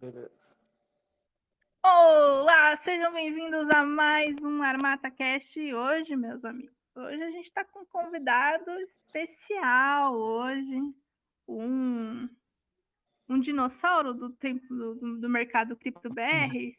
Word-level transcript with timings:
Beleza. 0.00 0.56
Olá, 1.82 2.76
sejam 2.76 3.12
bem-vindos 3.12 3.68
a 3.70 3.82
mais 3.82 4.36
um 4.40 4.62
Armata 4.62 5.10
Cast. 5.10 5.58
Hoje, 5.74 6.14
meus 6.14 6.44
amigos, 6.44 6.72
hoje 6.94 7.20
a 7.20 7.30
gente 7.32 7.46
está 7.46 7.64
com 7.64 7.80
um 7.80 7.86
convidado 7.86 8.70
especial. 8.82 10.14
Hoje, 10.14 10.94
um, 11.48 12.28
um 13.28 13.40
dinossauro 13.40 14.14
do 14.14 14.30
tempo 14.30 14.72
do, 14.72 15.18
do 15.18 15.28
mercado 15.28 15.74
cripto 15.74 16.08
BR, 16.08 16.76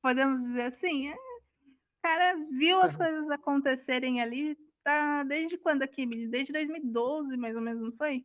podemos 0.00 0.40
dizer 0.46 0.66
assim. 0.66 1.08
É, 1.08 1.14
o 1.14 2.02
cara 2.02 2.36
viu 2.52 2.80
as 2.82 2.94
coisas 2.94 3.28
acontecerem 3.32 4.22
ali, 4.22 4.56
tá 4.84 5.24
desde 5.24 5.58
quando 5.58 5.82
aqui, 5.82 6.06
Desde 6.28 6.52
2012, 6.52 7.36
mais 7.36 7.56
ou 7.56 7.62
menos, 7.62 7.82
não 7.82 7.92
foi? 7.96 8.24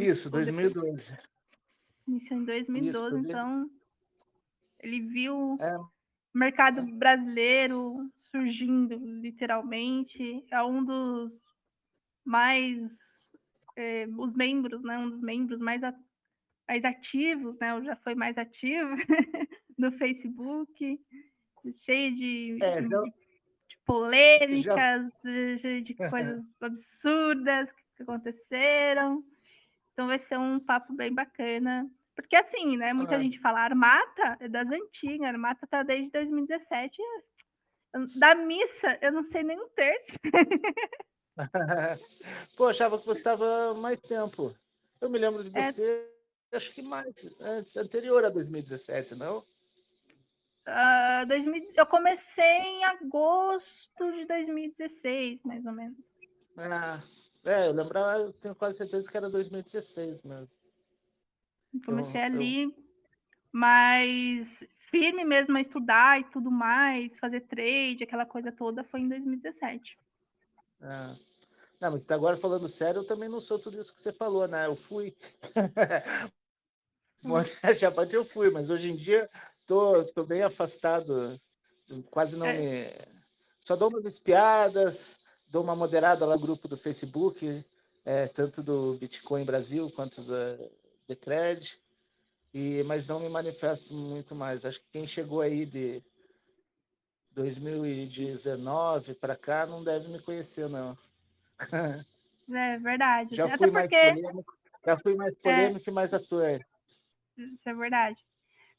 Isso, 0.00 0.28
2012. 0.28 1.16
Iniciou 2.06 2.40
em 2.40 2.44
2012, 2.44 3.06
Isso, 3.06 3.26
então 3.26 3.70
ele 4.84 5.00
viu 5.00 5.56
é. 5.60 5.78
o 5.78 5.88
mercado 6.34 6.84
brasileiro 6.84 8.10
surgindo, 8.16 8.96
literalmente. 8.96 10.44
É 10.50 10.62
um 10.62 10.84
dos 10.84 11.42
mais. 12.24 13.30
É, 13.76 14.06
os 14.16 14.34
membros, 14.34 14.82
né? 14.82 14.98
Um 14.98 15.08
dos 15.08 15.20
membros 15.20 15.58
mais, 15.58 15.82
a, 15.82 15.94
mais 16.68 16.84
ativos, 16.84 17.58
né? 17.58 17.82
Já 17.82 17.96
foi 17.96 18.14
mais 18.14 18.36
ativo 18.36 18.90
no 19.76 19.90
Facebook, 19.92 21.00
cheio 21.72 22.14
de, 22.14 22.58
é, 22.60 22.80
de, 22.82 22.88
de 22.88 23.78
polêmicas, 23.86 25.10
já... 25.58 25.80
de 25.80 25.94
coisas 25.94 26.44
absurdas 26.60 27.72
que 27.72 28.02
aconteceram. 28.02 29.24
Então 29.92 30.06
vai 30.06 30.18
ser 30.18 30.38
um 30.38 30.60
papo 30.60 30.92
bem 30.92 31.12
bacana. 31.12 31.90
Porque 32.14 32.36
assim, 32.36 32.76
né? 32.76 32.92
Muita 32.92 33.16
ah. 33.16 33.20
gente 33.20 33.40
fala 33.40 33.60
Armata 33.60 34.36
é 34.40 34.48
das 34.48 34.66
antigas, 34.68 35.28
Armata 35.28 35.66
tá 35.66 35.82
desde 35.82 36.10
2017. 36.10 36.96
Da 38.16 38.34
missa, 38.34 38.98
eu 39.00 39.12
não 39.12 39.22
sei 39.22 39.42
nem 39.42 39.58
um 39.58 39.68
terço. 39.68 40.18
Pô, 42.56 42.66
achava 42.66 42.98
que 42.98 43.06
você 43.06 43.20
estava 43.20 43.74
mais 43.74 44.00
tempo. 44.00 44.54
Eu 45.00 45.10
me 45.10 45.18
lembro 45.18 45.44
de 45.44 45.56
é. 45.56 45.72
você, 45.72 46.08
é... 46.52 46.56
acho 46.56 46.72
que 46.72 46.82
mais, 46.82 47.06
antes, 47.40 47.76
anterior 47.76 48.24
a 48.24 48.30
2017, 48.30 49.14
não? 49.14 49.38
Uh, 49.38 49.44
ah, 50.66 51.24
2000, 51.28 51.72
eu 51.76 51.86
comecei 51.86 52.44
em 52.44 52.84
agosto 52.84 54.12
de 54.12 54.24
2016, 54.24 55.42
mais 55.42 55.64
ou 55.66 55.72
menos. 55.72 55.98
Ah, 56.56 57.00
é, 57.44 57.66
eu 57.66 57.72
lembrava, 57.72 58.22
eu 58.22 58.32
tenho 58.32 58.54
quase 58.54 58.78
certeza 58.78 59.10
que 59.10 59.16
era 59.16 59.28
2016 59.28 60.22
mesmo. 60.22 60.63
Comecei 61.84 62.20
eu, 62.20 62.24
ali, 62.24 62.62
eu... 62.62 62.74
mas 63.52 64.64
firme 64.90 65.24
mesmo 65.24 65.56
a 65.56 65.60
estudar 65.60 66.20
e 66.20 66.24
tudo 66.24 66.50
mais, 66.50 67.16
fazer 67.16 67.40
trade, 67.40 68.04
aquela 68.04 68.24
coisa 68.24 68.52
toda, 68.52 68.84
foi 68.84 69.00
em 69.00 69.08
2017. 69.08 69.98
Ah. 70.80 71.16
Não, 71.80 71.90
mas 71.90 72.08
agora 72.10 72.36
falando 72.36 72.68
sério, 72.68 73.00
eu 73.00 73.06
também 73.06 73.28
não 73.28 73.40
sou 73.40 73.58
tudo 73.58 73.80
isso 73.80 73.94
que 73.94 74.00
você 74.00 74.12
falou, 74.12 74.46
né? 74.46 74.66
Eu 74.66 74.76
fui. 74.76 75.14
Já 77.78 77.90
pode 77.90 78.14
eu 78.14 78.24
fui, 78.24 78.50
mas 78.50 78.70
hoje 78.70 78.90
em 78.90 78.96
dia 78.96 79.28
tô, 79.66 80.04
tô 80.04 80.24
bem 80.24 80.42
afastado, 80.42 81.40
quase 82.10 82.36
não 82.36 82.46
é. 82.46 82.56
me. 82.56 82.90
Só 83.60 83.76
dou 83.76 83.88
umas 83.88 84.04
espiadas, 84.04 85.18
dou 85.46 85.62
uma 85.62 85.74
moderada 85.74 86.26
lá 86.26 86.36
no 86.36 86.40
grupo 86.40 86.68
do 86.68 86.76
Facebook, 86.76 87.64
é, 88.04 88.28
tanto 88.28 88.62
do 88.62 88.94
Bitcoin 88.94 89.44
Brasil 89.44 89.90
quanto 89.90 90.22
da 90.22 90.56
Decred, 91.08 91.78
e, 92.52 92.82
mas 92.84 93.06
não 93.06 93.20
me 93.20 93.28
manifesto 93.28 93.92
muito 93.92 94.34
mais. 94.34 94.64
Acho 94.64 94.80
que 94.80 94.90
quem 94.92 95.06
chegou 95.06 95.40
aí 95.40 95.66
de 95.66 96.02
2019 97.32 99.14
para 99.14 99.36
cá 99.36 99.66
não 99.66 99.82
deve 99.82 100.08
me 100.08 100.20
conhecer, 100.20 100.68
não. 100.68 100.96
É 102.52 102.78
verdade. 102.78 103.34
Já 103.34 103.56
fui, 103.56 103.70
mais 103.70 103.88
polêmico, 103.88 104.58
já 104.84 104.98
fui 104.98 105.14
mais 105.16 105.32
é. 105.32 105.36
polêmico 105.36 105.88
é, 105.88 105.90
e 105.90 105.94
mais 105.94 106.14
atuante. 106.14 106.66
Isso 107.36 107.68
é 107.68 107.74
verdade. 107.74 108.20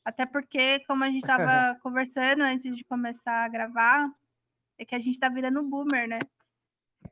Até 0.04 0.26
porque, 0.26 0.80
como 0.86 1.04
a 1.04 1.08
gente 1.08 1.24
estava 1.24 1.78
conversando 1.82 2.44
antes 2.44 2.76
de 2.76 2.84
começar 2.84 3.44
a 3.44 3.50
gravar, 3.50 4.08
é 4.78 4.86
que 4.86 4.94
a 4.94 5.00
gente 5.00 5.16
está 5.16 5.30
virando 5.30 5.64
boomer, 5.64 6.08
né? 6.08 6.20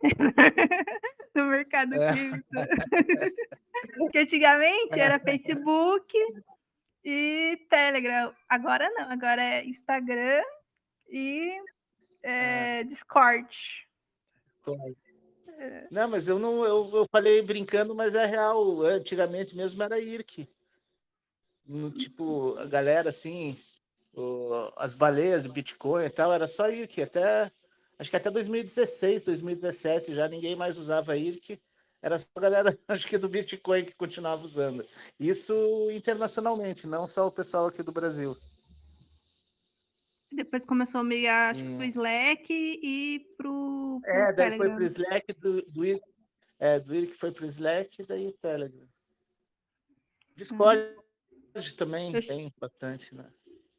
no 1.35 1.45
mercado 1.45 1.95
é. 1.95 2.11
cripto. 2.11 2.47
Porque 3.97 4.19
antigamente 4.19 4.99
era 4.99 5.19
Facebook 5.19 6.15
e 7.03 7.65
Telegram. 7.69 8.33
Agora 8.47 8.89
não, 8.91 9.11
agora 9.11 9.43
é 9.43 9.65
Instagram 9.65 10.43
e 11.09 11.51
é, 12.23 12.79
é. 12.79 12.83
Discord. 12.83 13.47
Não, 15.91 16.07
mas 16.07 16.27
eu 16.27 16.39
não 16.39 16.63
eu, 16.65 16.89
eu 16.93 17.07
falei 17.11 17.41
brincando, 17.41 17.93
mas 17.93 18.15
é 18.15 18.25
real. 18.25 18.81
Antigamente 18.81 19.55
mesmo 19.55 19.81
era 19.83 19.99
IRC. 19.99 20.47
No, 21.65 21.91
tipo, 21.91 22.57
a 22.57 22.65
galera 22.65 23.09
assim, 23.09 23.57
o, 24.13 24.71
as 24.75 24.93
baleias 24.93 25.43
de 25.43 25.49
Bitcoin 25.49 26.05
e 26.05 26.09
tal, 26.09 26.33
era 26.33 26.47
só 26.47 26.69
IRC. 26.69 27.01
Até 27.01 27.51
acho 28.03 28.09
que 28.09 28.17
até 28.17 28.29
2016, 28.29 29.23
2017 29.23 30.13
já 30.13 30.27
ninguém 30.27 30.57
mais 30.57 30.77
usava 30.77 31.15
IRC, 31.15 31.57
era 32.01 32.19
só 32.19 32.27
a 32.35 32.39
galera, 32.41 32.77
acho 32.87 33.07
que 33.07 33.17
do 33.17 33.29
Bitcoin 33.29 33.85
que 33.85 33.95
continuava 33.95 34.43
usando. 34.43 34.85
Isso 35.17 35.53
internacionalmente, 35.91 36.85
não 36.85 37.07
só 37.07 37.25
o 37.25 37.31
pessoal 37.31 37.67
aqui 37.67 37.81
do 37.81 37.93
Brasil. 37.93 38.35
Depois 40.29 40.65
começou 40.65 40.99
a 40.99 41.03
migrar 41.03 41.55
hum. 41.55 41.77
pro 41.77 41.85
Slack 41.85 42.47
e 42.51 43.25
pro, 43.37 44.01
pro 44.01 44.11
É, 44.11 44.33
daí 44.33 44.35
Telegram. 44.35 44.57
foi 44.57 44.75
pro 44.75 44.85
Slack, 44.85 45.33
do, 45.33 45.61
do, 45.61 45.85
IRC, 45.85 46.03
é, 46.59 46.79
do 46.79 46.95
IRC 46.95 47.13
foi 47.13 47.31
pro 47.31 47.45
Slack 47.45 48.01
e 48.01 48.05
daí 48.05 48.27
o 48.27 48.33
Telegram. 48.33 48.87
Discord 50.35 50.81
hum. 51.55 51.61
também 51.77 52.11
tem 52.21 52.51
bastante, 52.59 53.15
né? 53.15 53.31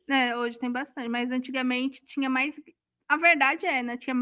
É, 0.08 0.34
hoje 0.36 0.58
tem 0.58 0.70
bastante, 0.70 1.08
mas 1.08 1.30
antigamente 1.30 2.02
tinha 2.06 2.30
mais 2.30 2.58
a 3.09 3.16
verdade 3.16 3.66
é, 3.66 3.82
né? 3.82 3.97
Tinha, 3.97 4.16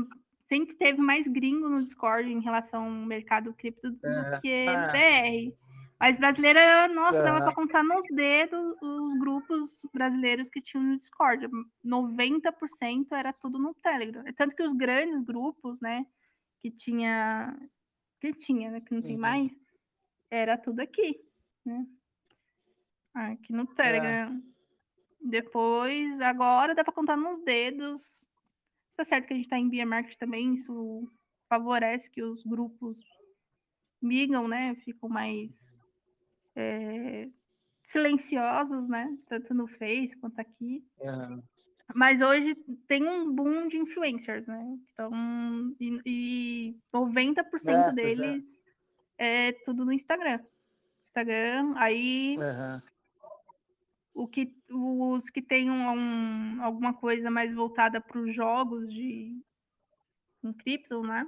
sempre 0.48 0.74
teve 0.74 1.00
mais 1.00 1.26
gringo 1.26 1.68
no 1.68 1.82
Discord 1.82 2.30
em 2.30 2.40
relação 2.40 2.84
ao 2.84 2.90
mercado 2.90 3.54
cripto 3.54 3.90
do 3.90 4.06
é. 4.06 4.40
que 4.40 4.66
BR. 4.66 5.62
Mas 5.98 6.18
brasileira, 6.18 6.88
nossa, 6.88 7.20
é. 7.20 7.22
dava 7.22 7.44
para 7.44 7.54
contar 7.54 7.84
nos 7.84 8.04
dedos 8.12 8.76
os 8.82 9.18
grupos 9.20 9.86
brasileiros 9.94 10.50
que 10.50 10.60
tinham 10.60 10.84
no 10.84 10.98
Discord. 10.98 11.48
90% 11.84 13.06
era 13.12 13.32
tudo 13.32 13.56
no 13.56 13.72
Telegram. 13.74 14.24
Tanto 14.36 14.56
que 14.56 14.64
os 14.64 14.72
grandes 14.72 15.20
grupos, 15.20 15.80
né, 15.80 16.04
que 16.60 16.70
tinha. 16.70 17.56
Que 18.20 18.32
tinha, 18.32 18.70
né? 18.70 18.80
Que 18.80 18.94
não 18.94 19.02
tem 19.02 19.14
uhum. 19.14 19.20
mais, 19.20 19.52
era 20.30 20.56
tudo 20.56 20.80
aqui, 20.80 21.20
né? 21.64 21.86
Aqui 23.14 23.52
no 23.52 23.66
Telegram. 23.66 24.10
É. 24.10 24.52
Depois, 25.20 26.20
agora 26.20 26.74
dá 26.74 26.82
para 26.82 26.92
contar 26.92 27.16
nos 27.16 27.38
dedos 27.44 28.21
Tá 29.02 29.06
certo 29.06 29.26
que 29.26 29.32
a 29.32 29.36
gente 29.36 29.46
está 29.46 29.58
em 29.58 29.68
bear 29.68 29.84
market 29.84 30.16
também, 30.16 30.54
isso 30.54 31.10
favorece 31.48 32.08
que 32.08 32.22
os 32.22 32.44
grupos 32.44 33.00
migam, 34.00 34.46
né? 34.46 34.76
Ficam 34.76 35.08
mais 35.08 35.74
é, 36.54 37.28
silenciosos, 37.80 38.88
né? 38.88 39.12
Tanto 39.26 39.52
no 39.54 39.66
Face 39.66 40.16
quanto 40.18 40.38
aqui. 40.38 40.86
Uhum. 41.00 41.42
Mas 41.92 42.20
hoje 42.20 42.54
tem 42.86 43.04
um 43.04 43.34
boom 43.34 43.66
de 43.66 43.76
influencers, 43.76 44.46
né? 44.46 44.78
Então, 44.92 45.10
e, 45.80 46.00
e 46.06 46.76
90% 46.94 47.42
é, 47.66 47.72
é, 47.72 47.92
deles 47.92 48.62
é. 49.18 49.48
é. 49.48 49.52
tudo 49.64 49.84
no 49.84 49.92
Instagram. 49.92 50.38
Instagram, 51.08 51.74
aí 51.74 52.36
uhum 52.38 52.91
o 54.14 54.26
que, 54.28 54.54
os 54.70 55.30
que 55.30 55.40
tenham 55.40 55.74
um, 55.74 56.62
alguma 56.62 56.92
coisa 56.92 57.30
mais 57.30 57.54
voltada 57.54 58.00
para 58.00 58.18
os 58.18 58.34
jogos 58.34 58.92
de 58.92 59.40
em 60.42 60.52
cripto, 60.52 61.02
né? 61.02 61.26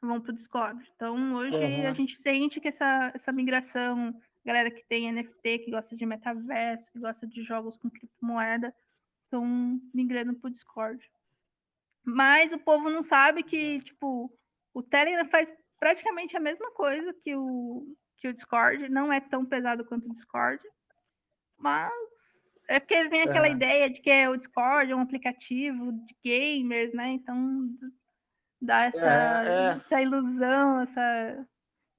Vão 0.00 0.20
para 0.20 0.30
o 0.30 0.34
Discord. 0.34 0.92
Então, 0.94 1.34
hoje 1.34 1.56
uhum. 1.56 1.88
a 1.88 1.92
gente 1.92 2.16
sente 2.16 2.60
que 2.60 2.68
essa, 2.68 3.10
essa 3.14 3.32
migração, 3.32 4.14
galera 4.44 4.70
que 4.70 4.84
tem 4.86 5.10
NFT, 5.10 5.60
que 5.60 5.70
gosta 5.70 5.96
de 5.96 6.04
metaverso, 6.04 6.92
que 6.92 6.98
gosta 6.98 7.26
de 7.26 7.42
jogos 7.42 7.78
com 7.78 7.90
criptomoeda, 7.90 8.74
estão 9.24 9.80
migrando 9.94 10.34
para 10.34 10.48
o 10.48 10.52
Discord. 10.52 11.02
Mas 12.04 12.52
o 12.52 12.58
povo 12.58 12.90
não 12.90 13.02
sabe 13.02 13.42
que, 13.42 13.80
tipo, 13.80 14.30
o 14.74 14.82
Telegram 14.82 15.26
faz 15.30 15.52
praticamente 15.80 16.36
a 16.36 16.40
mesma 16.40 16.70
coisa 16.72 17.14
que 17.14 17.34
o, 17.34 17.96
que 18.18 18.28
o 18.28 18.32
Discord, 18.32 18.88
não 18.90 19.10
é 19.10 19.20
tão 19.20 19.46
pesado 19.46 19.84
quanto 19.86 20.06
o 20.06 20.12
Discord, 20.12 20.62
mas 21.58 21.92
é 22.66 22.80
porque 22.80 23.08
vem 23.08 23.22
aquela 23.22 23.46
é. 23.46 23.50
ideia 23.50 23.90
de 23.90 24.00
que 24.00 24.10
é 24.10 24.28
o 24.28 24.36
Discord 24.36 24.90
é 24.90 24.96
um 24.96 25.00
aplicativo 25.00 25.92
de 25.92 26.16
gamers, 26.24 26.92
né? 26.94 27.08
Então 27.08 27.68
dá 28.60 28.84
essa, 28.84 29.44
é, 29.44 29.48
é. 29.48 29.76
essa 29.76 30.00
ilusão, 30.00 30.80
essa 30.80 31.46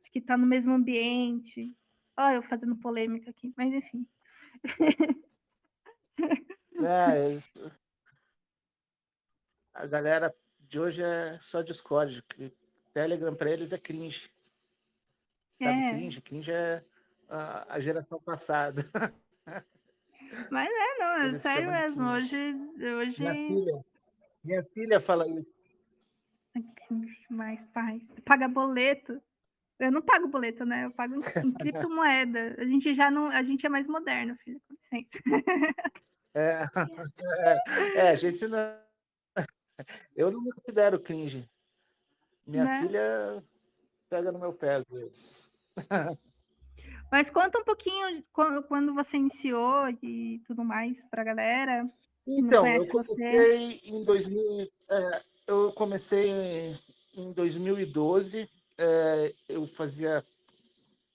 de 0.03 0.11
que 0.11 0.21
tá 0.21 0.35
no 0.35 0.47
mesmo 0.47 0.73
ambiente. 0.73 1.75
Olha, 2.17 2.35
eu 2.35 2.43
fazendo 2.43 2.75
polêmica 2.77 3.29
aqui, 3.29 3.53
mas 3.55 3.73
enfim. 3.73 4.07
É, 6.77 7.29
eles... 7.29 7.49
A 9.73 9.85
galera 9.87 10.35
de 10.59 10.79
hoje 10.79 11.01
é 11.01 11.39
só 11.39 11.61
Discord. 11.61 12.23
Telegram 12.93 13.35
para 13.35 13.49
eles 13.49 13.71
é 13.71 13.77
cringe. 13.77 14.29
Sabe 15.51 15.71
é. 15.71 15.89
cringe? 15.91 16.21
Cringe 16.21 16.51
é 16.51 16.83
a, 17.29 17.75
a 17.75 17.79
geração 17.79 18.21
passada. 18.21 18.83
Mas 20.49 20.69
é, 20.69 20.97
não, 20.99 21.17
é 21.17 21.39
sério 21.39 21.71
mesmo. 21.71 22.03
Hoje, 22.03 22.35
hoje. 22.97 23.21
Minha 23.21 23.33
filha, 23.33 23.85
minha 24.43 24.63
filha 24.63 24.99
fala 24.99 25.27
isso. 25.27 25.55
Mais 27.29 27.61
paz. 27.73 28.01
Paga 28.23 28.47
boleto. 28.47 29.21
Eu 29.77 29.91
não 29.91 30.01
pago 30.01 30.27
boleto, 30.27 30.65
né? 30.65 30.85
Eu 30.85 30.91
pago 30.91 31.15
em 31.15 31.19
criptomoeda. 31.59 32.55
A 32.57 32.65
gente 32.65 32.95
já 32.95 33.11
não. 33.11 33.27
A 33.27 33.43
gente 33.43 33.65
é 33.65 33.69
mais 33.69 33.87
moderno, 33.87 34.35
filho. 34.37 34.61
Com 34.67 34.73
licença. 34.73 35.19
É, 36.33 36.63
é, 37.39 37.99
é, 37.99 38.09
a 38.09 38.15
gente 38.15 38.47
não. 38.47 38.59
Eu 40.15 40.31
não 40.31 40.41
me 40.41 40.51
considero 40.53 40.99
cringe. 40.99 41.49
Minha 42.47 42.63
né? 42.63 42.81
filha 42.81 43.43
pega 44.09 44.31
no 44.31 44.39
meu 44.39 44.53
pé 44.53 44.75
às 44.75 44.85
vezes. 44.85 45.51
Mas 47.11 47.29
conta 47.29 47.59
um 47.59 47.63
pouquinho 47.63 48.23
quando 48.67 48.93
você 48.93 49.17
iniciou 49.17 49.89
e 50.01 50.41
tudo 50.45 50.63
mais 50.63 51.03
para 51.09 51.21
a 51.21 51.25
galera. 51.25 51.89
Então, 52.27 52.67
eu 52.67 52.87
comecei 52.87 53.79
você. 53.79 53.79
em 53.83 54.03
2000, 54.03 54.71
é, 54.89 55.21
eu 55.47 55.71
comecei 55.73 56.75
em 57.15 57.31
2012. 57.31 58.49
É, 58.77 59.33
eu 59.47 59.65
fazia 59.67 60.25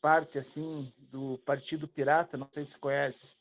parte 0.01 0.39
assim 0.39 0.93
do 0.99 1.39
Partido 1.45 1.87
Pirata, 1.87 2.37
não 2.37 2.49
sei 2.53 2.65
se 2.65 2.79
conhece 2.79 3.37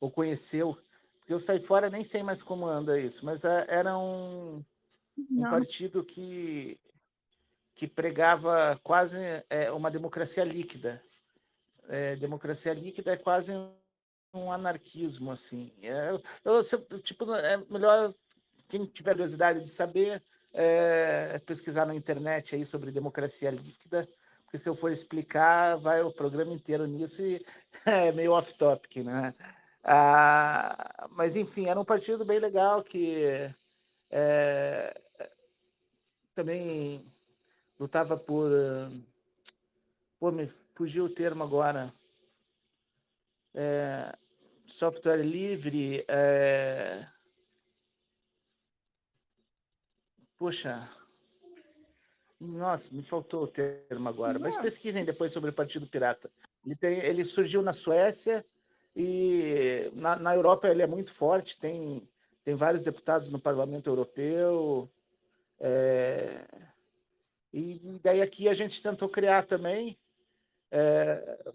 ou 0.00 0.10
conheceu, 0.10 0.76
porque 1.18 1.32
eu 1.32 1.38
saí 1.38 1.60
fora 1.60 1.90
nem 1.90 2.02
sei 2.02 2.22
mais 2.22 2.42
como 2.42 2.66
anda 2.66 2.98
isso, 2.98 3.24
mas 3.24 3.44
é, 3.44 3.66
era 3.68 3.96
um, 3.96 4.64
um 5.30 5.42
partido 5.42 6.02
que 6.02 6.80
que 7.74 7.86
pregava 7.86 8.78
quase 8.82 9.16
é, 9.48 9.72
uma 9.72 9.90
democracia 9.90 10.44
líquida. 10.44 11.00
É, 11.90 12.14
democracia 12.16 12.72
líquida 12.72 13.12
é 13.12 13.16
quase 13.16 13.52
um 14.32 14.52
anarquismo, 14.52 15.32
assim. 15.32 15.72
É, 15.82 16.10
eu, 16.44 17.00
tipo, 17.02 17.32
é 17.34 17.56
melhor 17.68 18.14
quem 18.68 18.86
tiver 18.86 19.12
curiosidade 19.12 19.64
de 19.64 19.70
saber 19.70 20.22
é, 20.52 21.38
pesquisar 21.40 21.86
na 21.86 21.94
internet 21.94 22.54
aí 22.54 22.64
sobre 22.64 22.92
democracia 22.92 23.50
líquida, 23.50 24.08
porque 24.44 24.58
se 24.58 24.68
eu 24.68 24.74
for 24.74 24.92
explicar, 24.92 25.76
vai 25.76 26.02
o 26.02 26.12
programa 26.12 26.52
inteiro 26.52 26.86
nisso 26.86 27.22
e 27.22 27.44
é 27.84 28.12
meio 28.12 28.32
off-topic, 28.32 29.02
né? 29.04 29.34
Ah, 29.82 31.08
mas, 31.10 31.34
enfim, 31.36 31.66
era 31.66 31.80
um 31.80 31.84
partido 31.84 32.24
bem 32.24 32.38
legal 32.38 32.84
que 32.84 33.24
é, 34.10 34.94
também 36.34 37.04
lutava 37.78 38.16
por. 38.16 38.50
Pô, 40.20 40.30
me 40.30 40.46
fugiu 40.74 41.06
o 41.06 41.10
termo 41.10 41.42
agora. 41.42 41.92
É, 43.52 44.14
software 44.66 45.24
livre. 45.24 46.04
É, 46.06 47.04
Poxa, 50.40 50.88
nossa, 52.40 52.88
me 52.94 53.02
faltou 53.02 53.42
o 53.42 53.46
termo 53.46 54.08
agora. 54.08 54.38
Mas 54.38 54.56
pesquisem 54.56 55.04
depois 55.04 55.30
sobre 55.32 55.50
o 55.50 55.52
Partido 55.52 55.86
Pirata. 55.86 56.30
Ele, 56.64 56.74
tem, 56.74 56.98
ele 57.00 57.26
surgiu 57.26 57.60
na 57.60 57.74
Suécia 57.74 58.42
e 58.96 59.90
na, 59.92 60.16
na 60.16 60.34
Europa 60.34 60.66
ele 60.66 60.80
é 60.80 60.86
muito 60.86 61.12
forte. 61.12 61.58
Tem, 61.58 62.08
tem 62.42 62.54
vários 62.54 62.82
deputados 62.82 63.28
no 63.28 63.38
Parlamento 63.38 63.90
Europeu. 63.90 64.90
É, 65.60 66.46
e 67.52 68.00
daí 68.02 68.22
aqui 68.22 68.48
a 68.48 68.54
gente 68.54 68.82
tentou 68.82 69.10
criar 69.10 69.44
também. 69.44 69.98
É, 70.70 71.52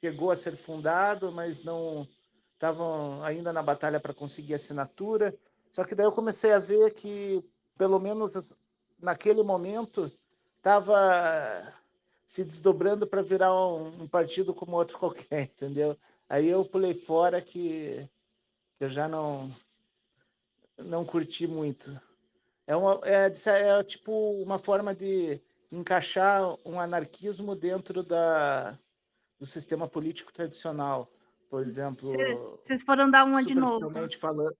chegou 0.00 0.30
a 0.30 0.36
ser 0.36 0.56
fundado, 0.56 1.32
mas 1.32 1.64
não 1.64 2.06
estavam 2.52 3.22
ainda 3.22 3.52
na 3.52 3.62
batalha 3.62 3.98
para 3.98 4.14
conseguir 4.14 4.54
assinatura. 4.54 5.36
Só 5.72 5.84
que 5.84 5.94
daí 5.94 6.06
eu 6.06 6.12
comecei 6.12 6.52
a 6.52 6.58
ver 6.58 6.92
que, 6.92 7.44
pelo 7.76 7.98
menos 7.98 8.54
naquele 9.00 9.42
momento, 9.42 10.12
estava 10.56 11.72
se 12.26 12.44
desdobrando 12.44 13.06
para 13.06 13.22
virar 13.22 13.54
um, 13.54 14.02
um, 14.02 14.08
partido 14.08 14.54
como 14.54 14.76
outro 14.76 14.96
qualquer, 14.98 15.42
entendeu? 15.42 15.96
Aí 16.28 16.48
eu 16.48 16.64
pulei 16.64 16.94
fora 16.94 17.40
que, 17.40 18.08
que 18.78 18.84
eu 18.84 18.88
já 18.88 19.08
não 19.08 19.50
não 20.76 21.04
curti 21.04 21.46
muito. 21.46 22.00
É, 22.66 22.74
uma, 22.74 23.00
é, 23.04 23.26
é 23.26 23.84
tipo 23.84 24.12
uma 24.42 24.58
forma 24.58 24.94
de 24.94 25.40
encaixar 25.76 26.56
um 26.64 26.80
anarquismo 26.80 27.54
dentro 27.54 28.02
da, 28.02 28.78
do 29.38 29.46
sistema 29.46 29.88
político 29.88 30.32
tradicional. 30.32 31.10
Por 31.50 31.66
exemplo. 31.66 32.58
Vocês 32.62 32.82
foram 32.82 33.10
dar 33.10 33.24
uma 33.24 33.42
de 33.42 33.54
novo. 33.54 33.92
Falando, 34.18 34.56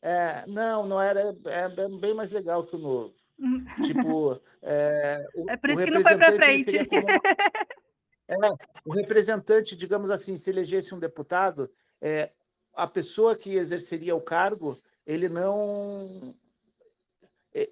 é, 0.00 0.44
não, 0.46 0.86
não 0.86 1.00
era. 1.00 1.36
É, 1.46 1.82
é 1.82 1.88
bem 1.88 2.14
mais 2.14 2.30
legal 2.30 2.64
que 2.64 2.76
o 2.76 2.78
novo. 2.78 3.14
tipo. 3.84 4.40
É, 4.62 5.26
o, 5.34 5.50
é 5.50 5.56
por 5.56 5.70
isso 5.70 5.84
que 5.84 5.90
não 5.90 6.02
foi 6.02 6.16
para 6.16 6.32
frente. 6.34 6.86
Como, 6.86 7.06
é, 8.28 8.36
o 8.84 8.92
representante, 8.92 9.76
digamos 9.76 10.10
assim, 10.10 10.36
se 10.36 10.50
elegesse 10.50 10.94
um 10.94 10.98
deputado, 10.98 11.68
é, 12.00 12.30
a 12.74 12.86
pessoa 12.86 13.34
que 13.34 13.54
exerceria 13.54 14.14
o 14.14 14.20
cargo, 14.20 14.78
ele 15.04 15.28
não 15.28 16.34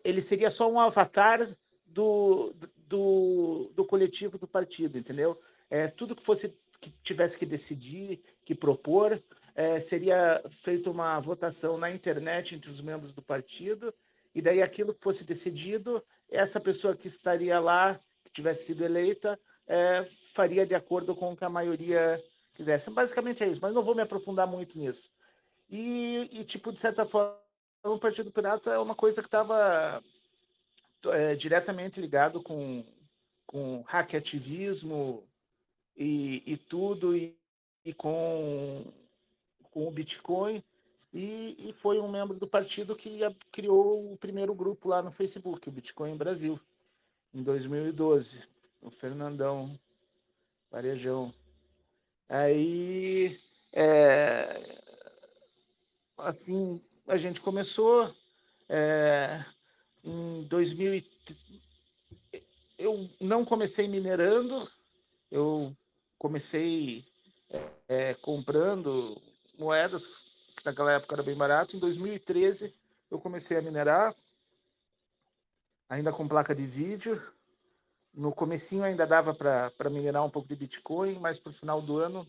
ele 0.02 0.22
seria 0.22 0.50
só 0.50 0.70
um 0.70 0.80
avatar 0.80 1.46
do, 1.94 2.52
do, 2.88 3.70
do 3.74 3.84
coletivo 3.84 4.36
do 4.36 4.48
partido, 4.48 4.98
entendeu? 4.98 5.40
É, 5.70 5.88
tudo 5.88 6.16
que 6.16 6.22
fosse 6.22 6.54
que 6.80 6.90
tivesse 7.02 7.38
que 7.38 7.46
decidir, 7.46 8.22
que 8.44 8.54
propor, 8.54 9.22
é, 9.54 9.80
seria 9.80 10.42
feita 10.62 10.90
uma 10.90 11.18
votação 11.18 11.78
na 11.78 11.90
internet 11.90 12.54
entre 12.54 12.70
os 12.70 12.80
membros 12.80 13.12
do 13.12 13.22
partido, 13.22 13.94
e 14.34 14.42
daí 14.42 14.60
aquilo 14.60 14.92
que 14.92 15.02
fosse 15.02 15.24
decidido, 15.24 16.04
essa 16.28 16.60
pessoa 16.60 16.96
que 16.96 17.08
estaria 17.08 17.58
lá, 17.58 17.98
que 18.24 18.32
tivesse 18.32 18.66
sido 18.66 18.84
eleita, 18.84 19.38
é, 19.66 20.04
faria 20.34 20.66
de 20.66 20.74
acordo 20.74 21.14
com 21.14 21.32
o 21.32 21.36
que 21.36 21.44
a 21.44 21.48
maioria 21.48 22.22
quisesse. 22.52 22.90
Basicamente 22.90 23.42
é 23.42 23.48
isso, 23.48 23.60
mas 23.62 23.72
não 23.72 23.82
vou 23.82 23.94
me 23.94 24.02
aprofundar 24.02 24.46
muito 24.46 24.78
nisso. 24.78 25.08
E, 25.70 26.28
e 26.32 26.44
tipo, 26.44 26.72
de 26.72 26.80
certa 26.80 27.06
forma, 27.06 27.38
o 27.84 27.98
Partido 27.98 28.30
Pirata 28.30 28.70
é 28.72 28.78
uma 28.78 28.94
coisa 28.94 29.22
que 29.22 29.28
estava 29.28 30.02
é, 31.12 31.34
diretamente 31.34 32.00
ligado 32.00 32.42
com, 32.42 32.84
com 33.46 33.82
hackativismo 33.86 35.22
e, 35.96 36.42
e 36.46 36.56
tudo, 36.56 37.16
e, 37.16 37.36
e 37.84 37.92
com, 37.92 38.84
com 39.70 39.86
o 39.86 39.90
Bitcoin. 39.90 40.62
E, 41.12 41.68
e, 41.68 41.72
foi 41.74 42.00
um 42.00 42.08
membro 42.08 42.36
do 42.38 42.46
partido 42.46 42.96
que 42.96 43.20
criou 43.52 44.12
o 44.12 44.16
primeiro 44.16 44.52
grupo 44.52 44.88
lá 44.88 45.00
no 45.00 45.12
Facebook, 45.12 45.68
o 45.68 45.72
Bitcoin 45.72 46.16
Brasil, 46.16 46.58
em 47.32 47.42
2012, 47.42 48.42
o 48.82 48.90
Fernandão 48.90 49.78
Varejão. 50.70 51.32
Aí, 52.28 53.38
é, 53.72 54.60
assim, 56.18 56.82
a 57.06 57.16
gente 57.16 57.40
começou 57.40 58.12
é, 58.68 59.44
em 60.04 60.42
2000. 60.44 61.02
Eu 62.78 63.10
não 63.20 63.44
comecei 63.44 63.88
minerando, 63.88 64.70
eu 65.30 65.74
comecei 66.18 67.04
é, 67.88 68.14
comprando 68.14 69.20
moedas, 69.58 70.06
que 70.56 70.64
naquela 70.64 70.92
época 70.92 71.14
era 71.14 71.22
bem 71.22 71.36
barato. 71.36 71.76
Em 71.76 71.80
2013 71.80 72.74
eu 73.10 73.18
comecei 73.18 73.56
a 73.56 73.62
minerar, 73.62 74.14
ainda 75.88 76.12
com 76.12 76.28
placa 76.28 76.54
de 76.54 76.66
vídeo. 76.66 77.20
No 78.12 78.32
comecinho 78.32 78.84
ainda 78.84 79.06
dava 79.06 79.34
para 79.34 79.90
minerar 79.90 80.24
um 80.24 80.30
pouco 80.30 80.48
de 80.48 80.56
Bitcoin, 80.56 81.18
mas 81.18 81.38
para 81.38 81.50
o 81.50 81.54
final 81.54 81.80
do 81.82 81.98
ano 81.98 82.26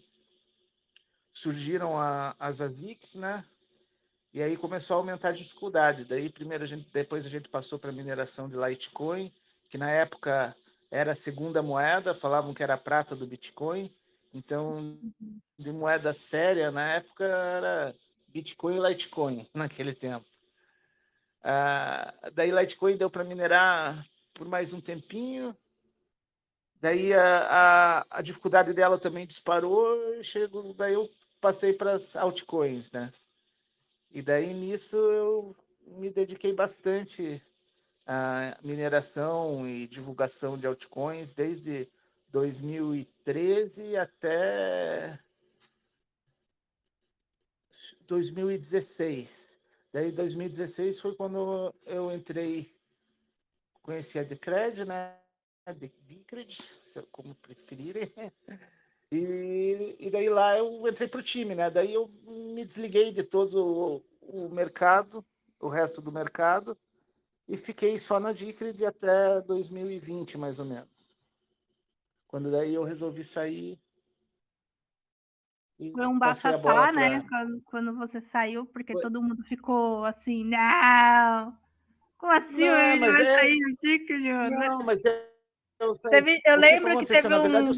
surgiram 1.33 1.97
a, 1.97 2.35
as 2.39 2.61
AVICs, 2.61 3.15
né? 3.15 3.45
E 4.35 4.43
aí 4.43 4.57
começou 4.57 4.95
a 4.95 4.97
aumentar 4.97 5.29
a 5.29 5.31
dificuldade. 5.31 6.03
Daí 6.03 6.29
primeiro 6.29 6.65
a 6.65 6.67
gente, 6.67 6.91
depois 6.91 7.25
a 7.25 7.29
gente 7.29 7.47
passou 7.47 7.79
para 7.79 7.89
mineração 7.89 8.49
de 8.49 8.57
Litecoin, 8.57 9.31
que 9.69 9.77
na 9.77 9.89
época 9.89 10.53
era 10.91 11.13
a 11.13 11.15
segunda 11.15 11.63
moeda, 11.63 12.13
falavam 12.13 12.53
que 12.53 12.61
era 12.61 12.73
a 12.73 12.77
prata 12.77 13.15
do 13.15 13.25
Bitcoin. 13.25 13.89
Então, 14.33 14.99
de 15.57 15.71
moeda 15.71 16.11
séria 16.11 16.69
na 16.69 16.95
época 16.95 17.23
era 17.23 17.95
Bitcoin 18.27 18.75
e 18.75 18.89
Litecoin 18.89 19.47
naquele 19.55 19.95
tempo. 19.95 20.25
Ah, 21.41 22.13
daí 22.33 22.51
Litecoin 22.51 22.97
deu 22.97 23.09
para 23.09 23.23
minerar 23.23 24.05
por 24.33 24.49
mais 24.49 24.73
um 24.73 24.81
tempinho. 24.81 25.55
daí 26.81 27.13
a, 27.13 27.37
a, 28.01 28.05
a, 28.09 28.21
dificuldade 28.21 28.73
dela 28.73 28.99
também 28.99 29.25
disparou, 29.25 29.97
chego, 30.21 30.73
daí 30.73 30.93
eu 30.93 31.09
passei 31.39 31.71
para 31.71 31.93
as 31.93 32.17
altcoins, 32.17 32.91
né? 32.91 33.09
E 34.15 34.21
daí 34.21 34.53
nisso 34.53 34.95
eu 34.95 35.53
me 35.85 36.09
dediquei 36.09 36.53
bastante 36.53 37.43
à 38.07 38.57
mineração 38.63 39.67
e 39.67 39.85
divulgação 39.87 40.57
de 40.57 40.65
altcoins 40.65 41.33
desde 41.33 41.89
2013 42.29 43.97
até 43.97 45.19
2016. 48.07 49.59
Daí 49.91 50.13
2016 50.13 51.01
foi 51.01 51.13
quando 51.13 51.75
eu 51.85 52.09
entrei, 52.09 52.73
conheci 53.81 54.17
a 54.17 54.23
Decred, 54.23 54.85
né? 54.85 55.19
Decred, 56.07 56.57
como 57.11 57.35
preferirem. 57.35 58.09
E, 59.11 59.95
e 59.99 60.09
daí 60.09 60.29
lá 60.29 60.57
eu 60.57 60.87
entrei 60.87 61.07
para 61.07 61.19
o 61.19 61.23
time, 61.23 61.55
né? 61.55 61.69
Daí 61.69 61.93
eu 61.93 62.09
me 62.25 62.65
desliguei 62.65 63.11
de 63.11 63.23
todo 63.23 64.03
o, 64.21 64.45
o 64.47 64.49
mercado, 64.49 65.23
o 65.59 65.67
resto 65.67 66.01
do 66.01 66.11
mercado, 66.11 66.77
e 67.47 67.57
fiquei 67.57 67.99
só 67.99 68.19
na 68.19 68.31
Decred 68.31 68.85
até 68.85 69.41
2020, 69.41 70.37
mais 70.37 70.59
ou 70.59 70.65
menos. 70.65 70.89
Quando 72.27 72.51
daí 72.51 72.73
eu 72.73 72.83
resolvi 72.83 73.23
sair 73.23 73.79
foi 75.77 76.07
um 76.07 76.17
bafafá, 76.17 76.91
né? 76.91 77.21
Quando, 77.27 77.61
quando, 77.65 77.95
você 77.97 78.21
saiu, 78.21 78.65
porque 78.65 78.93
Foi. 78.93 79.01
todo 79.01 79.21
mundo 79.21 79.43
ficou 79.43 80.05
assim, 80.05 80.45
não! 80.45 81.57
Como 82.17 82.31
assim 82.31 82.65
não, 82.65 82.91
ele 82.91 83.11
vai 83.11 83.21
é... 83.21 83.39
sair? 83.39 83.59
Não, 84.51 84.83
mas 84.83 85.03
é... 85.03 85.34
eu, 85.79 85.97
teve, 85.97 86.41
eu 86.45 86.57
lembro 86.57 86.99
que, 86.99 87.05
que 87.05 87.21
teve 87.21 87.27
um, 87.33 87.71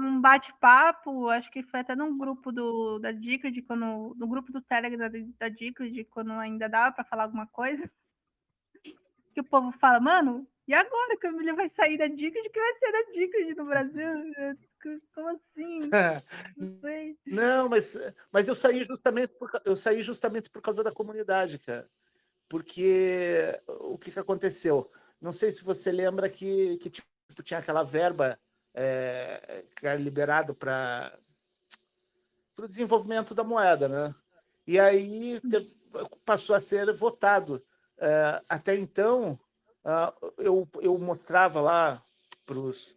um 0.00 0.20
bate-papo, 0.20 1.28
acho 1.28 1.50
que 1.50 1.62
foi 1.62 1.80
até 1.80 1.94
num 1.94 2.16
grupo 2.16 2.50
do, 2.50 2.98
da 2.98 3.12
Dicred, 3.12 3.60
quando, 3.62 4.14
no 4.16 4.26
grupo 4.26 4.52
do 4.52 4.60
Telegram 4.62 4.98
da, 4.98 5.18
da 5.38 5.48
Dicred, 5.48 6.04
quando 6.04 6.32
ainda 6.32 6.68
dava 6.68 6.94
para 6.94 7.04
falar 7.04 7.24
alguma 7.24 7.46
coisa, 7.46 7.90
que 9.34 9.40
o 9.40 9.44
povo 9.44 9.70
fala, 9.72 10.00
mano, 10.00 10.46
e 10.66 10.74
agora 10.74 11.16
que 11.16 11.26
a 11.26 11.30
Emília 11.30 11.54
vai 11.54 11.68
sair 11.68 11.96
da 11.96 12.08
Dicred, 12.08 12.50
que 12.50 12.58
vai 12.58 12.74
ser 12.74 12.92
da 12.92 13.12
Dicred 13.12 13.54
no 13.54 13.66
Brasil? 13.66 14.08
Como 15.14 15.28
assim? 15.28 15.90
Não 16.56 16.72
sei. 16.80 17.16
Não, 17.26 17.68
mas, 17.68 17.96
mas 18.32 18.48
eu 18.48 18.54
saí 18.54 18.82
justamente 18.82 19.32
por, 19.34 19.50
eu 19.64 19.76
saí 19.76 20.02
justamente 20.02 20.50
por 20.50 20.60
causa 20.60 20.82
da 20.82 20.90
comunidade, 20.90 21.58
cara. 21.58 21.88
Porque 22.48 23.60
o 23.66 23.98
que, 23.98 24.10
que 24.10 24.18
aconteceu? 24.18 24.90
Não 25.20 25.32
sei 25.32 25.52
se 25.52 25.62
você 25.62 25.92
lembra 25.92 26.28
que, 26.28 26.78
que 26.78 26.90
tinha 27.42 27.58
aquela 27.58 27.82
verba 27.82 28.38
é, 28.74 29.64
que 29.74 29.86
era 29.86 29.98
liberado 29.98 30.54
para 30.54 31.18
o 32.58 32.68
desenvolvimento 32.68 33.34
da 33.34 33.42
moeda, 33.42 33.88
né? 33.88 34.14
E 34.66 34.78
aí 34.78 35.40
passou 36.24 36.54
a 36.54 36.60
ser 36.60 36.92
votado. 36.92 37.64
É, 37.98 38.42
até 38.48 38.76
então, 38.76 39.38
uh, 39.84 40.32
eu, 40.82 40.98
mostrava 40.98 41.60
lá 41.60 42.02
para 42.44 42.58
os 42.58 42.96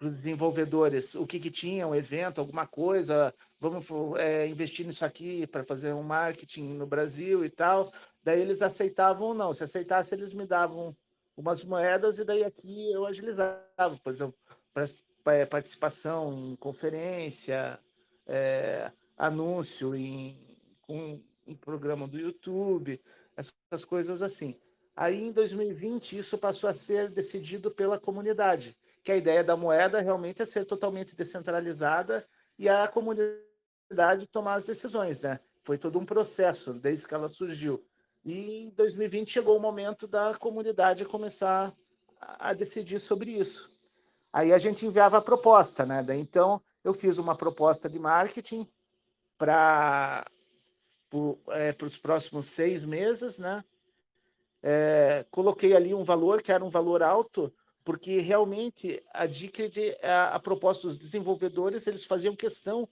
desenvolvedores 0.00 1.14
o 1.14 1.26
que, 1.26 1.40
que 1.40 1.50
tinha, 1.50 1.86
um 1.86 1.94
evento, 1.94 2.40
alguma 2.40 2.66
coisa, 2.66 3.34
vamos 3.58 3.86
é, 4.16 4.46
investir 4.46 4.86
nisso 4.86 5.04
aqui 5.04 5.46
para 5.46 5.64
fazer 5.64 5.92
um 5.92 6.02
marketing 6.02 6.74
no 6.74 6.86
Brasil 6.86 7.44
e 7.44 7.50
tal. 7.50 7.92
Daí 8.22 8.40
eles 8.40 8.60
aceitavam 8.60 9.28
ou 9.28 9.34
não. 9.34 9.54
Se 9.54 9.64
aceitasse, 9.64 10.14
eles 10.14 10.34
me 10.34 10.46
davam 10.46 10.96
umas 11.38 11.62
moedas 11.62 12.18
e 12.18 12.24
daí 12.24 12.42
aqui 12.42 12.90
eu 12.90 13.06
agilizava, 13.06 13.62
por 14.02 14.12
exemplo, 14.12 14.34
para 15.22 15.46
participação 15.46 16.32
em 16.32 16.56
conferência, 16.56 17.78
é, 18.26 18.90
anúncio 19.16 19.94
em, 19.94 20.36
com, 20.82 21.22
em 21.46 21.54
programa 21.54 22.08
do 22.08 22.18
YouTube, 22.18 23.00
essas 23.36 23.84
coisas 23.84 24.20
assim. 24.20 24.60
Aí, 24.96 25.22
em 25.22 25.32
2020, 25.32 26.18
isso 26.18 26.36
passou 26.36 26.68
a 26.68 26.74
ser 26.74 27.08
decidido 27.08 27.70
pela 27.70 28.00
comunidade 28.00 28.76
que 29.04 29.12
a 29.12 29.16
ideia 29.16 29.44
da 29.44 29.56
moeda 29.56 30.00
realmente 30.00 30.42
é 30.42 30.46
ser 30.46 30.64
totalmente 30.66 31.14
descentralizada 31.14 32.26
e 32.58 32.68
a 32.68 32.86
comunidade 32.88 34.26
tomar 34.30 34.54
as 34.54 34.66
decisões, 34.66 35.20
né? 35.20 35.38
Foi 35.62 35.78
todo 35.78 35.98
um 35.98 36.04
processo 36.04 36.74
desde 36.74 37.06
que 37.06 37.14
ela 37.14 37.28
surgiu. 37.28 37.87
E 38.24 38.62
em 38.62 38.70
2020 38.70 39.30
chegou 39.30 39.56
o 39.56 39.60
momento 39.60 40.06
da 40.06 40.34
comunidade 40.34 41.04
começar 41.04 41.74
a 42.20 42.52
decidir 42.52 43.00
sobre 43.00 43.32
isso. 43.32 43.72
Aí 44.32 44.52
a 44.52 44.58
gente 44.58 44.84
enviava 44.84 45.18
a 45.18 45.22
proposta, 45.22 45.86
né? 45.86 46.04
Então 46.16 46.60
eu 46.84 46.92
fiz 46.92 47.18
uma 47.18 47.34
proposta 47.34 47.88
de 47.88 47.98
marketing 47.98 48.68
para 49.36 50.26
é, 51.48 51.74
os 51.82 51.96
próximos 51.96 52.48
seis 52.48 52.84
meses, 52.84 53.38
né? 53.38 53.64
É, 54.62 55.24
coloquei 55.30 55.74
ali 55.74 55.94
um 55.94 56.04
valor 56.04 56.42
que 56.42 56.50
era 56.50 56.64
um 56.64 56.68
valor 56.68 57.02
alto 57.02 57.52
porque 57.88 58.20
realmente 58.20 59.02
a 59.14 59.24
Dicred, 59.24 59.96
a, 60.02 60.34
a 60.34 60.38
proposta 60.38 60.86
dos 60.86 60.98
desenvolvedores, 60.98 61.86
eles 61.86 62.04
faziam 62.04 62.36
questão 62.36 62.86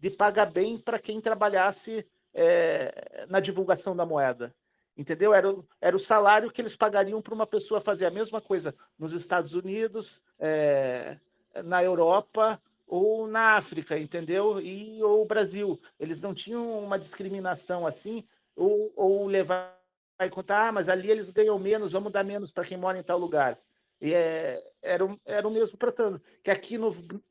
de 0.00 0.10
pagar 0.10 0.46
bem 0.46 0.76
para 0.76 0.98
quem 0.98 1.20
trabalhasse 1.20 2.04
é, 2.34 3.26
na 3.28 3.40
divulgação 3.40 3.94
da 3.94 4.06
moeda. 4.06 4.54
Entendeu? 4.96 5.32
Era, 5.32 5.54
era 5.80 5.96
o 5.96 6.00
salário 6.00 6.50
que 6.50 6.60
eles 6.60 6.76
pagariam 6.76 7.22
para 7.22 7.34
uma 7.34 7.46
pessoa 7.46 7.80
fazer 7.80 8.06
a 8.06 8.10
mesma 8.10 8.40
coisa 8.40 8.74
nos 8.98 9.12
Estados 9.12 9.54
Unidos, 9.54 10.22
é, 10.38 11.18
na 11.64 11.82
Europa 11.82 12.60
ou 12.86 13.26
na 13.26 13.56
África, 13.56 13.98
entendeu? 13.98 14.60
E 14.60 15.02
ou 15.02 15.24
Brasil. 15.24 15.80
Eles 15.98 16.20
não 16.20 16.34
tinham 16.34 16.78
uma 16.80 16.98
discriminação 16.98 17.86
assim, 17.86 18.24
ou, 18.56 18.92
ou 18.96 19.26
levar 19.26 19.80
vai 20.20 20.28
contar, 20.28 20.68
ah, 20.68 20.72
mas 20.72 20.86
ali 20.86 21.10
eles 21.10 21.30
ganham 21.30 21.58
menos, 21.58 21.92
vamos 21.92 22.12
dar 22.12 22.22
menos 22.22 22.52
para 22.52 22.66
quem 22.66 22.76
mora 22.76 22.98
em 22.98 23.02
tal 23.02 23.18
lugar. 23.18 23.58
E 23.98 24.12
é, 24.12 24.62
era, 24.82 25.18
era 25.24 25.48
o 25.48 25.50
mesmo 25.50 25.78
tratando, 25.78 26.20
que 26.42 26.50
aqui 26.50 26.76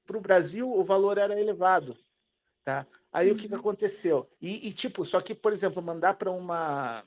para 0.07 0.17
o 0.17 0.21
Brasil 0.21 0.67
o 0.71 0.83
valor 0.83 1.19
era 1.19 1.39
elevado. 1.39 1.95
Tá? 2.65 2.87
Aí 3.11 3.31
o 3.31 3.35
que, 3.35 3.47
que 3.47 3.53
uhum. 3.53 3.59
aconteceu? 3.59 4.29
E, 4.39 4.67
e, 4.67 4.73
tipo, 4.73 5.03
só 5.03 5.19
que, 5.19 5.33
por 5.33 5.51
exemplo, 5.51 5.81
mandar 5.81 6.13
para 6.13 6.29
uma 6.29 7.03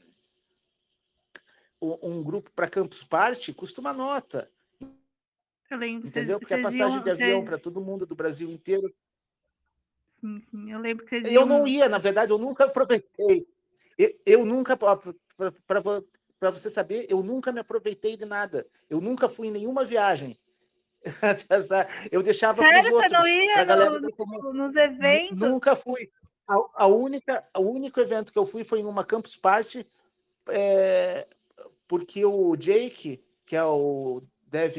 um, 1.80 2.22
grupo 2.22 2.50
para 2.52 2.68
Campus 2.68 3.02
Party 3.02 3.52
custa 3.52 3.80
uma 3.80 3.92
nota. 3.92 4.50
Eu 5.70 5.78
lembro. 5.78 6.08
Entendeu? 6.08 6.38
Porque 6.38 6.54
a 6.54 6.62
passagem 6.62 6.96
iam, 6.96 7.02
de 7.02 7.10
avião 7.10 7.40
vocês... 7.40 7.44
para 7.48 7.58
todo 7.58 7.80
mundo 7.80 8.06
do 8.06 8.14
Brasil 8.14 8.50
inteiro. 8.50 8.92
Sim, 10.20 10.42
sim. 10.50 10.72
Eu 10.72 10.78
lembro 10.78 11.04
que 11.04 11.10
vocês 11.10 11.24
Eu 11.24 11.32
iam... 11.32 11.46
não 11.46 11.66
ia, 11.66 11.88
na 11.88 11.98
verdade, 11.98 12.30
eu 12.30 12.38
nunca 12.38 12.64
aproveitei. 12.64 13.46
Eu, 13.98 14.20
eu 14.24 14.44
nunca, 14.44 14.76
para 14.76 16.50
você 16.50 16.70
saber, 16.70 17.06
eu 17.08 17.22
nunca 17.22 17.50
me 17.52 17.60
aproveitei 17.60 18.16
de 18.16 18.24
nada. 18.24 18.66
Eu 18.88 19.00
nunca 19.00 19.28
fui 19.28 19.48
em 19.48 19.52
nenhuma 19.52 19.84
viagem. 19.84 20.38
eu 22.10 22.22
deixava 22.22 22.62
para 22.62 22.80
os 22.80 22.86
outros. 22.86 23.10
Você 23.10 23.18
não 23.18 23.26
ia 23.26 23.64
galera 23.64 24.00
no, 24.00 24.52
nos 24.52 24.76
eventos? 24.76 25.38
Nunca 25.38 25.74
fui. 25.74 26.10
A, 26.46 26.84
a, 26.84 26.86
única, 26.86 27.44
o 27.56 27.62
único 27.62 28.00
evento 28.00 28.32
que 28.32 28.38
eu 28.38 28.46
fui 28.46 28.64
foi 28.64 28.80
em 28.80 28.84
uma 28.84 29.04
Campus 29.04 29.36
Party, 29.36 29.86
é, 30.48 31.26
porque 31.86 32.24
o 32.24 32.56
Jake, 32.56 33.22
que 33.44 33.56
é 33.56 33.64
o 33.64 34.20
dev 34.46 34.76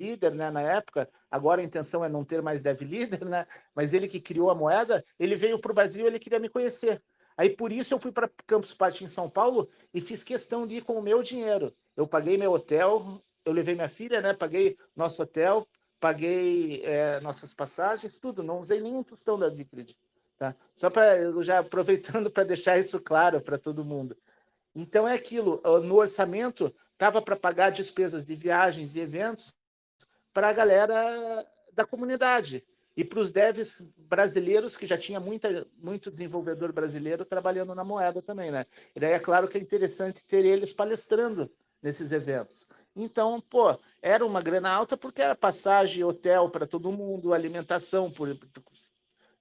leader 0.00 0.34
né, 0.34 0.50
na 0.50 0.62
época, 0.62 1.08
agora 1.30 1.60
a 1.60 1.64
intenção 1.64 2.04
é 2.04 2.08
não 2.08 2.24
ter 2.24 2.42
mais 2.42 2.62
dev 2.62 2.80
leader, 2.82 3.24
né, 3.24 3.46
mas 3.74 3.92
ele 3.92 4.08
que 4.08 4.20
criou 4.20 4.50
a 4.50 4.54
moeda, 4.54 5.04
ele 5.18 5.36
veio 5.36 5.58
para 5.58 5.70
o 5.70 5.74
Brasil 5.74 6.06
ele 6.06 6.18
queria 6.18 6.38
me 6.38 6.48
conhecer. 6.48 7.02
Aí 7.36 7.50
por 7.50 7.72
isso 7.72 7.94
eu 7.94 7.98
fui 7.98 8.12
para 8.12 8.30
Campus 8.46 8.74
Party 8.74 9.04
em 9.04 9.08
São 9.08 9.28
Paulo 9.30 9.68
e 9.94 10.00
fiz 10.00 10.22
questão 10.22 10.66
de 10.66 10.76
ir 10.76 10.84
com 10.84 10.94
o 10.94 11.02
meu 11.02 11.22
dinheiro. 11.22 11.74
Eu 11.96 12.06
paguei 12.06 12.36
meu 12.36 12.52
hotel, 12.52 13.22
eu 13.44 13.52
levei 13.52 13.74
minha 13.74 13.88
filha, 13.88 14.20
né? 14.20 14.32
Paguei 14.32 14.76
nosso 14.94 15.22
hotel, 15.22 15.66
paguei 15.98 16.82
é, 16.84 17.20
nossas 17.20 17.52
passagens, 17.52 18.18
tudo. 18.18 18.42
Não 18.42 18.60
usei 18.60 18.80
nenhum 18.80 19.02
tostão 19.02 19.38
da 19.38 19.48
Dicred, 19.48 19.96
tá? 20.38 20.54
Só 20.74 20.90
para 20.90 21.30
já 21.42 21.60
aproveitando 21.60 22.30
para 22.30 22.44
deixar 22.44 22.78
isso 22.78 23.00
claro 23.00 23.40
para 23.40 23.58
todo 23.58 23.84
mundo. 23.84 24.16
Então 24.74 25.06
é 25.06 25.14
aquilo. 25.14 25.60
No 25.84 25.96
orçamento 25.96 26.74
estava 26.92 27.20
para 27.20 27.36
pagar 27.36 27.70
despesas 27.70 28.24
de 28.24 28.34
viagens 28.34 28.94
e 28.94 29.00
eventos 29.00 29.54
para 30.32 30.48
a 30.48 30.52
galera 30.52 31.46
da 31.72 31.84
comunidade 31.84 32.64
e 32.96 33.04
para 33.04 33.20
os 33.20 33.32
devs 33.32 33.80
brasileiros, 33.96 34.76
que 34.76 34.86
já 34.86 34.98
tinha 34.98 35.18
muita, 35.18 35.66
muito 35.78 36.10
desenvolvedor 36.10 36.72
brasileiro 36.72 37.24
trabalhando 37.24 37.74
na 37.74 37.84
moeda 37.84 38.20
também, 38.20 38.50
né? 38.50 38.66
E 38.94 39.00
daí 39.00 39.12
é 39.12 39.18
claro 39.18 39.48
que 39.48 39.56
é 39.56 39.60
interessante 39.60 40.22
ter 40.24 40.44
eles 40.44 40.72
palestrando 40.72 41.50
nesses 41.82 42.12
eventos. 42.12 42.66
Então, 42.94 43.40
pô, 43.40 43.78
era 44.02 44.24
uma 44.26 44.42
grana 44.42 44.70
alta 44.70 44.96
porque 44.96 45.22
era 45.22 45.34
passagem, 45.34 46.04
hotel 46.04 46.50
para 46.50 46.66
todo 46.66 46.92
mundo, 46.92 47.32
alimentação 47.32 48.10
por 48.10 48.36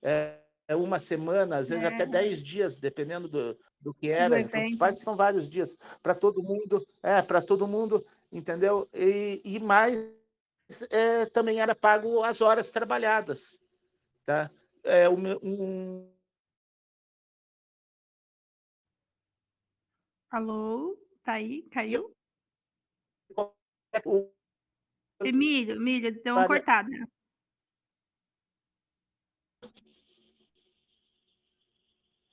é, 0.02 0.40
uma 0.72 1.00
semana, 1.00 1.58
às 1.58 1.70
vezes 1.70 1.84
é. 1.84 1.88
até 1.88 2.06
10 2.06 2.44
dias, 2.44 2.78
dependendo 2.78 3.28
do, 3.28 3.58
do 3.80 3.94
que 3.94 4.10
era. 4.10 4.40
Então, 4.40 4.64
os 4.66 4.76
partes 4.76 5.04
são 5.04 5.16
vários 5.16 5.50
dias 5.50 5.76
para 6.02 6.14
todo 6.14 6.44
mundo, 6.44 6.86
é, 7.02 7.22
para 7.22 7.42
todo 7.42 7.68
mundo, 7.68 8.06
entendeu? 8.32 8.88
E, 8.94 9.42
e 9.44 9.60
mais 9.60 9.98
é, 10.90 11.26
também 11.26 11.60
era 11.60 11.74
pago 11.74 12.24
as 12.24 12.42
horas 12.42 12.70
trabalhadas. 12.70 13.60
Tá? 14.26 14.52
É, 14.84 15.10
um... 15.10 16.08
Alô? 20.30 20.96
Tá 21.24 21.34
aí? 21.34 21.64
Caiu? 21.72 22.16
Emílio, 25.24 25.76
Emílio, 25.76 26.24
deu 26.24 26.36
uma 26.36 26.48
cortada. 26.48 26.90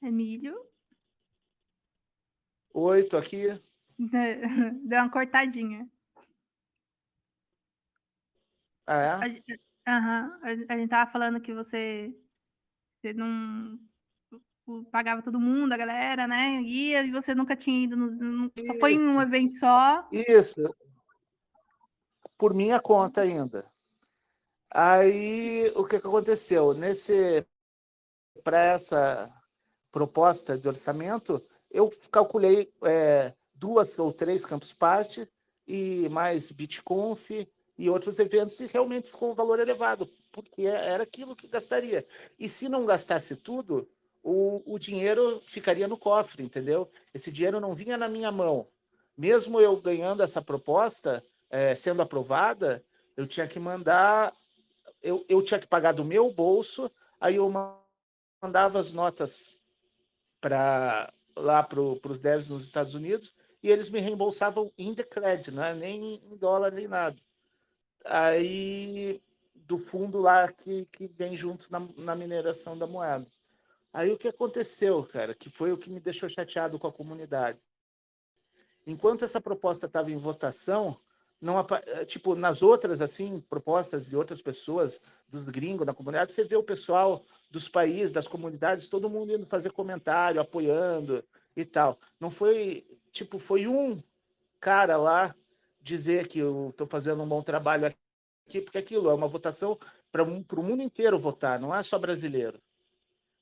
Emílio? 0.02 0.54
Oi, 2.72 3.04
tô 3.04 3.16
aqui. 3.16 3.46
Deu 4.84 5.00
uma 5.00 5.10
cortadinha. 5.10 5.88
Ah, 8.86 9.00
é? 9.00 9.08
A, 9.08 9.28
gente, 9.28 9.60
uhum, 9.88 10.66
a 10.68 10.76
gente 10.76 10.88
tava 10.90 11.10
falando 11.10 11.40
que 11.40 11.52
você, 11.52 12.14
você 13.00 13.12
não 13.14 13.80
pagava 14.92 15.22
todo 15.22 15.40
mundo, 15.40 15.72
a 15.72 15.76
galera, 15.76 16.28
né? 16.28 16.60
Ia 16.62 17.02
e 17.02 17.10
você 17.10 17.34
nunca 17.34 17.56
tinha 17.56 17.84
ido, 17.84 17.96
nos, 17.96 18.14
só 18.14 18.78
foi 18.78 18.92
em 18.94 19.00
um 19.00 19.20
evento 19.20 19.54
só. 19.54 20.06
Isso. 20.12 20.62
Por 22.38 22.54
minha 22.54 22.80
conta 22.80 23.22
ainda. 23.22 23.64
Aí, 24.70 25.72
o 25.74 25.84
que, 25.84 25.98
que 26.00 26.06
aconteceu? 26.06 26.74
Nesse, 26.74 27.46
para 28.44 28.62
essa 28.62 29.32
proposta 29.90 30.58
de 30.58 30.68
orçamento, 30.68 31.42
eu 31.70 31.90
calculei 32.10 32.72
é, 32.84 33.32
duas 33.54 33.98
ou 33.98 34.12
três 34.12 34.44
Campus 34.44 34.72
Party 34.72 35.28
e 35.66 36.08
mais 36.10 36.52
BitConf 36.52 37.30
e 37.78 37.90
outros 37.90 38.18
eventos 38.18 38.58
e 38.60 38.66
realmente 38.66 39.10
ficou 39.10 39.30
um 39.30 39.34
valor 39.34 39.58
elevado, 39.58 40.08
porque 40.30 40.62
era 40.62 41.02
aquilo 41.02 41.36
que 41.36 41.46
gastaria. 41.46 42.06
E 42.38 42.48
se 42.48 42.68
não 42.68 42.86
gastasse 42.86 43.36
tudo, 43.36 43.88
o, 44.22 44.62
o 44.74 44.78
dinheiro 44.78 45.40
ficaria 45.46 45.86
no 45.86 45.96
cofre, 45.96 46.42
entendeu? 46.42 46.90
Esse 47.14 47.30
dinheiro 47.30 47.60
não 47.60 47.74
vinha 47.74 47.96
na 47.96 48.08
minha 48.08 48.30
mão. 48.30 48.66
Mesmo 49.16 49.60
eu 49.60 49.80
ganhando 49.80 50.22
essa 50.22 50.42
proposta, 50.42 51.24
é, 51.50 51.74
sendo 51.74 52.02
aprovada, 52.02 52.84
eu 53.16 53.26
tinha 53.26 53.46
que 53.46 53.58
mandar, 53.58 54.32
eu, 55.02 55.24
eu 55.28 55.42
tinha 55.42 55.60
que 55.60 55.66
pagar 55.66 55.92
do 55.92 56.04
meu 56.04 56.30
bolso, 56.32 56.90
aí 57.20 57.36
eu 57.36 57.50
mandava 58.42 58.80
as 58.80 58.92
notas 58.92 59.58
para 60.40 61.12
lá 61.36 61.62
para 61.62 61.80
os 61.80 62.20
devs 62.20 62.48
nos 62.48 62.64
Estados 62.64 62.94
Unidos 62.94 63.34
e 63.62 63.70
eles 63.70 63.90
me 63.90 64.00
reembolsavam 64.00 64.72
em 64.78 64.94
the 64.94 65.02
credit, 65.02 65.50
não 65.50 65.62
é 65.62 65.74
nem 65.74 66.22
em 66.24 66.36
dólar 66.36 66.72
nem 66.72 66.88
nada. 66.88 67.16
Aí 68.04 69.20
do 69.54 69.78
fundo 69.78 70.20
lá 70.20 70.50
que, 70.52 70.86
que 70.86 71.08
vem 71.08 71.36
junto 71.36 71.70
na, 71.70 71.80
na 71.96 72.14
mineração 72.14 72.78
da 72.78 72.86
moeda. 72.86 73.26
Aí 73.92 74.12
o 74.12 74.18
que 74.18 74.28
aconteceu, 74.28 75.02
cara, 75.04 75.34
que 75.34 75.50
foi 75.50 75.72
o 75.72 75.78
que 75.78 75.90
me 75.90 75.98
deixou 75.98 76.28
chateado 76.28 76.78
com 76.78 76.86
a 76.86 76.92
comunidade. 76.92 77.58
Enquanto 78.86 79.24
essa 79.24 79.40
proposta 79.40 79.86
estava 79.86 80.12
em 80.12 80.16
votação, 80.16 81.00
não 81.40 81.58
eh, 81.60 82.04
tipo 82.04 82.34
nas 82.34 82.62
outras 82.62 83.00
assim 83.00 83.40
propostas 83.40 84.06
de 84.06 84.16
outras 84.16 84.40
pessoas 84.40 85.00
dos 85.28 85.48
gringos 85.48 85.86
da 85.86 85.94
comunidade 85.94 86.32
você 86.32 86.44
vê 86.44 86.56
o 86.56 86.62
pessoal 86.62 87.24
dos 87.50 87.68
países 87.68 88.12
das 88.12 88.28
comunidades 88.28 88.88
todo 88.88 89.10
mundo 89.10 89.32
indo 89.32 89.46
fazer 89.46 89.70
comentário 89.72 90.40
apoiando 90.40 91.24
e 91.56 91.64
tal. 91.64 91.98
Não 92.20 92.30
foi 92.30 92.86
tipo 93.12 93.38
foi 93.38 93.66
um 93.68 94.02
cara 94.60 94.96
lá 94.96 95.34
dizer 95.80 96.28
que 96.28 96.38
eu 96.38 96.70
estou 96.70 96.86
fazendo 96.86 97.22
um 97.22 97.28
bom 97.28 97.42
trabalho 97.42 97.86
aqui 97.86 98.60
porque 98.60 98.78
aquilo 98.78 99.10
é 99.10 99.14
uma 99.14 99.28
votação 99.28 99.78
para 100.10 100.22
o 100.22 100.62
mundo 100.62 100.82
inteiro 100.82 101.18
votar 101.18 101.60
não 101.60 101.74
é 101.74 101.82
só 101.82 101.98
brasileiro 101.98 102.60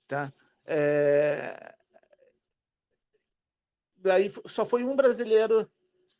tá? 0.06 0.32
É... 0.66 1.74
Daí 3.96 4.32
só 4.46 4.66
foi 4.66 4.84
um 4.84 4.94
brasileiro 4.94 5.70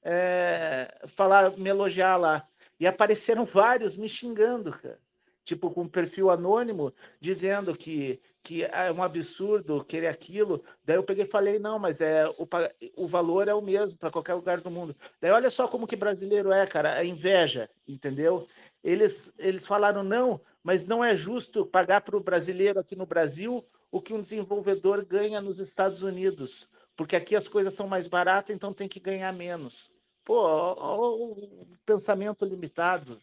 é, 0.04 0.94
falar, 1.08 1.56
me 1.56 1.70
elogiar 1.70 2.16
lá. 2.16 2.46
E 2.78 2.86
apareceram 2.86 3.44
vários 3.44 3.96
me 3.96 4.08
xingando, 4.08 4.70
cara. 4.70 4.98
Tipo, 5.44 5.70
com 5.70 5.86
perfil 5.86 6.30
anônimo, 6.30 6.92
dizendo 7.20 7.76
que, 7.76 8.20
que 8.42 8.64
é 8.64 8.90
um 8.90 9.02
absurdo 9.02 9.84
querer 9.84 10.06
aquilo. 10.06 10.64
Daí 10.84 10.96
eu 10.96 11.02
peguei 11.02 11.24
e 11.24 11.28
falei, 11.28 11.58
não, 11.58 11.78
mas 11.78 12.00
é 12.00 12.26
o, 12.38 12.48
o 12.96 13.06
valor 13.06 13.46
é 13.48 13.54
o 13.54 13.60
mesmo 13.60 13.98
para 13.98 14.10
qualquer 14.10 14.34
lugar 14.34 14.60
do 14.60 14.70
mundo. 14.70 14.96
Daí 15.20 15.30
olha 15.30 15.50
só 15.50 15.68
como 15.68 15.86
que 15.86 15.96
brasileiro 15.96 16.50
é, 16.50 16.66
cara, 16.66 16.94
a 16.94 17.04
inveja, 17.04 17.68
entendeu? 17.86 18.46
Eles, 18.82 19.32
eles 19.38 19.66
falaram, 19.66 20.02
não, 20.02 20.40
mas 20.62 20.86
não 20.86 21.04
é 21.04 21.14
justo 21.14 21.66
pagar 21.66 22.00
para 22.00 22.16
o 22.16 22.20
brasileiro 22.20 22.80
aqui 22.80 22.96
no 22.96 23.06
Brasil 23.06 23.62
o 23.90 24.00
que 24.00 24.14
um 24.14 24.20
desenvolvedor 24.22 25.04
ganha 25.04 25.40
nos 25.40 25.60
Estados 25.60 26.02
Unidos, 26.02 26.68
porque 26.96 27.14
aqui 27.14 27.36
as 27.36 27.46
coisas 27.46 27.74
são 27.74 27.86
mais 27.86 28.08
baratas, 28.08 28.56
então 28.56 28.72
tem 28.72 28.88
que 28.88 28.98
ganhar 28.98 29.32
menos. 29.32 29.93
Pô, 30.24 31.32
o 31.32 31.66
pensamento 31.84 32.44
limitado, 32.44 33.20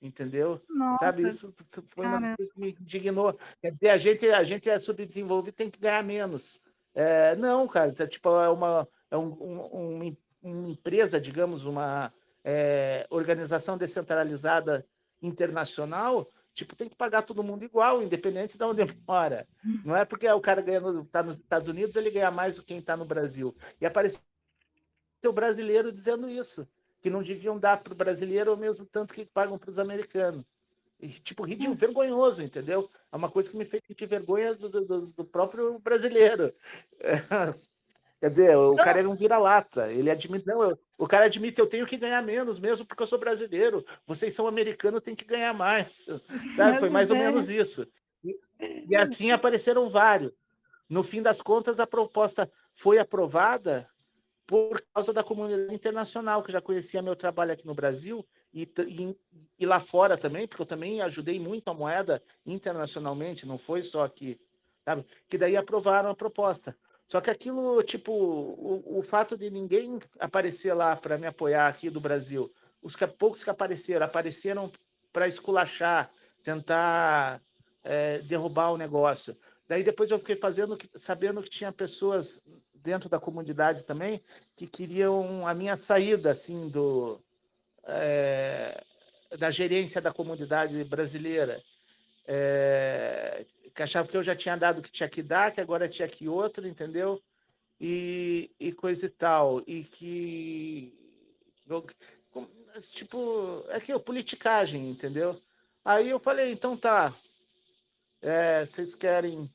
entendeu? 0.00 0.60
Nossa, 0.68 1.06
Sabe, 1.06 1.28
isso 1.28 1.52
foi 1.86 2.06
uma 2.06 2.20
coisa 2.36 2.52
que 2.52 2.60
me 2.60 2.76
indignou. 2.80 3.36
Quer 3.60 3.72
dizer, 3.72 3.90
a 3.90 3.96
gente, 3.96 4.26
a 4.28 4.44
gente 4.44 4.70
é 4.70 4.78
subdesenvolvido 4.78 5.56
tem 5.56 5.70
que 5.70 5.80
ganhar 5.80 6.04
menos. 6.04 6.62
É, 6.94 7.34
não, 7.36 7.66
cara, 7.66 7.92
é, 7.98 8.06
tipo, 8.06 8.28
é 8.38 8.48
uma, 8.48 8.88
é 9.10 9.16
um, 9.16 9.32
um, 9.32 10.16
uma 10.42 10.68
empresa, 10.68 11.20
digamos, 11.20 11.64
uma 11.64 12.12
é, 12.44 13.06
organização 13.10 13.76
descentralizada 13.76 14.86
internacional, 15.20 16.30
tipo, 16.52 16.76
tem 16.76 16.88
que 16.88 16.94
pagar 16.94 17.22
todo 17.22 17.42
mundo 17.42 17.64
igual, 17.64 18.02
independente 18.02 18.56
de 18.56 18.64
onde 18.64 18.82
mora. 19.08 19.48
Não 19.84 19.96
é 19.96 20.04
porque 20.04 20.28
o 20.28 20.40
cara 20.40 20.62
está 21.00 21.22
nos 21.22 21.36
Estados 21.36 21.68
Unidos, 21.68 21.96
ele 21.96 22.10
ganha 22.10 22.30
mais 22.30 22.56
do 22.56 22.62
que 22.62 22.68
quem 22.68 22.78
está 22.78 22.96
no 22.96 23.04
Brasil. 23.04 23.56
E 23.80 23.86
apareceu 23.86 24.20
o 25.28 25.32
brasileiro 25.32 25.92
dizendo 25.92 26.28
isso, 26.28 26.66
que 27.00 27.10
não 27.10 27.22
deviam 27.22 27.58
dar 27.58 27.82
para 27.82 27.92
o 27.92 27.96
brasileiro 27.96 28.54
o 28.54 28.56
mesmo 28.56 28.86
tanto 28.86 29.12
que 29.12 29.26
pagam 29.26 29.58
para 29.58 29.70
os 29.70 29.78
americanos. 29.78 30.44
E, 31.00 31.08
tipo, 31.08 31.44
ridículo, 31.44 31.74
hum. 31.74 31.78
vergonhoso, 31.78 32.42
entendeu? 32.42 32.88
É 33.12 33.16
uma 33.16 33.30
coisa 33.30 33.50
que 33.50 33.56
me 33.56 33.64
fez 33.64 33.82
sentir 33.86 34.06
vergonha 34.06 34.54
do, 34.54 34.68
do, 34.68 35.00
do 35.06 35.24
próprio 35.24 35.78
brasileiro. 35.78 36.52
É, 37.00 37.16
quer 38.20 38.30
dizer, 38.30 38.56
o 38.56 38.74
cara 38.76 39.00
é 39.00 39.06
um 39.06 39.14
vira-lata. 39.14 39.92
Ele 39.92 40.10
admite, 40.10 40.46
não, 40.46 40.62
eu, 40.62 40.78
o 40.96 41.06
cara 41.06 41.26
admite, 41.26 41.60
eu 41.60 41.66
tenho 41.66 41.84
que 41.84 41.98
ganhar 41.98 42.22
menos, 42.22 42.58
mesmo 42.58 42.86
porque 42.86 43.02
eu 43.02 43.06
sou 43.06 43.18
brasileiro. 43.18 43.84
Vocês 44.06 44.32
são 44.32 44.46
americanos, 44.46 45.02
tem 45.02 45.14
que 45.14 45.26
ganhar 45.26 45.52
mais. 45.52 46.04
Sabe? 46.56 46.78
Foi 46.78 46.88
mais 46.88 47.10
ou 47.10 47.16
menos 47.16 47.50
isso. 47.50 47.86
E, 48.24 48.38
e 48.88 48.96
assim 48.96 49.30
apareceram 49.30 49.90
vários. 49.90 50.32
No 50.88 51.02
fim 51.02 51.20
das 51.20 51.42
contas, 51.42 51.80
a 51.80 51.86
proposta 51.86 52.50
foi 52.74 52.98
aprovada 52.98 53.88
por 54.46 54.82
causa 54.92 55.12
da 55.12 55.24
comunidade 55.24 55.74
internacional, 55.74 56.42
que 56.42 56.52
já 56.52 56.60
conhecia 56.60 57.02
meu 57.02 57.16
trabalho 57.16 57.52
aqui 57.52 57.66
no 57.66 57.74
Brasil 57.74 58.26
e, 58.52 58.62
e, 58.62 59.16
e, 59.58 59.66
lá 59.66 59.80
fora 59.80 60.16
também, 60.16 60.46
porque 60.46 60.62
eu 60.62 60.66
também 60.66 61.00
ajudei 61.00 61.40
muito 61.40 61.68
a 61.68 61.74
moeda 61.74 62.22
internacionalmente, 62.44 63.46
não 63.46 63.56
foi 63.56 63.82
só 63.82 64.04
aqui, 64.04 64.38
sabe? 64.84 65.04
Que 65.28 65.38
daí 65.38 65.56
aprovaram 65.56 66.10
a 66.10 66.14
proposta. 66.14 66.76
Só 67.06 67.20
que 67.20 67.30
aquilo, 67.30 67.82
tipo, 67.82 68.12
o, 68.12 68.98
o 68.98 69.02
fato 69.02 69.36
de 69.36 69.50
ninguém 69.50 69.98
aparecer 70.18 70.74
lá 70.74 70.96
para 70.96 71.18
me 71.18 71.26
apoiar 71.26 71.68
aqui 71.68 71.90
do 71.90 72.00
Brasil, 72.00 72.52
os 72.82 72.94
que, 72.94 73.06
poucos 73.06 73.42
que 73.42 73.50
apareceram, 73.50 74.06
apareceram 74.06 74.70
para 75.12 75.28
esculachar, 75.28 76.10
tentar 76.42 77.40
é, 77.82 78.18
derrubar 78.18 78.72
o 78.72 78.78
negócio. 78.78 79.36
Daí 79.66 79.82
depois 79.82 80.10
eu 80.10 80.18
fiquei 80.18 80.36
fazendo, 80.36 80.76
sabendo 80.94 81.42
que 81.42 81.50
tinha 81.50 81.72
pessoas 81.72 82.42
dentro 82.84 83.08
da 83.08 83.18
comunidade 83.18 83.82
também 83.82 84.20
que 84.54 84.66
queriam 84.66 85.48
a 85.48 85.54
minha 85.54 85.74
saída 85.74 86.30
assim 86.30 86.68
do 86.68 87.18
é, 87.84 88.84
da 89.38 89.50
gerência 89.50 90.00
da 90.00 90.12
comunidade 90.12 90.84
brasileira. 90.84 91.60
É, 92.26 93.44
que 93.74 93.82
achavam 93.82 94.10
que 94.10 94.16
eu 94.16 94.22
já 94.22 94.36
tinha 94.36 94.56
dado 94.56 94.78
o 94.78 94.82
que 94.82 94.90
tinha 94.90 95.08
que 95.08 95.22
dar 95.22 95.50
que 95.50 95.60
agora 95.60 95.88
tinha 95.88 96.06
que 96.08 96.28
outro 96.28 96.68
entendeu? 96.68 97.20
E, 97.80 98.50
e 98.60 98.72
coisa 98.72 99.06
e 99.06 99.08
tal. 99.08 99.62
E 99.66 99.82
que 99.84 100.94
tipo 102.92 103.64
é 103.70 103.80
que 103.80 103.92
é 103.92 103.98
politicagem 103.98 104.90
entendeu? 104.90 105.40
Aí 105.84 106.10
eu 106.10 106.18
falei 106.20 106.52
então 106.52 106.76
tá 106.76 107.14
é, 108.20 108.64
vocês 108.64 108.94
querem 108.94 109.53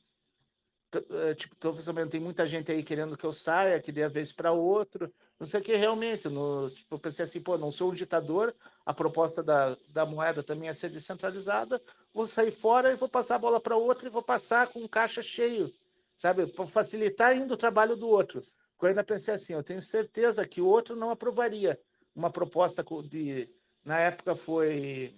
tipo, 1.36 1.54
tô 1.56 1.72
sabendo, 1.74 2.10
tem 2.10 2.20
muita 2.20 2.46
gente 2.46 2.70
aí 2.72 2.82
querendo 2.82 3.16
que 3.16 3.24
eu 3.24 3.32
saia, 3.32 3.80
que 3.80 3.92
dê 3.92 4.02
a 4.02 4.08
vez 4.08 4.32
para 4.32 4.52
outro, 4.52 5.12
não 5.38 5.46
sei 5.46 5.60
o 5.60 5.62
que 5.62 5.74
realmente, 5.76 6.28
no, 6.28 6.68
tipo, 6.68 6.94
eu 6.94 6.98
pensei 6.98 7.24
assim, 7.24 7.40
pô, 7.40 7.56
não 7.56 7.70
sou 7.70 7.90
um 7.90 7.94
ditador, 7.94 8.54
a 8.84 8.92
proposta 8.92 9.42
da, 9.42 9.76
da 9.88 10.04
moeda 10.04 10.42
também 10.42 10.68
é 10.68 10.74
ser 10.74 10.90
descentralizada, 10.90 11.80
vou 12.12 12.26
sair 12.26 12.50
fora 12.50 12.92
e 12.92 12.96
vou 12.96 13.08
passar 13.08 13.36
a 13.36 13.38
bola 13.38 13.60
para 13.60 13.76
outro 13.76 14.06
e 14.06 14.10
vou 14.10 14.22
passar 14.22 14.68
com 14.68 14.88
caixa 14.88 15.22
cheio, 15.22 15.72
sabe, 16.18 16.44
vou 16.46 16.66
facilitar 16.66 17.28
ainda 17.28 17.54
o 17.54 17.58
trabalho 17.58 17.96
do 17.96 18.08
outro. 18.08 18.42
Eu 18.80 18.88
ainda 18.88 19.04
pensei 19.04 19.34
assim, 19.34 19.52
eu 19.52 19.62
tenho 19.62 19.82
certeza 19.82 20.46
que 20.46 20.60
o 20.60 20.66
outro 20.66 20.96
não 20.96 21.10
aprovaria 21.10 21.78
uma 22.14 22.30
proposta 22.30 22.84
de, 23.04 23.48
na 23.84 23.98
época 23.98 24.34
foi 24.34 25.14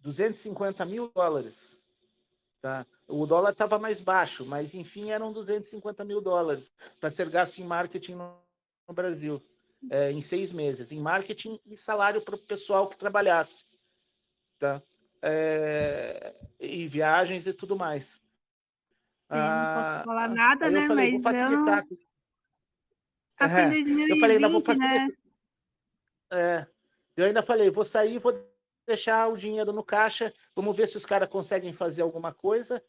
250 0.00 0.84
mil 0.84 1.10
dólares. 1.14 1.78
Tá? 2.64 2.86
O 3.06 3.26
dólar 3.26 3.50
estava 3.50 3.78
mais 3.78 4.00
baixo, 4.00 4.46
mas 4.46 4.72
enfim 4.72 5.10
eram 5.10 5.30
250 5.34 6.02
mil 6.02 6.18
dólares 6.18 6.72
para 6.98 7.10
ser 7.10 7.28
gasto 7.28 7.58
em 7.58 7.62
marketing 7.62 8.14
no, 8.14 8.38
no 8.88 8.94
Brasil, 8.94 9.44
é, 9.90 10.10
em 10.10 10.22
seis 10.22 10.50
meses, 10.50 10.90
em 10.90 10.98
marketing 10.98 11.60
e 11.66 11.76
salário 11.76 12.22
para 12.22 12.36
o 12.36 12.38
pessoal 12.38 12.88
que 12.88 12.96
trabalhasse. 12.96 13.66
Tá? 14.58 14.82
É, 15.20 16.34
e 16.58 16.88
viagens 16.88 17.46
e 17.46 17.52
tudo 17.52 17.76
mais. 17.76 18.12
Sim, 18.12 18.20
ah, 19.28 19.66
não 19.66 19.82
posso 19.82 20.00
ah, 20.00 20.02
falar 20.06 20.28
nada, 20.30 20.70
né? 20.70 20.84
Eu 20.84 20.88
falei, 20.88 21.12
mas 21.12 21.22
vou 21.22 21.32
facilitar. 21.32 21.86
Tá 23.36 23.46
é, 23.46 23.68
2020, 23.68 24.08
eu 24.08 24.20
falei, 24.20 24.36
ainda 24.36 24.48
vou 24.48 24.60
facilitar. 24.62 25.06
Né? 25.06 25.14
É, 26.32 26.66
eu 27.14 27.26
ainda 27.26 27.42
falei, 27.42 27.68
vou 27.68 27.84
sair, 27.84 28.18
vou 28.18 28.32
deixar 28.86 29.28
o 29.28 29.36
dinheiro 29.36 29.72
no 29.72 29.82
caixa, 29.82 30.32
vamos 30.54 30.76
ver 30.76 30.88
se 30.88 30.96
os 30.96 31.06
caras 31.06 31.28
conseguem 31.28 31.72
fazer 31.72 32.02
alguma 32.02 32.32
coisa 32.32 32.82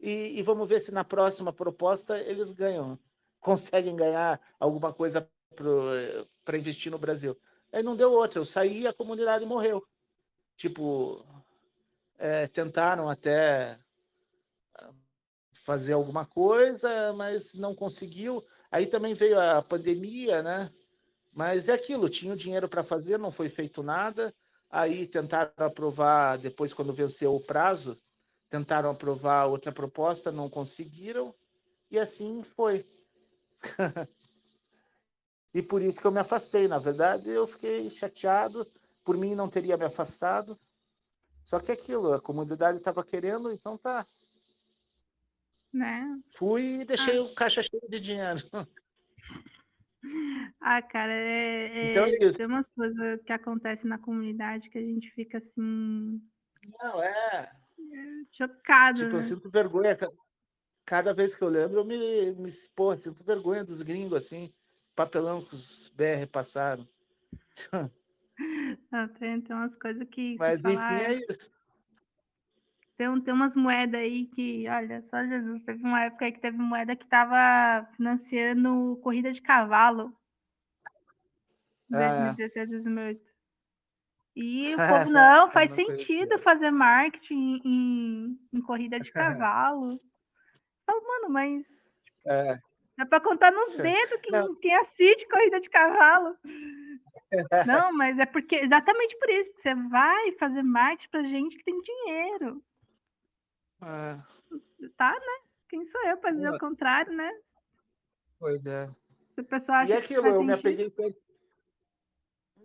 e, 0.00 0.38
e, 0.38 0.42
vamos 0.42 0.68
ver 0.68 0.80
se 0.80 0.92
na 0.92 1.04
próxima 1.04 1.52
proposta 1.52 2.18
eles 2.18 2.52
ganham, 2.52 2.98
conseguem 3.40 3.96
ganhar 3.96 4.40
alguma 4.60 4.92
coisa 4.92 5.28
para 6.44 6.58
investir 6.58 6.92
no 6.92 6.98
Brasil. 6.98 7.38
Aí 7.72 7.82
não 7.82 7.96
deu 7.96 8.12
outra, 8.12 8.38
eu 8.38 8.44
saí 8.44 8.80
e 8.80 8.86
a 8.86 8.92
comunidade 8.92 9.46
morreu. 9.46 9.82
Tipo, 10.56 11.24
é, 12.18 12.46
tentaram 12.46 13.08
até 13.08 13.78
fazer 15.66 15.94
alguma 15.94 16.24
coisa, 16.24 17.12
mas 17.14 17.54
não 17.54 17.74
conseguiu. 17.74 18.44
Aí 18.70 18.86
também 18.86 19.14
veio 19.14 19.40
a 19.40 19.62
pandemia, 19.62 20.42
né? 20.42 20.72
Mas 21.32 21.68
é 21.68 21.72
aquilo, 21.72 22.08
tinha 22.08 22.32
o 22.32 22.36
dinheiro 22.36 22.68
para 22.68 22.82
fazer, 22.82 23.18
não 23.18 23.32
foi 23.32 23.48
feito 23.48 23.82
nada. 23.82 24.34
Aí 24.70 25.06
tentaram 25.06 25.52
aprovar, 25.58 26.38
depois, 26.38 26.74
quando 26.74 26.92
venceu 26.92 27.34
o 27.34 27.40
prazo, 27.40 27.96
tentaram 28.48 28.90
aprovar 28.90 29.46
outra 29.46 29.72
proposta, 29.72 30.32
não 30.32 30.50
conseguiram, 30.50 31.34
e 31.90 31.98
assim 31.98 32.42
foi. 32.42 32.86
e 35.54 35.62
por 35.62 35.80
isso 35.82 36.00
que 36.00 36.06
eu 36.06 36.12
me 36.12 36.20
afastei. 36.20 36.68
Na 36.68 36.78
verdade, 36.78 37.28
eu 37.28 37.46
fiquei 37.46 37.88
chateado, 37.90 38.66
por 39.04 39.16
mim 39.16 39.34
não 39.34 39.48
teria 39.48 39.76
me 39.76 39.84
afastado. 39.84 40.58
Só 41.44 41.60
que 41.60 41.70
aquilo, 41.70 42.12
a 42.12 42.20
comunidade 42.20 42.78
estava 42.78 43.04
querendo, 43.04 43.52
então 43.52 43.78
tá. 43.78 44.06
Né? 45.72 46.20
Fui 46.30 46.80
e 46.80 46.84
deixei 46.84 47.18
ah. 47.18 47.22
o 47.22 47.34
caixa 47.34 47.62
cheio 47.62 47.88
de 47.88 48.00
dinheiro. 48.00 48.40
Ah, 50.68 50.82
cara, 50.82 51.12
é, 51.12 51.92
então, 51.92 52.06
é, 52.06 52.32
tem 52.32 52.44
umas 52.44 52.68
coisas 52.72 53.22
que 53.22 53.32
acontecem 53.32 53.88
na 53.88 53.98
comunidade 53.98 54.68
que 54.68 54.76
a 54.76 54.82
gente 54.82 55.08
fica 55.12 55.38
assim. 55.38 56.20
Não, 56.80 57.00
é. 57.00 57.52
chocado. 58.32 58.98
Tipo, 58.98 59.12
né? 59.12 59.18
eu 59.18 59.22
sinto 59.22 59.48
vergonha. 59.48 59.96
Cada 60.84 61.14
vez 61.14 61.36
que 61.36 61.42
eu 61.42 61.48
lembro, 61.48 61.78
eu 61.78 61.84
me, 61.84 62.32
me 62.32 62.50
pô, 62.74 62.96
sinto 62.96 63.22
vergonha 63.22 63.62
dos 63.62 63.80
gringos, 63.80 64.14
assim, 64.18 64.52
papelão 64.96 65.40
que 65.40 65.54
os 65.54 65.88
BR 65.90 66.26
passaram. 66.32 66.84
Não, 68.90 69.06
tem, 69.06 69.40
tem 69.40 69.54
umas 69.54 69.76
coisas 69.76 70.04
que. 70.08 70.34
Mas 70.36 70.58
enfim, 70.58 70.74
falar, 70.74 71.02
é 71.04 71.12
isso. 71.14 71.52
Tem, 72.96 73.20
tem 73.20 73.32
umas 73.32 73.54
moedas 73.54 74.00
aí 74.00 74.26
que, 74.34 74.68
olha, 74.68 75.00
só 75.02 75.24
Jesus, 75.24 75.62
teve 75.62 75.84
uma 75.84 76.02
época 76.06 76.32
que 76.32 76.40
teve 76.40 76.58
moeda 76.58 76.96
que 76.96 77.04
estava 77.04 77.88
financiando 77.94 78.98
corrida 79.00 79.32
de 79.32 79.40
cavalo. 79.40 80.12
Em 81.90 81.96
2017, 81.96 82.70
2008. 82.70 83.36
E 84.36 84.74
o 84.74 84.76
povo, 84.76 85.10
não, 85.10 85.50
faz 85.50 85.70
sentido 85.70 86.38
fazer 86.38 86.70
marketing 86.70 87.60
em, 87.64 88.40
em 88.52 88.60
corrida 88.60 89.00
de 89.00 89.10
cavalo. 89.12 89.98
Falo, 90.84 91.02
mano, 91.06 91.30
mas 91.30 91.64
é. 92.26 92.58
dá 92.96 93.06
para 93.06 93.20
contar 93.20 93.50
nos 93.50 93.76
dedos 93.76 94.20
quem, 94.22 94.54
quem 94.60 94.76
assiste 94.76 95.26
corrida 95.28 95.60
de 95.60 95.68
cavalo. 95.68 96.36
Não, 97.66 97.92
mas 97.92 98.20
é 98.20 98.24
porque 98.24 98.54
exatamente 98.54 99.18
por 99.18 99.28
isso, 99.28 99.50
porque 99.50 99.62
você 99.62 99.74
vai 99.88 100.32
fazer 100.38 100.62
marketing 100.62 101.10
para 101.10 101.24
gente 101.24 101.56
que 101.56 101.64
tem 101.64 101.80
dinheiro. 101.80 102.62
É. 103.82 104.18
Tá, 104.96 105.12
né? 105.12 105.46
Quem 105.68 105.84
sou 105.84 106.00
eu 106.06 106.16
para 106.18 106.30
dizer 106.30 106.46
é. 106.46 106.50
o 106.52 106.58
contrário, 106.58 107.12
né? 107.12 107.30
Pois 108.38 108.64
é. 108.64 108.88
O 109.36 109.44
pessoal 109.44 109.78
acha 109.78 109.92
e 109.92 109.96
aquilo, 109.96 110.26
eu 110.26 110.42
me 110.42 110.52
apeguei 110.52 110.88
tanto. 110.90 111.25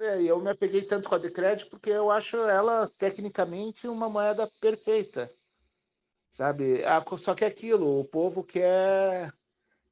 É, 0.01 0.23
eu 0.23 0.39
me 0.41 0.49
apeguei 0.49 0.81
tanto 0.81 1.07
com 1.07 1.13
a 1.13 1.19
Decred 1.19 1.65
porque 1.67 1.91
eu 1.91 2.09
acho 2.09 2.35
ela 2.37 2.89
tecnicamente 2.97 3.87
uma 3.87 4.09
moeda 4.09 4.51
perfeita. 4.59 5.31
Sabe? 6.27 6.83
Ah, 6.85 7.03
só 7.17 7.35
que 7.35 7.45
é 7.45 7.47
aquilo, 7.47 7.99
o 7.99 8.05
povo 8.05 8.43
quer 8.43 9.31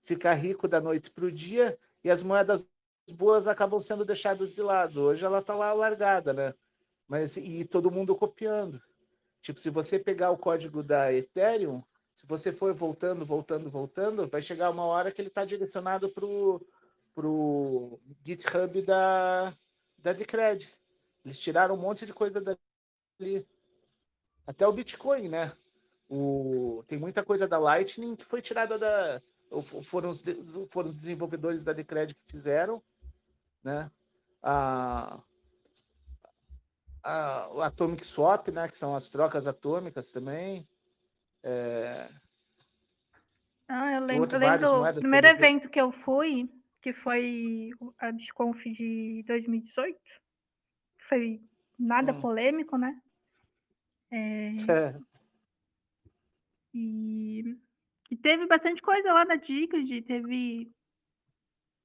ficar 0.02 0.34
rico 0.34 0.67
da 0.67 0.82
noite 0.82 1.12
para 1.12 1.26
o 1.26 1.32
dia 1.32 1.78
e 2.04 2.10
as 2.10 2.24
moedas 2.24 2.67
boas 3.12 3.48
acabam 3.48 3.80
sendo 3.80 4.04
deixadas 4.04 4.56
de 4.56 4.62
lado. 4.63 5.04
Hoje 5.04 5.24
ela 5.24 5.39
está 5.39 5.54
lá 5.54 5.74
largada, 5.74 6.34
né? 6.34 6.56
Mas 7.08 7.38
e 7.38 7.63
todo 7.65 7.91
mundo 7.91 8.15
copiando. 8.15 8.82
Tipo, 9.41 9.60
se 9.60 9.69
você 9.69 10.00
pegar 10.00 10.32
o 10.32 10.38
código 10.38 10.82
da 10.82 11.13
Ethereum, 11.13 11.84
se 12.15 12.26
você 12.26 12.52
for 12.52 12.74
voltando, 12.74 13.26
voltando, 13.26 13.69
voltando, 13.69 14.28
vai 14.28 14.41
chegar 14.41 14.72
uma 14.72 14.86
hora 14.86 15.12
que 15.12 15.22
ele 15.22 15.30
está 15.30 15.45
direcionado 15.45 16.10
para 16.10 16.26
o 16.26 16.60
pro 17.13 18.00
GitHub 18.26 18.82
da, 18.84 19.54
da 20.02 20.14
Decred. 20.14 20.68
Eles 21.24 21.40
tiraram 21.40 21.76
um 21.76 21.80
monte 21.80 22.06
de 22.06 22.14
coisa 22.14 22.42
dali. 22.42 23.48
Até 24.46 24.68
o 24.68 24.72
Bitcoin, 24.72 25.30
né? 25.30 25.52
O, 26.10 26.84
tem 26.88 26.98
muita 26.98 27.24
coisa 27.24 27.48
da 27.48 27.60
Lightning 27.60 28.16
que 28.16 28.26
foi 28.26 28.42
tirada 28.42 28.78
da. 28.78 29.22
Foram 29.84 30.10
os, 30.10 30.24
foram 30.70 30.90
os 30.90 30.96
desenvolvedores 30.96 31.64
da 31.64 31.74
Decred 31.74 32.16
que 32.16 32.32
fizeram, 32.32 32.82
né? 33.64 33.92
A, 34.42 35.20
a, 37.04 37.50
o 37.52 37.62
Atomic 37.62 38.06
Swap, 38.06 38.48
né, 38.50 38.68
que 38.68 38.78
são 38.78 38.96
as 38.96 39.10
trocas 39.10 39.48
atômicas 39.48 40.12
também. 40.12 40.68
É... 41.44 42.08
Ah, 43.68 43.94
eu 43.94 44.02
lembro, 44.02 44.36
eu 44.36 44.40
lembro 44.40 44.94
do 44.94 45.00
primeiro 45.00 45.28
evento 45.28 45.70
que 45.70 45.80
eu 45.80 45.92
fui, 45.92 46.50
que 46.82 46.94
foi 46.94 47.72
a 47.98 48.12
Desconf 48.12 48.62
de 48.63 49.24
2018. 49.28 50.00
Foi 51.08 51.42
nada 51.78 52.13
hum. 52.13 52.22
polêmico, 52.22 52.78
né? 52.78 53.00
É... 54.12 54.50
É. 54.50 55.00
E... 56.74 57.58
e, 58.12 58.18
teve 58.18 58.46
bastante 58.46 58.82
coisa 58.82 59.13
lá 59.13 59.24
da 59.24 59.36
Dicred, 59.36 60.02
teve, 60.04 60.72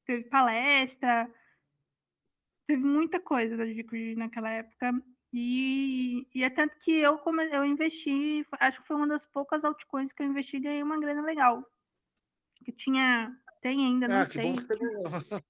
teve 0.05 0.25
palestra, 0.25 1.31
teve 2.67 2.83
muita 2.83 3.19
coisa 3.21 3.57
da 3.57 3.65
Dicred 3.65 4.17
naquela 4.17 4.51
época. 4.51 4.93
E, 5.37 6.29
e 6.33 6.45
é 6.45 6.51
tanto 6.51 6.79
que 6.79 6.93
eu, 6.93 7.19
como 7.19 7.41
eu 7.41 7.65
investi, 7.65 8.47
acho 8.53 8.81
que 8.81 8.87
foi 8.87 8.97
uma 8.97 9.09
das 9.09 9.27
poucas 9.27 9.65
altcoins 9.65 10.13
que 10.13 10.23
eu 10.23 10.27
investi 10.27 10.59
e 10.59 10.61
ganhei 10.61 10.83
uma 10.83 11.01
grana 11.01 11.23
legal. 11.23 11.69
Que 12.65 12.71
tinha, 12.71 13.37
tem 13.65 13.83
ainda, 13.83 14.07
não 14.07 14.21
ah, 14.21 14.27
sei. 14.27 14.53
Que, 14.53 15.43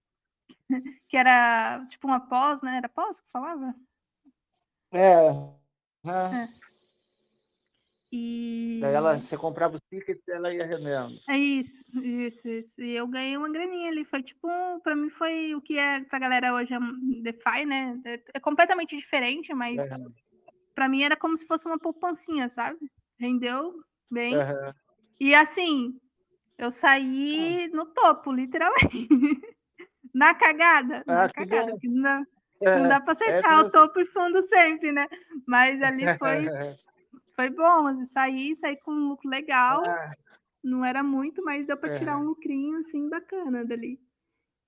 que, 1.11 1.17
era 1.17 1.85
tipo 1.87 2.07
uma 2.07 2.21
pós, 2.21 2.63
né? 2.63 2.77
Era 2.77 2.89
pós 2.89 3.21
que 3.21 3.29
falava? 3.33 3.75
É. 4.93 5.27
é. 6.09 6.49
E... 8.13 8.79
Daí 8.81 8.95
ela, 8.95 9.19
você 9.19 9.37
comprava 9.37 9.75
os 9.75 9.81
tickets 9.91 10.23
e 10.29 10.31
ela 10.31 10.55
ia 10.55 10.65
rendendo. 10.65 11.19
É 11.29 11.37
isso, 11.37 11.83
isso, 12.01 12.49
isso. 12.49 12.81
E 12.81 12.93
eu 12.93 13.09
ganhei 13.09 13.37
uma 13.37 13.51
graninha 13.51 13.91
ali. 13.91 14.05
Foi 14.05 14.23
tipo, 14.23 14.49
para 14.85 14.95
mim 14.95 15.11
foi 15.11 15.53
o 15.57 15.61
que 15.61 15.77
é 15.77 16.05
pra 16.05 16.21
galera 16.21 16.55
hoje 16.55 16.73
é 16.73 16.79
DeFi, 17.23 17.67
né? 17.67 18.01
É, 18.05 18.23
é 18.35 18.39
completamente 18.39 18.97
diferente, 18.97 19.53
mas 19.53 19.77
é. 19.77 19.99
para 20.73 20.89
mim 20.89 21.03
era 21.03 21.17
como 21.17 21.37
se 21.37 21.45
fosse 21.45 21.67
uma 21.67 21.81
poupancinha, 21.81 22.49
sabe? 22.49 22.79
Rendeu 23.19 23.75
bem. 24.09 24.37
Uhum. 24.37 24.73
E 25.19 25.35
assim, 25.35 25.99
eu 26.59 26.71
saí 26.71 27.69
no 27.73 27.87
topo, 27.87 28.33
literalmente. 28.33 29.09
na 30.15 30.35
cagada. 30.35 31.03
Ah, 31.07 31.15
na 31.15 31.29
cagada. 31.29 31.77
Não 31.83 32.03
dá, 32.03 32.23
é, 32.61 32.79
não 32.79 32.89
dá 32.89 33.01
pra 33.01 33.13
acertar 33.13 33.65
o 33.65 33.71
topo 33.71 34.01
e 34.01 34.07
fundo 34.07 34.43
sempre, 34.45 34.93
né? 34.93 35.07
Mas 35.47 35.83
ali 35.83 36.05
foi. 36.19 36.47
foi 37.35 37.51
bom, 37.51 37.83
mas 37.83 38.13
saí, 38.13 38.55
saí 38.57 38.77
com 38.77 38.93
um 38.93 39.09
lucro 39.09 39.29
legal. 39.29 39.83
Ah. 39.85 40.13
Não 40.63 40.85
era 40.85 41.03
muito, 41.03 41.45
mas 41.45 41.67
deu 41.67 41.77
para 41.77 41.99
tirar 41.99 42.17
um 42.17 42.25
lucrinho 42.25 42.79
assim 42.79 43.09
bacana 43.09 43.65
dali. 43.65 44.01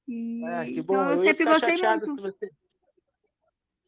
E, 0.06 0.44
ah, 0.44 0.64
que 0.64 0.82
bom. 0.82 0.94
Então, 0.94 1.10
eu, 1.12 1.16
eu 1.16 1.22
sempre 1.22 1.44
gostei 1.44 1.76
muito. 1.82 2.16
Se, 2.16 2.22
você... 2.22 2.50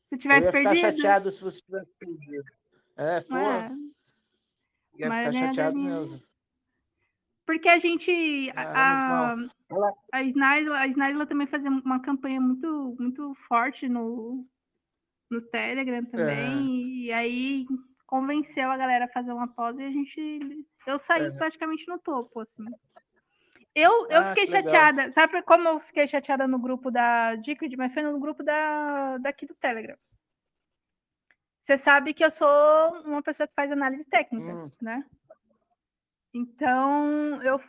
se 0.08 0.18
tivesse 0.18 0.40
eu 0.40 0.46
ia 0.46 0.52
perdido. 0.52 0.74
Ficar 0.74 0.90
chateado 0.90 1.30
se 1.30 1.42
você 1.42 1.60
tivesse 1.60 1.92
perdido. 1.98 2.44
É, 2.96 3.20
pô. 3.20 3.36
É. 3.36 3.72
Ia 4.96 5.08
mas 5.08 5.34
ficar 5.34 5.46
chateado 5.46 5.78
mesmo. 5.78 6.27
Porque 7.48 7.66
a 7.66 7.78
gente. 7.78 8.52
Ah, 8.54 9.34
a, 10.12 10.18
a, 10.18 10.22
Snaisla, 10.22 10.80
a 10.80 10.86
Snaisla 10.86 11.24
também 11.24 11.46
fazia 11.46 11.70
uma 11.70 11.98
campanha 11.98 12.38
muito, 12.38 12.94
muito 13.00 13.34
forte 13.48 13.88
no, 13.88 14.46
no 15.30 15.40
Telegram 15.40 16.04
também. 16.04 17.06
É. 17.06 17.06
E 17.06 17.12
aí 17.14 17.66
convenceu 18.06 18.70
a 18.70 18.76
galera 18.76 19.06
a 19.06 19.12
fazer 19.12 19.32
uma 19.32 19.48
pós 19.48 19.78
e 19.78 19.82
a 19.82 19.90
gente. 19.90 20.66
Eu 20.86 20.98
saí 20.98 21.24
é. 21.24 21.30
praticamente 21.30 21.88
no 21.88 21.98
topo, 21.98 22.38
assim. 22.40 22.66
Eu, 23.74 24.06
eu 24.10 24.20
ah, 24.20 24.28
fiquei 24.28 24.46
chateada. 24.46 24.98
Legal. 25.04 25.12
Sabe 25.14 25.40
como 25.40 25.68
eu 25.68 25.80
fiquei 25.80 26.06
chateada 26.06 26.46
no 26.46 26.58
grupo 26.58 26.90
da 26.90 27.34
Dickred? 27.36 27.74
Mas 27.78 27.94
foi 27.94 28.02
no 28.02 28.20
grupo 28.20 28.42
da, 28.42 29.16
daqui 29.16 29.46
do 29.46 29.54
Telegram. 29.54 29.96
Você 31.62 31.78
sabe 31.78 32.12
que 32.12 32.22
eu 32.22 32.30
sou 32.30 32.46
uma 33.06 33.22
pessoa 33.22 33.48
que 33.48 33.54
faz 33.54 33.72
análise 33.72 34.04
técnica, 34.04 34.54
hum. 34.54 34.70
né? 34.82 35.02
Então, 36.32 37.42
eu, 37.42 37.60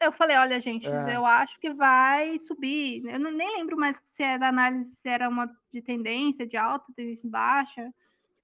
eu 0.00 0.12
falei, 0.12 0.36
olha, 0.36 0.60
gente, 0.60 0.86
é. 0.86 1.16
eu 1.16 1.24
acho 1.24 1.58
que 1.58 1.72
vai 1.72 2.38
subir. 2.38 3.04
Eu 3.06 3.18
não, 3.18 3.30
nem 3.30 3.56
lembro 3.56 3.76
mais 3.76 4.00
se 4.06 4.22
era 4.22 4.48
análise, 4.48 4.96
se 4.96 5.08
era 5.08 5.28
uma 5.28 5.50
de 5.72 5.82
tendência, 5.82 6.46
de 6.46 6.56
alta, 6.56 6.92
tendência 6.94 7.28
baixa, 7.28 7.92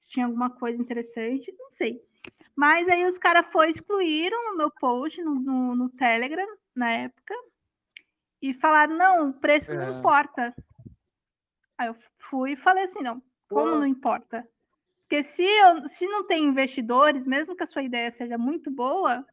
se 0.00 0.08
tinha 0.08 0.26
alguma 0.26 0.50
coisa 0.50 0.80
interessante, 0.80 1.52
não 1.58 1.70
sei. 1.72 2.00
Mas 2.54 2.88
aí 2.88 3.04
os 3.06 3.18
caras 3.18 3.46
foi 3.50 3.70
excluíram 3.70 4.52
o 4.52 4.56
meu 4.56 4.70
post 4.70 5.22
no, 5.22 5.34
no, 5.34 5.74
no, 5.74 5.88
Telegram, 5.90 6.46
na 6.74 6.92
época, 6.92 7.34
e 8.40 8.52
falaram, 8.54 8.96
não, 8.96 9.30
o 9.30 9.34
preço 9.34 9.72
é. 9.72 9.76
não 9.76 9.98
importa. 9.98 10.54
Aí 11.78 11.88
eu 11.88 11.96
fui 12.18 12.52
e 12.52 12.56
falei 12.56 12.84
assim, 12.84 13.02
não, 13.02 13.22
como 13.48 13.70
Pô. 13.70 13.78
não 13.78 13.86
importa? 13.86 14.46
Porque 15.02 15.22
se, 15.22 15.42
eu, 15.44 15.86
se 15.88 16.06
não 16.06 16.26
tem 16.26 16.44
investidores, 16.44 17.26
mesmo 17.26 17.54
que 17.54 17.62
a 17.62 17.66
sua 17.66 17.82
ideia 17.82 18.10
seja 18.10 18.38
muito 18.38 18.70
boa, 18.70 19.26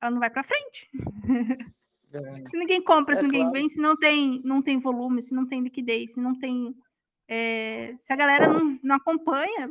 ela 0.00 0.10
não 0.10 0.20
vai 0.20 0.30
para 0.30 0.44
frente. 0.44 0.88
É. 2.10 2.36
se 2.48 2.56
ninguém 2.56 2.80
compra, 2.80 3.14
se 3.16 3.20
é 3.20 3.22
ninguém 3.24 3.42
claro. 3.42 3.52
vem, 3.52 3.68
se 3.68 3.78
não 3.78 3.94
tem, 3.94 4.40
não 4.42 4.62
tem 4.62 4.78
volume, 4.78 5.22
se 5.22 5.34
não 5.34 5.46
tem 5.46 5.60
liquidez, 5.60 6.14
se 6.14 6.18
não 6.18 6.38
tem. 6.38 6.74
É, 7.28 7.94
se 7.98 8.10
a 8.10 8.16
galera 8.16 8.48
não, 8.48 8.78
não 8.82 8.96
acompanha, 8.96 9.70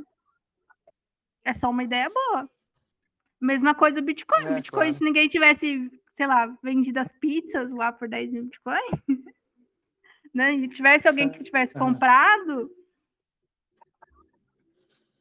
é 1.44 1.52
só 1.52 1.70
uma 1.70 1.84
ideia 1.84 2.08
boa. 2.10 2.48
Mesma 3.42 3.74
coisa 3.74 4.02
Bitcoin. 4.02 4.46
É, 4.46 4.54
Bitcoin, 4.54 4.82
claro. 4.82 4.94
se 4.94 5.04
ninguém 5.04 5.28
tivesse, 5.28 5.92
sei 6.14 6.28
lá, 6.28 6.46
vendido 6.62 7.00
as 7.00 7.12
pizzas 7.14 7.72
lá 7.72 7.92
por 7.92 8.08
10 8.08 8.32
mil 8.32 8.44
Bitcoin, 8.44 8.92
né? 10.32 10.54
E 10.54 10.68
tivesse 10.68 11.08
alguém 11.08 11.30
que 11.30 11.44
tivesse 11.44 11.74
comprado, 11.74 12.70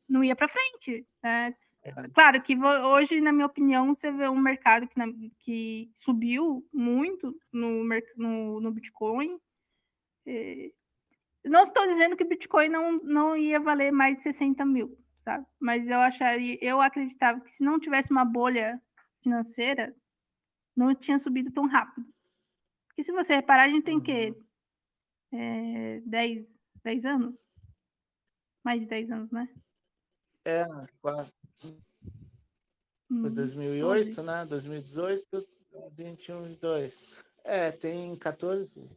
não 0.09 0.23
ia 0.23 0.37
para 0.37 0.49
frente. 0.49 1.07
Né? 1.23 1.55
Claro 2.15 2.43
que 2.43 2.57
hoje, 2.57 3.21
na 3.21 3.33
minha 3.33 3.47
opinião, 3.47 3.95
você 3.95 4.11
vê 4.11 4.29
um 4.29 4.39
mercado 4.39 4.87
que, 4.89 4.99
na, 4.99 5.07
que 5.41 5.91
subiu 5.95 6.67
muito 6.73 7.39
no, 7.53 7.85
no, 8.17 8.61
no 8.61 8.71
Bitcoin. 8.71 9.39
É, 10.27 10.73
não 11.45 11.65
estou 11.65 11.87
dizendo 11.87 12.17
que 12.17 12.25
Bitcoin 12.25 12.69
não, 12.69 12.99
não 12.99 13.37
ia 13.37 13.61
valer 13.61 13.93
mais 13.93 14.17
de 14.17 14.23
60 14.23 14.65
mil, 14.65 14.99
sabe? 15.25 15.47
Mas 15.61 15.89
eu 15.89 16.01
acharia, 16.01 16.59
eu 16.61 16.81
acreditava 16.81 17.41
que 17.41 17.51
se 17.51 17.63
não 17.65 17.79
tivesse 17.79 18.11
uma 18.11 18.25
bolha 18.25 18.81
financeira, 19.23 19.95
não 20.75 20.95
tinha 20.95 21.19
subido 21.19 21.51
tão 21.53 21.67
rápido. 21.67 22.07
Porque 22.89 23.05
se 23.05 23.13
você 23.13 23.37
reparar, 23.37 23.65
a 23.65 23.69
gente 23.69 23.85
tem 23.85 23.97
o 23.97 24.03
quê? 24.03 24.35
É, 25.33 26.01
10, 26.01 26.47
10 26.83 27.05
anos? 27.05 27.47
Mais 28.65 28.81
de 28.81 28.87
10 28.87 29.11
anos, 29.11 29.31
né? 29.31 29.49
É, 30.47 30.65
quase. 31.03 31.35
Foi 33.09 33.31
2008, 33.31 34.21
hum, 34.21 34.25
né? 34.25 34.47
2018, 34.47 35.49
21 35.91 36.47
e 36.53 36.55
2. 36.55 37.17
É, 37.43 37.73
tem 37.73 38.15
14. 38.17 38.97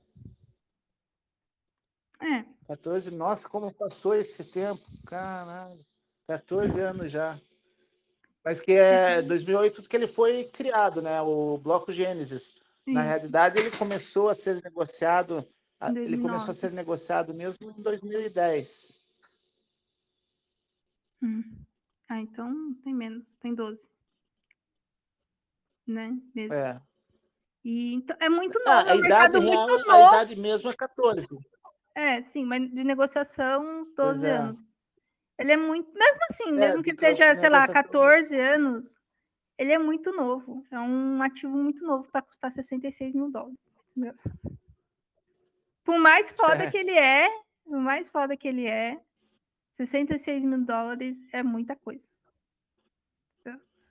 É. 2.21 2.45
14, 2.67 3.09
nossa, 3.09 3.49
como 3.49 3.73
passou 3.73 4.13
esse 4.13 4.43
tempo, 4.43 4.83
caralho. 5.07 5.83
14 6.27 6.79
anos 6.79 7.12
já. 7.12 7.41
Mas 8.45 8.59
que 8.59 8.73
é 8.73 9.23
2008 9.23 9.79
uhum. 9.79 9.83
que 9.85 9.95
ele 9.95 10.07
foi 10.07 10.43
criado, 10.43 11.01
né? 11.01 11.19
O 11.21 11.57
Bloco 11.57 11.91
Gênesis. 11.91 12.43
Isso. 12.43 12.59
Na 12.85 13.01
realidade, 13.01 13.59
ele 13.59 13.75
começou 13.75 14.29
a 14.29 14.35
ser 14.35 14.62
negociado, 14.63 15.43
ele 15.95 16.19
começou 16.19 16.51
a 16.51 16.53
ser 16.53 16.71
negociado 16.71 17.33
mesmo 17.33 17.71
em 17.71 17.81
2010. 17.81 18.98
Hum. 21.29 21.43
Ah, 22.07 22.19
então 22.19 22.73
tem 22.83 22.93
menos, 22.93 23.37
tem 23.37 23.53
12. 23.53 23.87
Né? 25.87 26.17
Mesmo. 26.33 26.53
É. 26.53 26.81
E, 27.63 27.93
então, 27.93 28.15
é 28.19 28.29
muito 28.29 28.57
novo, 28.59 28.71
ah, 28.71 28.83
a, 28.83 28.89
é 28.89 28.93
um 28.95 29.05
idade 29.05 29.37
real, 29.37 29.67
a 29.69 30.07
idade 30.07 30.35
mesmo 30.35 30.69
é 30.69 30.73
14. 30.73 31.27
É, 31.93 32.21
sim, 32.21 32.45
mas 32.45 32.69
de 32.71 32.83
negociação, 32.83 33.81
uns 33.81 33.91
12 33.91 34.25
é. 34.25 34.31
anos. 34.31 34.63
Ele 35.37 35.51
é 35.51 35.57
muito. 35.57 35.91
Mesmo 35.93 36.19
assim, 36.29 36.49
é, 36.49 36.51
mesmo 36.51 36.83
que 36.83 36.91
esteja, 36.91 37.35
sei 37.35 37.49
lá, 37.49 37.67
14 37.67 38.35
anos, 38.37 38.93
ele 39.57 39.71
é 39.71 39.77
muito 39.77 40.11
novo. 40.11 40.65
É 40.71 40.79
um 40.79 41.21
ativo 41.21 41.55
muito 41.55 41.85
novo 41.85 42.07
para 42.11 42.21
custar 42.21 42.51
66 42.51 43.13
mil 43.13 43.31
dólares. 43.31 43.57
Entendeu? 43.91 44.15
Por 45.83 45.97
mais 45.97 46.31
foda 46.31 46.63
é. 46.63 46.71
que 46.71 46.77
ele 46.77 46.91
é, 46.91 47.29
por 47.63 47.79
mais 47.79 48.07
foda 48.09 48.37
que 48.37 48.47
ele 48.47 48.67
é, 48.67 48.99
66 49.79 50.43
mil 50.43 50.65
dólares 50.65 51.17
é 51.31 51.41
muita 51.41 51.75
coisa. 51.75 52.07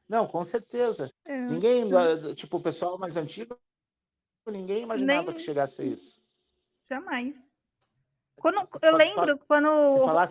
Não, 0.08 0.26
com 0.26 0.42
certeza. 0.44 1.12
É, 1.24 1.38
ninguém, 1.42 1.90
tipo, 2.34 2.56
o 2.56 2.62
pessoal 2.62 2.98
mais 2.98 3.16
antigo, 3.16 3.58
ninguém 4.46 4.82
imaginava 4.84 5.26
Nem... 5.26 5.34
que 5.34 5.42
chegasse 5.42 5.82
a 5.82 5.84
isso. 5.84 6.18
Jamais. 6.90 7.36
Quando, 8.36 8.66
eu 8.80 8.96
lembro 8.96 9.38
quando. 9.46 9.68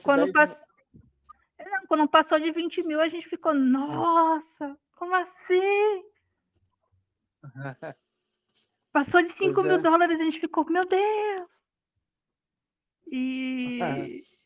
Quando, 0.04 0.34
pass... 0.34 0.66
Não, 1.60 1.86
quando 1.88 2.08
passou 2.08 2.40
de 2.40 2.52
20 2.52 2.84
mil, 2.84 3.00
a 3.00 3.08
gente 3.08 3.28
ficou, 3.28 3.54
nossa, 3.54 4.76
como 4.96 5.14
assim? 5.14 6.04
Passou 8.92 9.22
de 9.22 9.30
5 9.30 9.62
mil 9.62 9.74
é. 9.74 9.78
dólares, 9.78 10.20
a 10.20 10.24
gente 10.24 10.40
ficou, 10.40 10.66
meu 10.66 10.84
Deus! 10.84 11.62
E, 13.06 13.80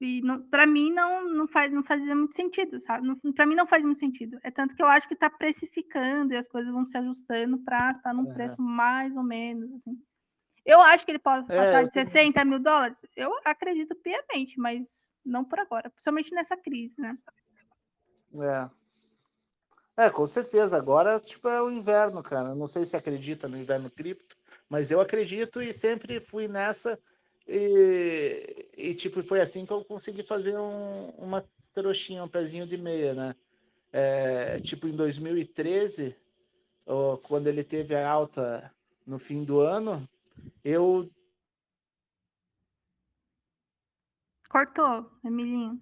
e 0.00 0.22
para 0.50 0.66
mim 0.66 0.92
não, 0.92 1.28
não, 1.28 1.48
faz, 1.48 1.72
não 1.72 1.82
fazia 1.82 2.14
muito 2.14 2.34
sentido, 2.34 2.78
sabe? 2.80 3.08
Para 3.34 3.46
mim 3.46 3.54
não 3.54 3.66
faz 3.66 3.82
muito 3.82 3.98
sentido. 3.98 4.38
É 4.42 4.50
tanto 4.50 4.74
que 4.74 4.82
eu 4.82 4.86
acho 4.86 5.08
que 5.08 5.14
está 5.14 5.30
precificando 5.30 6.34
e 6.34 6.36
as 6.36 6.46
coisas 6.46 6.72
vão 6.72 6.86
se 6.86 6.96
ajustando 6.98 7.58
para 7.58 7.90
estar 7.90 8.02
tá 8.02 8.12
num 8.12 8.32
preço 8.32 8.60
mais 8.60 9.16
ou 9.16 9.22
menos 9.22 9.72
assim. 9.72 9.98
Eu 10.64 10.80
acho 10.80 11.04
que 11.04 11.12
ele 11.12 11.18
pode 11.18 11.50
é, 11.50 11.56
passar 11.56 11.82
é, 11.82 11.86
de 11.86 11.92
60 11.92 12.44
mil 12.44 12.58
dólares. 12.58 12.98
Eu 13.16 13.32
acredito 13.44 13.94
piamente, 13.96 14.60
mas 14.60 15.14
não 15.24 15.44
por 15.44 15.58
agora, 15.58 15.88
principalmente 15.88 16.34
nessa 16.34 16.56
crise, 16.56 17.00
né? 17.00 17.16
É. 18.34 18.80
É, 20.04 20.10
com 20.10 20.26
certeza. 20.26 20.76
Agora, 20.76 21.20
tipo, 21.20 21.48
é 21.48 21.60
o 21.60 21.70
inverno, 21.70 22.22
cara. 22.22 22.54
Não 22.54 22.66
sei 22.66 22.86
se 22.86 22.96
acredita 22.96 23.48
no 23.48 23.58
inverno 23.58 23.90
cripto, 23.90 24.36
mas 24.68 24.90
eu 24.90 25.00
acredito 25.00 25.60
e 25.60 25.72
sempre 25.72 26.20
fui 26.20 26.48
nessa 26.48 26.98
e, 27.52 28.68
e, 28.76 28.94
tipo, 28.94 29.22
foi 29.24 29.40
assim 29.40 29.66
que 29.66 29.72
eu 29.72 29.84
consegui 29.84 30.22
fazer 30.22 30.56
um, 30.56 31.08
uma 31.18 31.44
trouxinha, 31.74 32.22
um 32.22 32.28
pezinho 32.28 32.64
de 32.64 32.76
meia, 32.76 33.12
né? 33.12 33.34
É, 33.92 34.60
tipo, 34.60 34.86
em 34.86 34.92
2013, 34.92 36.16
ó, 36.86 37.16
quando 37.16 37.48
ele 37.48 37.64
teve 37.64 37.96
a 37.96 38.08
alta 38.08 38.72
no 39.04 39.18
fim 39.18 39.42
do 39.42 39.58
ano, 39.58 40.08
eu. 40.64 41.10
Cortou, 44.48 45.10
Emilinho. 45.24 45.80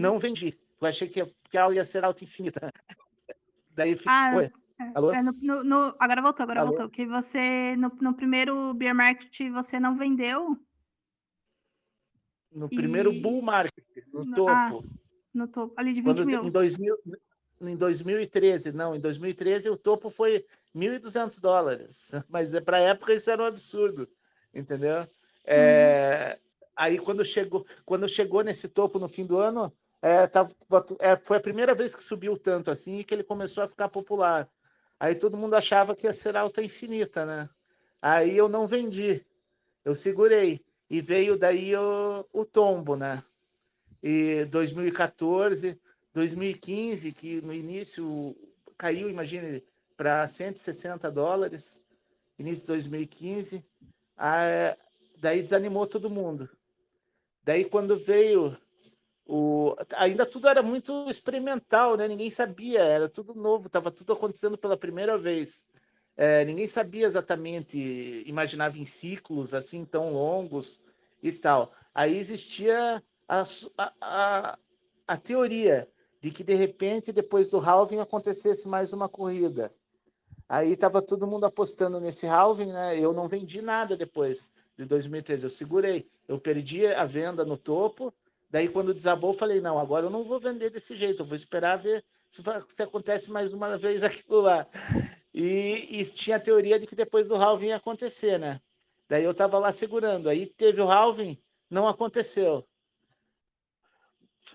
Não 0.00 0.18
vendi. 0.18 0.58
Eu 0.80 0.88
achei 0.88 1.06
que, 1.06 1.22
que 1.50 1.58
ela 1.58 1.74
ia 1.74 1.84
ser 1.84 2.02
alta 2.02 2.24
infinita. 2.24 2.72
Daí 3.70 3.94
ficou. 3.94 4.12
Ah, 4.12 4.50
é, 4.82 5.18
é, 5.18 5.22
no, 5.22 5.32
no, 5.32 5.64
no, 5.64 5.94
agora 5.98 6.22
voltou, 6.22 6.42
agora 6.42 6.60
Alô? 6.60 6.70
voltou. 6.70 6.90
Que 6.90 7.06
você, 7.06 7.76
no, 7.76 8.14
primeiro 8.14 8.74
beer 8.74 8.94
market, 8.94 9.50
você 9.50 9.78
não 9.78 9.96
vendeu. 9.96 10.56
No 12.50 12.66
e... 12.70 12.76
primeiro 12.76 13.12
bull 13.12 13.40
market, 13.42 13.84
no 14.12 14.22
ah, 14.22 14.34
topo. 14.34 14.84
Ah, 14.86 14.98
no 15.32 15.48
topo, 15.48 15.74
ali 15.76 15.94
de 15.94 16.02
20 16.02 16.04
Quando, 16.04 16.26
mil. 16.26 16.44
Em, 16.44 16.50
2000, 16.50 16.96
em 17.62 17.76
2013, 17.76 18.72
não, 18.72 18.94
em 18.94 19.00
2013 19.00 19.70
o 19.70 19.76
topo 19.76 20.10
foi 20.10 20.44
1.200 20.74 21.40
dólares. 21.40 22.10
Mas 22.28 22.52
é, 22.52 22.60
para 22.60 22.78
a 22.78 22.80
época 22.80 23.14
isso 23.14 23.30
era 23.30 23.42
um 23.42 23.46
absurdo, 23.46 24.08
entendeu? 24.52 25.08
É, 25.44 26.38
uhum. 26.38 26.68
Aí 26.76 26.98
quando 26.98 27.24
chegou, 27.24 27.66
quando 27.84 28.08
chegou 28.08 28.42
nesse 28.42 28.68
topo 28.68 28.98
no 28.98 29.08
fim 29.08 29.24
do 29.24 29.38
ano, 29.38 29.72
é, 30.00 30.26
tava, 30.26 30.52
é, 30.98 31.16
foi 31.16 31.36
a 31.36 31.40
primeira 31.40 31.74
vez 31.74 31.94
que 31.94 32.02
subiu 32.02 32.36
tanto 32.36 32.70
assim 32.70 32.98
e 32.98 33.04
que 33.04 33.14
ele 33.14 33.22
começou 33.22 33.62
a 33.62 33.68
ficar 33.68 33.88
popular. 33.88 34.48
Aí 35.02 35.16
todo 35.16 35.36
mundo 35.36 35.54
achava 35.56 35.96
que 35.96 36.06
ia 36.06 36.12
ser 36.12 36.36
alta 36.36 36.62
infinita, 36.62 37.26
né? 37.26 37.50
Aí 38.00 38.36
eu 38.36 38.48
não 38.48 38.68
vendi, 38.68 39.26
eu 39.84 39.96
segurei. 39.96 40.64
E 40.88 41.00
veio 41.00 41.36
daí 41.36 41.74
o, 41.74 42.24
o 42.32 42.44
tombo, 42.44 42.94
né? 42.94 43.20
E 44.00 44.44
2014, 44.44 45.76
2015, 46.14 47.10
que 47.10 47.40
no 47.40 47.52
início 47.52 48.36
caiu, 48.78 49.10
imagine, 49.10 49.64
para 49.96 50.28
160 50.28 51.10
dólares, 51.10 51.82
início 52.38 52.60
de 52.60 52.68
2015, 52.68 53.66
a, 54.16 54.76
daí 55.18 55.42
desanimou 55.42 55.84
todo 55.84 56.08
mundo. 56.08 56.48
Daí 57.42 57.64
quando 57.64 57.96
veio 57.96 58.56
o, 59.34 59.74
ainda 59.96 60.26
tudo 60.26 60.46
era 60.46 60.62
muito 60.62 61.08
experimental, 61.08 61.96
né? 61.96 62.06
Ninguém 62.06 62.30
sabia, 62.30 62.80
era 62.80 63.08
tudo 63.08 63.34
novo, 63.34 63.66
estava 63.66 63.90
tudo 63.90 64.12
acontecendo 64.12 64.58
pela 64.58 64.76
primeira 64.76 65.16
vez. 65.16 65.64
É, 66.14 66.44
ninguém 66.44 66.68
sabia 66.68 67.06
exatamente, 67.06 68.22
imaginava 68.26 68.76
em 68.76 68.84
ciclos 68.84 69.54
assim 69.54 69.86
tão 69.86 70.12
longos 70.12 70.78
e 71.22 71.32
tal. 71.32 71.72
Aí 71.94 72.18
existia 72.18 73.02
a, 73.26 73.44
a, 74.02 74.58
a 75.08 75.16
teoria 75.16 75.88
de 76.20 76.30
que 76.30 76.44
de 76.44 76.54
repente 76.54 77.10
depois 77.10 77.48
do 77.48 77.58
halving 77.58 78.00
acontecesse 78.00 78.68
mais 78.68 78.92
uma 78.92 79.08
corrida. 79.08 79.72
Aí 80.46 80.72
estava 80.72 81.00
todo 81.00 81.26
mundo 81.26 81.46
apostando 81.46 81.98
nesse 81.98 82.26
halving, 82.26 82.70
né? 82.70 82.98
Eu 83.00 83.14
não 83.14 83.28
vendi 83.28 83.62
nada 83.62 83.96
depois 83.96 84.50
de 84.76 84.84
2013, 84.84 85.44
eu 85.44 85.50
segurei. 85.50 86.06
Eu 86.28 86.38
perdi 86.38 86.86
a 86.86 87.06
venda 87.06 87.46
no 87.46 87.56
topo. 87.56 88.12
Daí 88.52 88.68
quando 88.68 88.92
desabou, 88.92 89.32
eu 89.32 89.38
falei: 89.38 89.62
"Não, 89.62 89.78
agora 89.78 90.06
eu 90.06 90.10
não 90.10 90.24
vou 90.24 90.38
vender 90.38 90.68
desse 90.68 90.94
jeito, 90.94 91.22
eu 91.22 91.26
vou 91.26 91.34
esperar 91.34 91.78
ver 91.78 92.04
se, 92.30 92.42
se 92.68 92.82
acontece 92.82 93.30
mais 93.30 93.52
uma 93.54 93.76
vez 93.78 94.04
aquilo 94.04 94.42
lá". 94.42 94.66
E, 95.32 95.88
e 95.90 96.04
tinha 96.04 96.36
a 96.36 96.40
teoria 96.40 96.78
de 96.78 96.86
que 96.86 96.94
depois 96.94 97.26
do 97.28 97.36
halving 97.36 97.68
ia 97.68 97.76
acontecer, 97.76 98.38
né? 98.38 98.60
Daí 99.08 99.24
eu 99.24 99.30
estava 99.30 99.58
lá 99.58 99.72
segurando. 99.72 100.28
Aí 100.28 100.46
teve 100.46 100.82
o 100.82 100.90
halving, 100.90 101.38
não 101.70 101.88
aconteceu. 101.88 102.66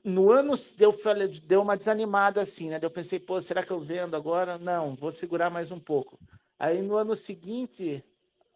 No 0.04 0.32
ano 0.32 0.54
deu, 0.78 0.96
deu 1.44 1.62
uma 1.64 1.76
desanimada 1.76 2.42
assim, 2.42 2.70
né? 2.70 2.80
Eu 2.80 2.92
pensei, 2.92 3.20
pô, 3.20 3.42
será 3.42 3.64
que 3.64 3.72
eu 3.72 3.80
vendo 3.80 4.16
agora? 4.16 4.60
Não, 4.60 4.94
vou 4.94 5.12
segurar 5.12 5.50
mais 5.50 5.72
um 5.72 5.80
pouco. 5.80 6.20
Aí 6.60 6.84
no 6.84 6.96
ano 6.96 7.16
seguinte 7.16 8.04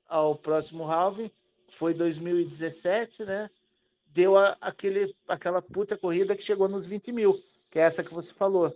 ao 0.07 0.35
próximo 0.35 0.83
halving, 0.83 1.31
foi 1.67 1.95
2017, 1.95 3.25
né? 3.25 3.49
Deu 4.13 4.37
a, 4.37 4.57
aquele, 4.59 5.15
aquela 5.27 5.61
puta 5.61 5.97
corrida 5.97 6.35
que 6.35 6.43
chegou 6.43 6.67
nos 6.67 6.85
20 6.85 7.11
mil, 7.11 7.41
que 7.69 7.79
é 7.79 7.83
essa 7.83 8.03
que 8.03 8.13
você 8.13 8.33
falou. 8.33 8.75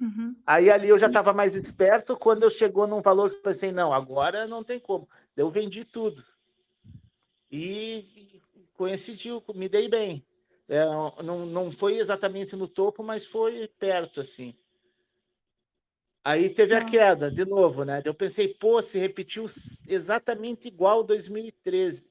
Uhum. 0.00 0.36
Aí 0.46 0.70
ali 0.70 0.88
eu 0.88 0.98
já 0.98 1.06
estava 1.06 1.32
mais 1.32 1.54
esperto 1.54 2.16
quando 2.16 2.42
eu 2.42 2.50
chegou 2.50 2.86
num 2.86 3.00
valor 3.00 3.30
que 3.30 3.36
eu 3.36 3.42
pensei, 3.42 3.72
não, 3.72 3.92
agora 3.92 4.46
não 4.46 4.62
tem 4.62 4.78
como. 4.78 5.08
Eu 5.36 5.50
vendi 5.50 5.84
tudo. 5.84 6.22
E 7.50 8.40
coincidiu, 8.74 9.42
me 9.54 9.68
dei 9.68 9.88
bem. 9.88 10.24
É, 10.68 10.84
não, 11.22 11.46
não 11.46 11.72
foi 11.72 11.96
exatamente 11.98 12.56
no 12.56 12.68
topo, 12.68 13.02
mas 13.02 13.24
foi 13.24 13.68
perto, 13.78 14.20
assim. 14.20 14.54
Aí 16.24 16.50
teve 16.50 16.74
a 16.74 16.84
queda, 16.84 17.30
de 17.30 17.44
novo, 17.44 17.84
né? 17.84 18.02
Eu 18.04 18.12
pensei, 18.12 18.48
pô, 18.48 18.82
se 18.82 18.98
repetiu 18.98 19.46
exatamente 19.86 20.66
igual 20.66 21.04
2013. 21.04 22.04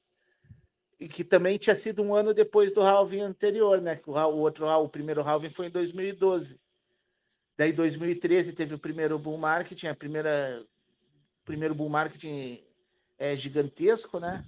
E 0.98 1.08
que 1.08 1.22
também 1.22 1.58
tinha 1.58 1.76
sido 1.76 2.02
um 2.02 2.14
ano 2.14 2.32
depois 2.32 2.72
do 2.72 2.80
halving 2.80 3.20
anterior, 3.20 3.80
né? 3.80 4.00
O, 4.06 4.12
outro, 4.38 4.66
o 4.66 4.88
primeiro 4.88 5.22
halving 5.22 5.50
foi 5.50 5.66
em 5.66 5.70
2012. 5.70 6.58
Daí 7.56 7.72
2013 7.72 8.52
teve 8.52 8.74
o 8.74 8.78
primeiro 8.78 9.18
bull 9.18 9.38
market, 9.38 9.84
a 9.84 9.94
primeira 9.94 10.64
primeiro 11.44 11.74
bull 11.74 11.88
market 11.88 12.62
é 13.18 13.36
gigantesco, 13.36 14.18
né? 14.18 14.44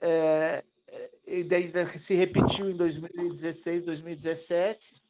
É, 0.00 0.62
e 1.26 1.42
daí 1.42 1.72
se 1.98 2.14
repetiu 2.14 2.70
em 2.70 2.76
2016, 2.76 3.84
2017. 3.84 5.02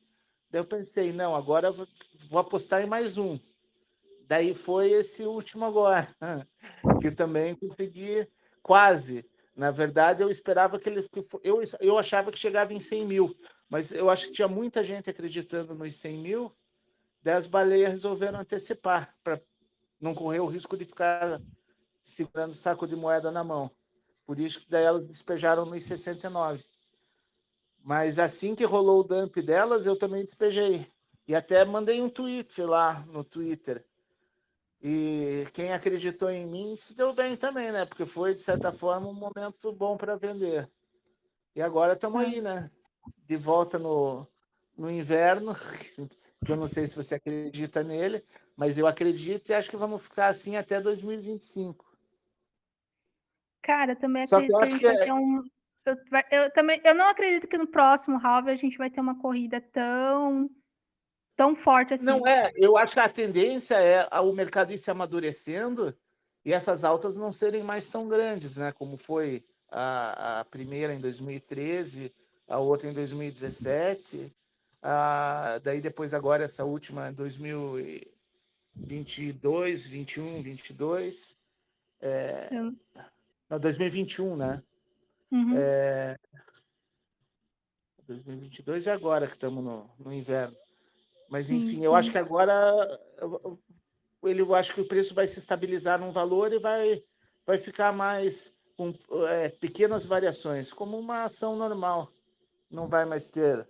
Daí 0.51 0.61
eu 0.61 0.65
pensei, 0.65 1.13
não, 1.13 1.35
agora 1.35 1.71
vou 1.71 2.39
apostar 2.39 2.83
em 2.83 2.87
mais 2.87 3.19
um. 3.19 3.39
Daí 4.27 4.55
foi 4.55 4.91
esse 4.91 5.23
último 5.25 5.65
agora, 5.65 6.09
que 7.01 7.11
também 7.11 7.55
consegui 7.55 8.27
quase. 8.63 9.25
Na 9.57 9.71
verdade, 9.71 10.23
eu 10.23 10.31
esperava 10.31 10.79
que 10.79 10.89
ele. 10.89 11.09
Eu, 11.43 11.63
eu 11.81 11.99
achava 11.99 12.31
que 12.31 12.39
chegava 12.39 12.75
em 12.75 12.81
100 12.81 13.07
mil, 13.07 13.35
mas 13.69 13.91
eu 13.91 14.11
acho 14.11 14.27
que 14.27 14.33
tinha 14.33 14.47
muita 14.47 14.85
gente 14.85 15.09
acreditando 15.11 15.75
nos 15.75 15.95
100 15.97 16.19
mil 16.19 16.57
Daí 17.27 17.35
as 17.35 17.47
baleias 17.49 17.91
resolveram 17.91 18.39
antecipar, 18.39 19.13
para 19.25 19.43
não 20.01 20.15
correr 20.15 20.39
o 20.39 20.47
risco 20.47 20.77
de 20.77 20.85
ficar 20.85 21.43
segurando 22.01 22.53
o 22.53 22.55
saco 22.55 22.87
de 22.87 22.95
moeda 22.95 23.33
na 23.33 23.43
mão. 23.43 23.69
Por 24.25 24.39
isso 24.39 24.61
que 24.61 24.71
daí 24.71 24.85
elas 24.85 25.09
despejaram 25.09 25.67
nos 25.67 25.83
69. 25.83 26.65
Mas 27.83 28.21
assim 28.21 28.55
que 28.55 28.63
rolou 28.63 29.01
o 29.01 29.03
dump 29.03 29.43
delas, 29.43 29.87
eu 29.87 29.99
também 29.99 30.25
despejei. 30.25 30.87
E 31.27 31.35
até 31.35 31.65
mandei 31.65 32.01
um 32.01 32.09
tweet 32.09 32.63
lá 32.63 33.05
no 33.07 33.25
Twitter. 33.25 33.85
E 34.83 35.47
quem 35.53 35.73
acreditou 35.73 36.31
em 36.31 36.47
mim 36.47 36.77
se 36.77 36.95
deu 36.95 37.13
bem 37.13 37.37
também, 37.37 37.73
né? 37.73 37.85
Porque 37.87 38.05
foi, 38.05 38.35
de 38.35 38.43
certa 38.43 38.71
forma, 38.73 39.09
um 39.09 39.15
momento 39.15 39.73
bom 39.73 39.97
para 39.97 40.17
vender. 40.17 40.71
E 41.55 41.63
agora 41.63 41.95
estamos 41.95 42.21
aí, 42.21 42.41
né? 42.41 42.71
De 43.27 43.37
volta 43.37 43.79
no, 43.79 44.27
no 44.77 44.91
inverno. 44.91 45.55
que 46.45 46.53
eu 46.53 46.57
não 46.57 46.69
sei 46.69 46.87
se 46.87 46.95
você 46.95 47.17
acredita 47.17 47.83
nele, 47.83 48.23
mas 48.57 48.79
eu 48.79 48.87
acredito 48.87 49.51
e 49.51 49.55
acho 49.55 49.71
que 49.71 49.77
vamos 49.77 50.03
ficar 50.03 50.29
assim 50.29 50.57
até 50.57 50.81
2025. 50.81 51.85
Cara, 53.63 53.97
também 53.97 54.23
acredito 54.23 54.59
que, 54.59 54.59
que, 54.59 54.65
a 54.65 54.71
gente 54.71 54.79
que 54.79 54.87
vai 54.87 54.95
é... 54.95 54.99
ter 55.05 55.13
um. 55.13 55.43
Eu, 55.85 55.97
eu, 56.31 56.53
também, 56.53 56.81
eu 56.85 56.95
não 56.95 57.09
acredito 57.09 57.49
que 57.49 57.59
no 57.59 57.67
próximo 57.67 58.19
halve 58.19 58.51
a 58.51 58.57
gente 58.57 58.77
vai 58.77 58.91
ter 58.91 59.01
uma 59.01 59.19
corrida 59.19 59.61
tão 59.61 60.51
tão 61.37 61.55
forte 61.55 61.95
assim. 61.95 62.05
Não 62.05 62.27
é, 62.27 62.51
eu 62.57 62.77
acho 62.77 62.95
que 62.95 63.01
a 63.01 63.09
tendência 63.09 63.77
é 63.77 64.09
o 64.21 64.33
mercado 64.33 64.73
ir 64.73 64.79
se 64.79 64.91
amadurecendo 64.91 65.97
e 66.45 66.53
essas 66.53 66.83
altas 66.85 67.17
não 67.17 67.33
serem 67.33 67.63
mais 67.63 67.89
tão 67.89 68.09
grandes, 68.09 68.57
né? 68.57 68.73
Como 68.73 68.97
foi 68.97 69.45
a, 69.71 70.41
a 70.41 70.45
primeira 70.45 70.93
em 70.95 71.01
2013, 71.01 72.13
a 72.49 72.59
outra 72.59 72.89
em 72.89 72.93
2017. 72.93 74.33
Ah, 74.83 75.61
daí 75.63 75.81
depois 75.81 76.13
agora 76.15 76.45
essa 76.45 76.65
última 76.65 77.13
2022, 77.13 79.87
21, 79.87 80.43
22. 80.43 81.37
É, 82.01 82.49
não, 83.51 83.59
2021, 83.59 84.37
né? 84.37 84.63
Uhum. 85.31 85.55
É, 85.57 86.17
2022 88.07 88.87
é 88.87 88.93
agora 88.93 89.27
que 89.27 89.35
estamos 89.35 89.65
no, 89.65 89.91
no 89.99 90.13
inverno. 90.13 90.57
Mas 91.29 91.51
enfim, 91.51 91.67
sim, 91.69 91.77
sim. 91.77 91.85
eu 91.85 91.95
acho 91.95 92.11
que 92.11 92.19
agora 92.19 93.01
ele, 94.25 94.43
eu 94.43 94.55
acho 94.55 94.75
que 94.75 94.81
o 94.81 94.89
preço 94.89 95.15
vai 95.15 95.27
se 95.27 95.39
estabilizar 95.39 95.99
num 95.99 96.13
valor 96.13 96.53
e 96.53 96.59
vai, 96.59 97.03
vai 97.45 97.59
ficar 97.59 97.93
mais 97.93 98.53
com 98.77 98.93
é, 99.29 99.49
pequenas 99.49 100.05
variações, 100.05 100.73
como 100.73 100.99
uma 100.99 101.25
ação 101.25 101.57
normal. 101.57 102.13
Não 102.71 102.89
vai 102.89 103.05
mais 103.05 103.27
ter 103.27 103.67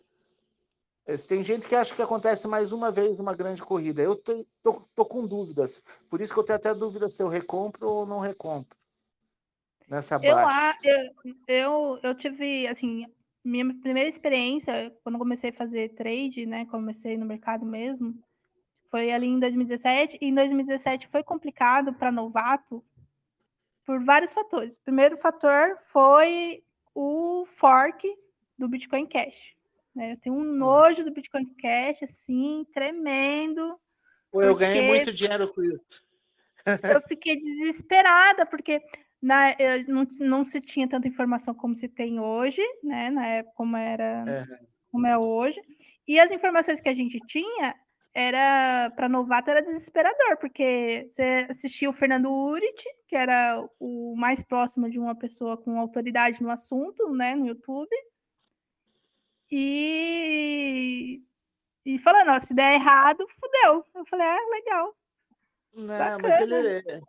tem 1.29 1.45
gente 1.45 1.69
que 1.69 1.75
acha 1.75 1.95
que 1.95 2.03
acontece 2.03 2.49
mais 2.49 2.73
uma 2.73 2.90
vez 2.90 3.21
uma 3.21 3.33
grande 3.35 3.62
corrida. 3.62 4.03
Eu 4.03 4.16
tô, 4.16 4.45
tô, 4.61 4.73
tô, 4.95 5.05
com 5.05 5.25
dúvidas. 5.25 5.81
Por 6.11 6.21
isso 6.21 6.33
que 6.33 6.38
eu 6.40 6.42
tenho 6.42 6.57
até 6.57 6.75
dúvida 6.75 7.09
se 7.09 7.23
eu 7.23 7.29
recompro 7.29 7.88
ou 7.88 8.05
não 8.05 8.19
recompro. 8.19 8.77
Nessa 9.88 10.19
baixa. 10.19 10.77
Eu, 10.83 11.35
eu, 11.47 12.01
eu 12.03 12.14
tive, 12.16 12.66
assim, 12.66 13.07
minha 13.46 13.74
primeira 13.80 14.09
experiência, 14.09 14.92
quando 15.02 15.18
comecei 15.18 15.50
a 15.50 15.52
fazer 15.52 15.94
trade, 15.94 16.46
né? 16.46 16.66
Comecei 16.66 17.16
no 17.16 17.24
mercado 17.24 17.64
mesmo, 17.64 18.14
foi 18.90 19.12
ali 19.12 19.26
em 19.26 19.38
2017. 19.38 20.18
E 20.20 20.26
em 20.26 20.35
2017 20.35 21.09
foi 21.09 21.22
complicado 21.22 21.94
para 21.94 22.11
novato 22.11 22.85
por 23.85 24.02
vários 24.04 24.32
fatores. 24.32 24.74
O 24.74 24.80
primeiro 24.80 25.16
fator 25.16 25.78
foi 25.92 26.64
o 26.94 27.46
fork 27.56 28.06
do 28.59 28.68
Bitcoin 28.68 29.06
Cash. 29.06 29.54
Né? 29.94 30.12
Eu 30.12 30.16
tenho 30.18 30.35
um 30.35 30.40
hum. 30.40 30.56
nojo 30.56 31.04
do 31.04 31.12
Bitcoin 31.12 31.46
Cash, 31.54 32.02
assim, 32.02 32.66
tremendo. 32.74 33.78
Pô, 34.30 34.42
eu 34.42 34.56
ganhei 34.56 34.88
muito 34.88 35.12
dinheiro 35.12 35.46
com 35.52 35.62
isso. 35.62 36.04
eu 36.66 37.00
fiquei 37.02 37.37
desesperada, 37.40 38.44
porque 38.44 38.82
na, 39.20 39.55
não, 39.88 40.07
não 40.20 40.44
se 40.44 40.61
tinha 40.61 40.88
tanta 40.88 41.09
informação 41.09 41.55
como 41.55 41.74
se 41.74 41.88
tem 41.88 42.20
hoje, 42.20 42.62
né? 42.83 43.11
Na 43.11 43.26
época 43.26 43.55
como 43.57 43.76
era 43.76 44.24
é. 44.28 44.59
como 44.91 45.07
é 45.07 45.18
hoje. 45.18 45.61
E 46.07 46.20
as 46.20 46.30
informações 46.30 46.80
que 46.80 46.88
a 46.88 46.95
gente 46.95 47.18
tinha 47.26 47.74
era 48.14 48.91
para 48.97 49.11
novato 49.11 49.51
era 49.51 49.62
desesperador, 49.62 50.38
porque 50.38 51.07
você 51.11 51.47
assistia 51.51 51.91
o 51.91 51.93
Fernando 51.93 52.30
Urit, 52.30 52.82
que 53.07 53.14
era 53.14 53.62
o 53.78 54.14
mais 54.16 54.43
próximo 54.43 54.88
de 54.88 54.99
uma 54.99 55.14
pessoa 55.14 55.57
com 55.57 55.78
autoridade 55.78 56.43
no 56.43 56.51
assunto, 56.51 57.11
né, 57.12 57.34
no 57.34 57.47
YouTube. 57.47 57.95
E, 59.51 61.22
e 61.84 61.99
falando, 61.99 62.30
ó, 62.30 62.41
se 62.41 62.55
der 62.55 62.74
errado, 62.74 63.26
fudeu. 63.38 63.84
Eu 63.95 64.07
falei, 64.07 64.26
ah, 64.26 64.49
legal. 64.51 64.97
Não, 65.74 65.86
Bacana. 65.86 66.18
mas 66.22 66.41
ele, 66.41 67.03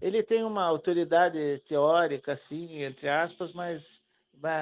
ele 0.00 0.22
tem 0.22 0.42
uma 0.42 0.64
autoridade 0.64 1.58
teórica, 1.66 2.32
assim, 2.32 2.82
entre 2.82 3.08
aspas, 3.08 3.52
mas 3.52 4.00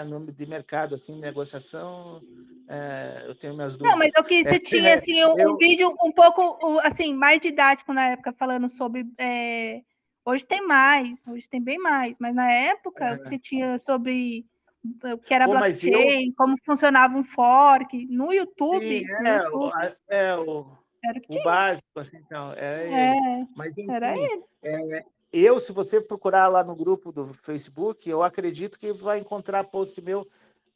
no 0.07 0.33
de 0.33 0.47
mercado, 0.47 0.95
assim, 0.95 1.19
negociação, 1.19 2.21
é, 2.69 3.25
eu 3.27 3.35
tenho 3.35 3.55
minhas 3.55 3.73
dúvidas. 3.73 3.93
Não, 3.93 3.99
mas 3.99 4.13
eu 4.17 4.25
quis, 4.25 4.43
você 4.43 4.57
é, 4.57 4.59
tinha, 4.59 4.95
assim, 4.99 5.25
um, 5.25 5.39
eu... 5.39 5.57
vídeo 5.57 5.95
um 6.03 6.13
pouco, 6.13 6.81
assim, 6.81 7.15
mais 7.15 7.41
didático 7.41 7.93
na 7.93 8.09
época, 8.09 8.33
falando 8.33 8.69
sobre... 8.69 9.07
É, 9.17 9.81
hoje 10.25 10.45
tem 10.45 10.67
mais, 10.67 11.27
hoje 11.27 11.49
tem 11.49 11.63
bem 11.63 11.79
mais, 11.79 12.19
mas 12.19 12.35
na 12.35 12.53
época 12.53 13.05
é. 13.05 13.17
você 13.19 13.39
tinha 13.39 13.79
sobre 13.79 14.45
o 15.15 15.19
que 15.19 15.35
era 15.35 15.47
Pô, 15.47 15.53
blockchain, 15.53 16.27
eu... 16.27 16.35
como 16.37 16.57
funcionava 16.65 17.17
um 17.17 17.25
fork. 17.25 18.07
No 18.07 18.33
YouTube. 18.33 18.99
Sim, 18.99 19.11
é, 19.11 19.39
no 19.39 19.45
YouTube, 19.45 19.57
o, 19.57 19.73
é 20.09 20.37
o, 20.37 20.79
era 21.05 21.21
o, 21.21 21.37
o 21.37 21.43
básico, 21.45 22.01
assim, 22.01 22.17
então. 22.19 22.53
É, 22.57 22.89
é 22.89 23.15
Mas, 23.57 23.71
enfim, 23.77 23.91
era 23.91 24.17
ele. 24.17 25.05
Eu, 25.33 25.61
se 25.61 25.73
você 25.73 26.01
procurar 26.01 26.49
lá 26.49 26.65
no 26.65 26.75
grupo 26.75 27.13
do 27.13 27.35
Facebook, 27.35 28.09
eu 28.09 28.23
acredito 28.23 28.79
que 28.79 28.93
vai 28.93 29.19
encontrar 29.19 29.65
post 29.65 30.01
meu 30.01 30.27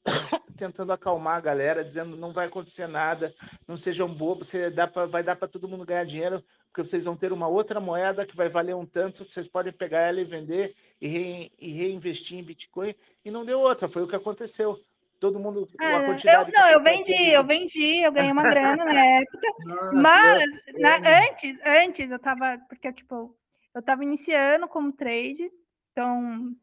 tentando 0.57 0.93
acalmar 0.93 1.37
a 1.37 1.41
galera, 1.41 1.85
dizendo 1.85 2.17
não 2.17 2.33
vai 2.33 2.47
acontecer 2.47 2.87
nada, 2.87 3.33
não 3.67 3.77
sejam 3.77 4.09
bobos, 4.09 4.49
você 4.49 4.71
dá 4.71 4.87
pra, 4.87 5.07
vai 5.07 5.23
dar 5.23 5.37
para 5.37 5.49
todo 5.49 5.69
mundo 5.69 5.87
ganhar 5.87 6.05
dinheiro, 6.05 6.45
porque 6.67 6.87
vocês 6.87 7.05
vão 7.05 7.17
ter 7.17 7.33
uma 7.33 7.49
outra 7.49 7.81
moeda 7.81 8.27
que 8.27 8.37
vai 8.37 8.49
valer 8.49 8.75
um 8.75 8.87
tanto, 8.87 9.25
vocês 9.25 9.49
podem 9.49 9.73
pegar 9.73 10.01
ela 10.01 10.21
e 10.21 10.25
vender 10.25 10.75
e, 11.01 11.09
re, 11.09 11.53
e 11.59 11.73
reinvestir 11.73 12.39
em 12.39 12.45
Bitcoin, 12.45 12.95
e 13.25 13.31
não 13.31 13.45
deu 13.45 13.61
outra, 13.61 13.89
foi 13.89 14.03
o 14.03 14.09
que 14.09 14.17
aconteceu. 14.17 14.79
Todo 15.21 15.39
mundo. 15.39 15.69
É, 15.81 15.99
eu, 15.99 16.53
não, 16.53 16.69
eu 16.71 16.83
vendi, 16.83 17.31
eu 17.31 17.45
vendi, 17.45 18.03
eu 18.03 18.11
ganhei 18.11 18.33
uma 18.33 18.43
grana 18.43 18.85
na 18.85 19.07
época. 19.07 19.39
Nossa, 19.65 19.95
mas 19.95 20.51
na, 20.81 20.97
antes, 20.97 21.61
antes 21.65 22.11
eu 22.11 22.19
tava. 22.19 22.59
Porque, 22.69 22.93
tipo, 22.93 23.33
eu 23.75 23.83
tava 23.83 24.03
iniciando 24.03 24.69
como 24.69 24.93
trade, 24.93 25.51
então 25.91 26.55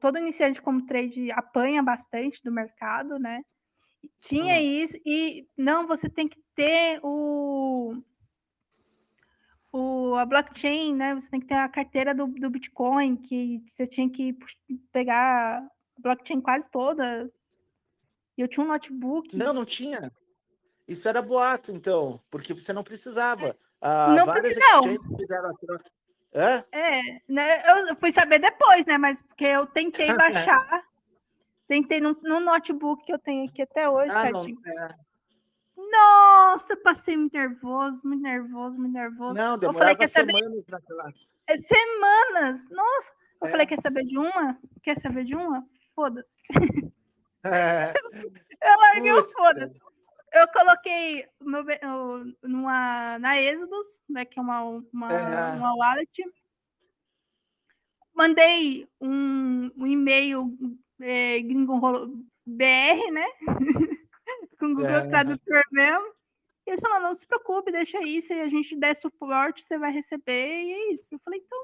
todo 0.00 0.18
iniciante 0.18 0.60
como 0.60 0.86
trade 0.86 1.30
apanha 1.30 1.82
bastante 1.82 2.42
do 2.42 2.50
mercado, 2.50 3.18
né? 3.18 3.42
Tinha 4.20 4.60
isso, 4.60 4.96
e 5.04 5.46
não, 5.56 5.86
você 5.86 6.08
tem 6.08 6.28
que 6.28 6.40
ter 6.54 7.00
o, 7.02 7.96
o, 9.72 10.14
a 10.14 10.24
blockchain, 10.24 10.94
né? 10.94 11.14
Você 11.14 11.28
tem 11.28 11.40
que 11.40 11.46
ter 11.46 11.54
a 11.54 11.68
carteira 11.68 12.14
do, 12.14 12.26
do 12.26 12.50
Bitcoin, 12.50 13.16
que 13.16 13.62
você 13.70 13.86
tinha 13.86 14.08
que 14.08 14.36
pegar 14.92 15.58
a 15.58 15.68
blockchain 16.00 16.40
quase 16.40 16.70
toda. 16.70 17.30
E 18.36 18.42
eu 18.42 18.48
tinha 18.48 18.64
um 18.64 18.68
notebook. 18.68 19.36
Não, 19.36 19.52
não 19.52 19.64
tinha. 19.64 20.12
Isso 20.86 21.08
era 21.08 21.20
boato, 21.20 21.72
então, 21.72 22.20
porque 22.30 22.54
você 22.54 22.72
não 22.72 22.84
precisava. 22.84 23.56
Ah, 23.80 24.14
não 24.14 24.32
precisava. 24.32 24.88
É? 26.36 26.64
é, 26.70 27.22
né? 27.26 27.62
Eu 27.88 27.96
fui 27.96 28.12
saber 28.12 28.38
depois, 28.38 28.84
né? 28.84 28.98
Mas 28.98 29.22
porque 29.22 29.46
eu 29.46 29.66
tentei 29.66 30.12
baixar. 30.14 30.84
tentei 31.66 31.98
no, 31.98 32.16
no, 32.22 32.40
notebook 32.40 33.04
que 33.04 33.12
eu 33.12 33.18
tenho 33.18 33.48
aqui 33.48 33.62
até 33.62 33.88
hoje, 33.88 34.12
ah, 34.14 34.30
não, 34.30 34.46
é. 34.46 34.88
Nossa, 35.76 36.76
passei 36.76 37.16
muito 37.16 37.32
nervoso, 37.32 38.00
muito 38.04 38.22
nervoso, 38.22 38.76
muito 38.76 38.92
nervoso. 38.92 39.34
Não, 39.34 39.58
eu 39.60 39.72
falei, 39.72 39.96
quer 39.96 40.08
saber... 40.08 40.32
semanas 40.34 40.64
naquela... 40.68 41.12
É, 41.46 41.56
semanas! 41.56 42.70
Nossa! 42.70 43.14
Eu 43.40 43.48
é. 43.48 43.50
falei, 43.50 43.66
quer 43.66 43.80
saber 43.80 44.04
de 44.04 44.18
uma? 44.18 44.58
Quer 44.82 44.98
saber 44.98 45.24
de 45.24 45.34
uma? 45.34 45.64
Foda-se. 45.94 46.36
É. 47.48 47.92
eu 48.60 48.78
larguei 48.80 49.12
o 49.12 49.30
foda-se 49.30 49.85
eu 50.36 50.48
coloquei 50.48 51.26
meu, 51.40 51.64
numa, 52.42 53.18
na 53.18 53.40
Exodus, 53.40 54.00
né, 54.08 54.24
que 54.24 54.38
é 54.38 54.42
uma, 54.42 54.62
uma, 54.92 55.12
é. 55.12 55.52
uma 55.56 55.74
wallet. 55.74 56.24
Mandei 58.14 58.88
um, 59.00 59.70
um 59.76 59.86
e-mail 59.86 60.56
é, 61.00 61.40
gringo 61.40 61.78
BR, 62.46 63.10
né? 63.12 63.26
Com 64.58 64.66
o 64.66 64.74
Google 64.74 64.88
é. 64.88 65.08
Tradutor 65.08 65.62
mesmo. 65.70 66.14
E 66.66 66.70
eles 66.70 66.80
falaram, 66.80 67.08
não 67.08 67.14
se 67.14 67.26
preocupe, 67.26 67.70
deixa 67.70 67.98
aí, 67.98 68.20
se 68.20 68.32
a 68.32 68.48
gente 68.48 68.74
der 68.74 68.96
suporte, 68.96 69.62
você 69.62 69.78
vai 69.78 69.92
receber, 69.92 70.62
e 70.62 70.72
é 70.72 70.92
isso. 70.92 71.14
Eu 71.14 71.20
falei, 71.20 71.40
então, 71.44 71.58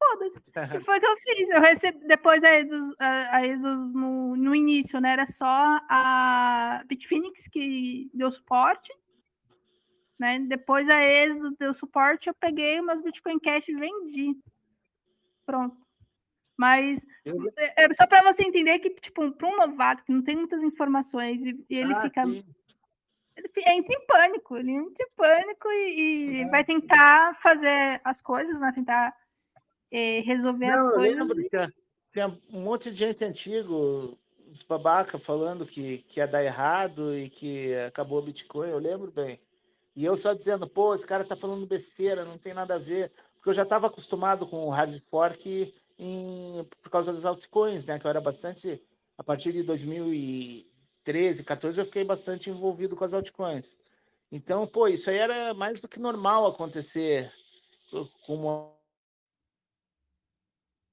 foda-se. 0.00 0.40
E 0.80 0.84
foi 0.84 0.96
o 0.96 1.00
que 1.00 1.06
eu 1.06 1.16
fiz. 1.18 1.48
Eu 1.50 1.60
recebi, 1.60 2.06
depois 2.06 2.42
a 2.42 2.48
Exos, 2.58 2.94
a 2.98 3.46
Exos 3.46 3.92
no, 3.92 4.36
no 4.36 4.54
início, 4.54 5.00
né? 5.00 5.12
Era 5.12 5.26
só 5.26 5.78
a 5.88 6.82
Bitfinex 6.86 7.46
que 7.48 8.10
deu 8.14 8.30
suporte. 8.30 8.92
Né? 10.18 10.38
Depois 10.40 10.88
a 10.88 11.00
Exos 11.00 11.54
deu 11.58 11.72
suporte, 11.72 12.28
eu 12.28 12.34
peguei 12.34 12.80
umas 12.80 13.00
Bitcoin 13.00 13.38
Cash 13.38 13.68
e 13.68 13.74
vendi. 13.74 14.36
Pronto. 15.46 15.76
Mas 16.58 17.06
é, 17.56 17.84
é 17.84 17.92
só 17.94 18.06
para 18.06 18.22
você 18.22 18.42
entender 18.42 18.78
que, 18.80 18.90
tipo, 18.90 19.32
para 19.32 19.48
um 19.48 19.56
novato 19.56 20.04
que 20.04 20.12
não 20.12 20.22
tem 20.22 20.36
muitas 20.36 20.62
informações 20.62 21.42
e, 21.42 21.64
e 21.70 21.76
ele 21.76 21.94
ah, 21.94 22.02
fica. 22.02 22.24
Sim. 22.26 22.44
Ele 23.34 23.48
entra 23.66 23.94
em 23.94 24.06
pânico, 24.06 24.56
ele 24.58 24.72
entra 24.72 25.02
em 25.02 25.10
pânico 25.16 25.68
e, 25.68 25.94
e 25.94 26.40
é. 26.42 26.48
vai 26.48 26.62
tentar 26.62 27.34
fazer 27.40 27.98
as 28.04 28.20
coisas, 28.20 28.60
né? 28.60 28.70
Tentar 28.74 29.16
é, 29.90 30.20
resolver 30.20 30.66
Não, 30.66 30.88
as 30.88 30.94
coisas. 30.94 31.48
Tinha, 31.48 31.74
tinha 32.12 32.38
um 32.52 32.60
monte 32.60 32.90
de 32.90 32.98
gente 32.98 33.24
antigo, 33.24 34.18
os 34.50 34.62
babaca, 34.62 35.18
falando 35.18 35.66
que, 35.66 35.98
que 36.08 36.20
ia 36.20 36.26
dar 36.26 36.44
errado 36.44 37.16
e 37.16 37.28
que 37.28 37.74
acabou 37.86 38.18
o 38.18 38.22
Bitcoin, 38.22 38.68
eu 38.68 38.78
lembro 38.78 39.10
bem. 39.10 39.40
E 39.94 40.04
eu 40.04 40.16
só 40.16 40.32
dizendo, 40.32 40.68
pô, 40.68 40.94
esse 40.94 41.06
cara 41.06 41.24
tá 41.24 41.36
falando 41.36 41.66
besteira, 41.66 42.24
não 42.24 42.38
tem 42.38 42.54
nada 42.54 42.74
a 42.74 42.78
ver. 42.78 43.12
Porque 43.34 43.50
eu 43.50 43.54
já 43.54 43.62
estava 43.62 43.86
acostumado 43.86 44.46
com 44.46 44.66
o 44.66 44.70
hard 44.70 45.00
fork 45.10 45.74
em, 45.98 46.66
por 46.82 46.90
causa 46.90 47.12
dos 47.12 47.24
altcoins, 47.24 47.84
né? 47.86 47.98
Que 47.98 48.06
eu 48.06 48.10
era 48.10 48.20
bastante. 48.20 48.82
A 49.18 49.24
partir 49.24 49.52
de 49.52 49.62
2013, 49.62 51.44
14, 51.44 51.78
eu 51.78 51.84
fiquei 51.84 52.04
bastante 52.04 52.48
envolvido 52.48 52.96
com 52.96 53.04
as 53.04 53.12
altcoins. 53.12 53.76
Então, 54.32 54.66
pô, 54.66 54.88
isso 54.88 55.10
aí 55.10 55.18
era 55.18 55.52
mais 55.52 55.80
do 55.80 55.88
que 55.88 55.98
normal 55.98 56.46
acontecer 56.46 57.30
com 58.24 58.72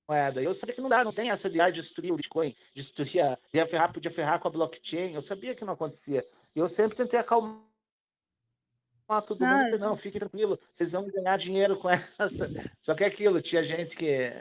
moeda. 0.07 0.41
Eu 0.41 0.53
sabia 0.53 0.75
que 0.75 0.81
não 0.81 0.89
dá, 0.89 1.03
não 1.03 1.11
tem 1.11 1.29
essa 1.29 1.49
de 1.49 1.59
ah, 1.59 1.69
destruir 1.69 2.11
o 2.11 2.15
Bitcoin, 2.15 2.55
destruir, 2.73 3.21
a, 3.21 3.37
ia 3.53 3.67
ferrar, 3.67 3.91
podia 3.91 4.11
ferrar 4.11 4.39
com 4.39 4.47
a 4.47 4.51
blockchain. 4.51 5.13
Eu 5.13 5.21
sabia 5.21 5.53
que 5.53 5.65
não 5.65 5.73
acontecia. 5.73 6.25
E 6.55 6.59
eu 6.59 6.69
sempre 6.69 6.97
tentei 6.97 7.19
acalmar 7.19 7.61
todo 9.25 9.45
mundo. 9.45 9.63
Disse, 9.65 9.77
não, 9.77 9.95
fique 9.95 10.19
tranquilo, 10.19 10.59
vocês 10.71 10.91
vão 10.91 11.05
ganhar 11.05 11.37
dinheiro 11.37 11.77
com 11.77 11.89
essa. 11.89 12.49
Só 12.81 12.95
que 12.95 13.03
é 13.03 13.07
aquilo, 13.07 13.41
tinha 13.41 13.63
gente 13.63 13.95
que 13.95 14.31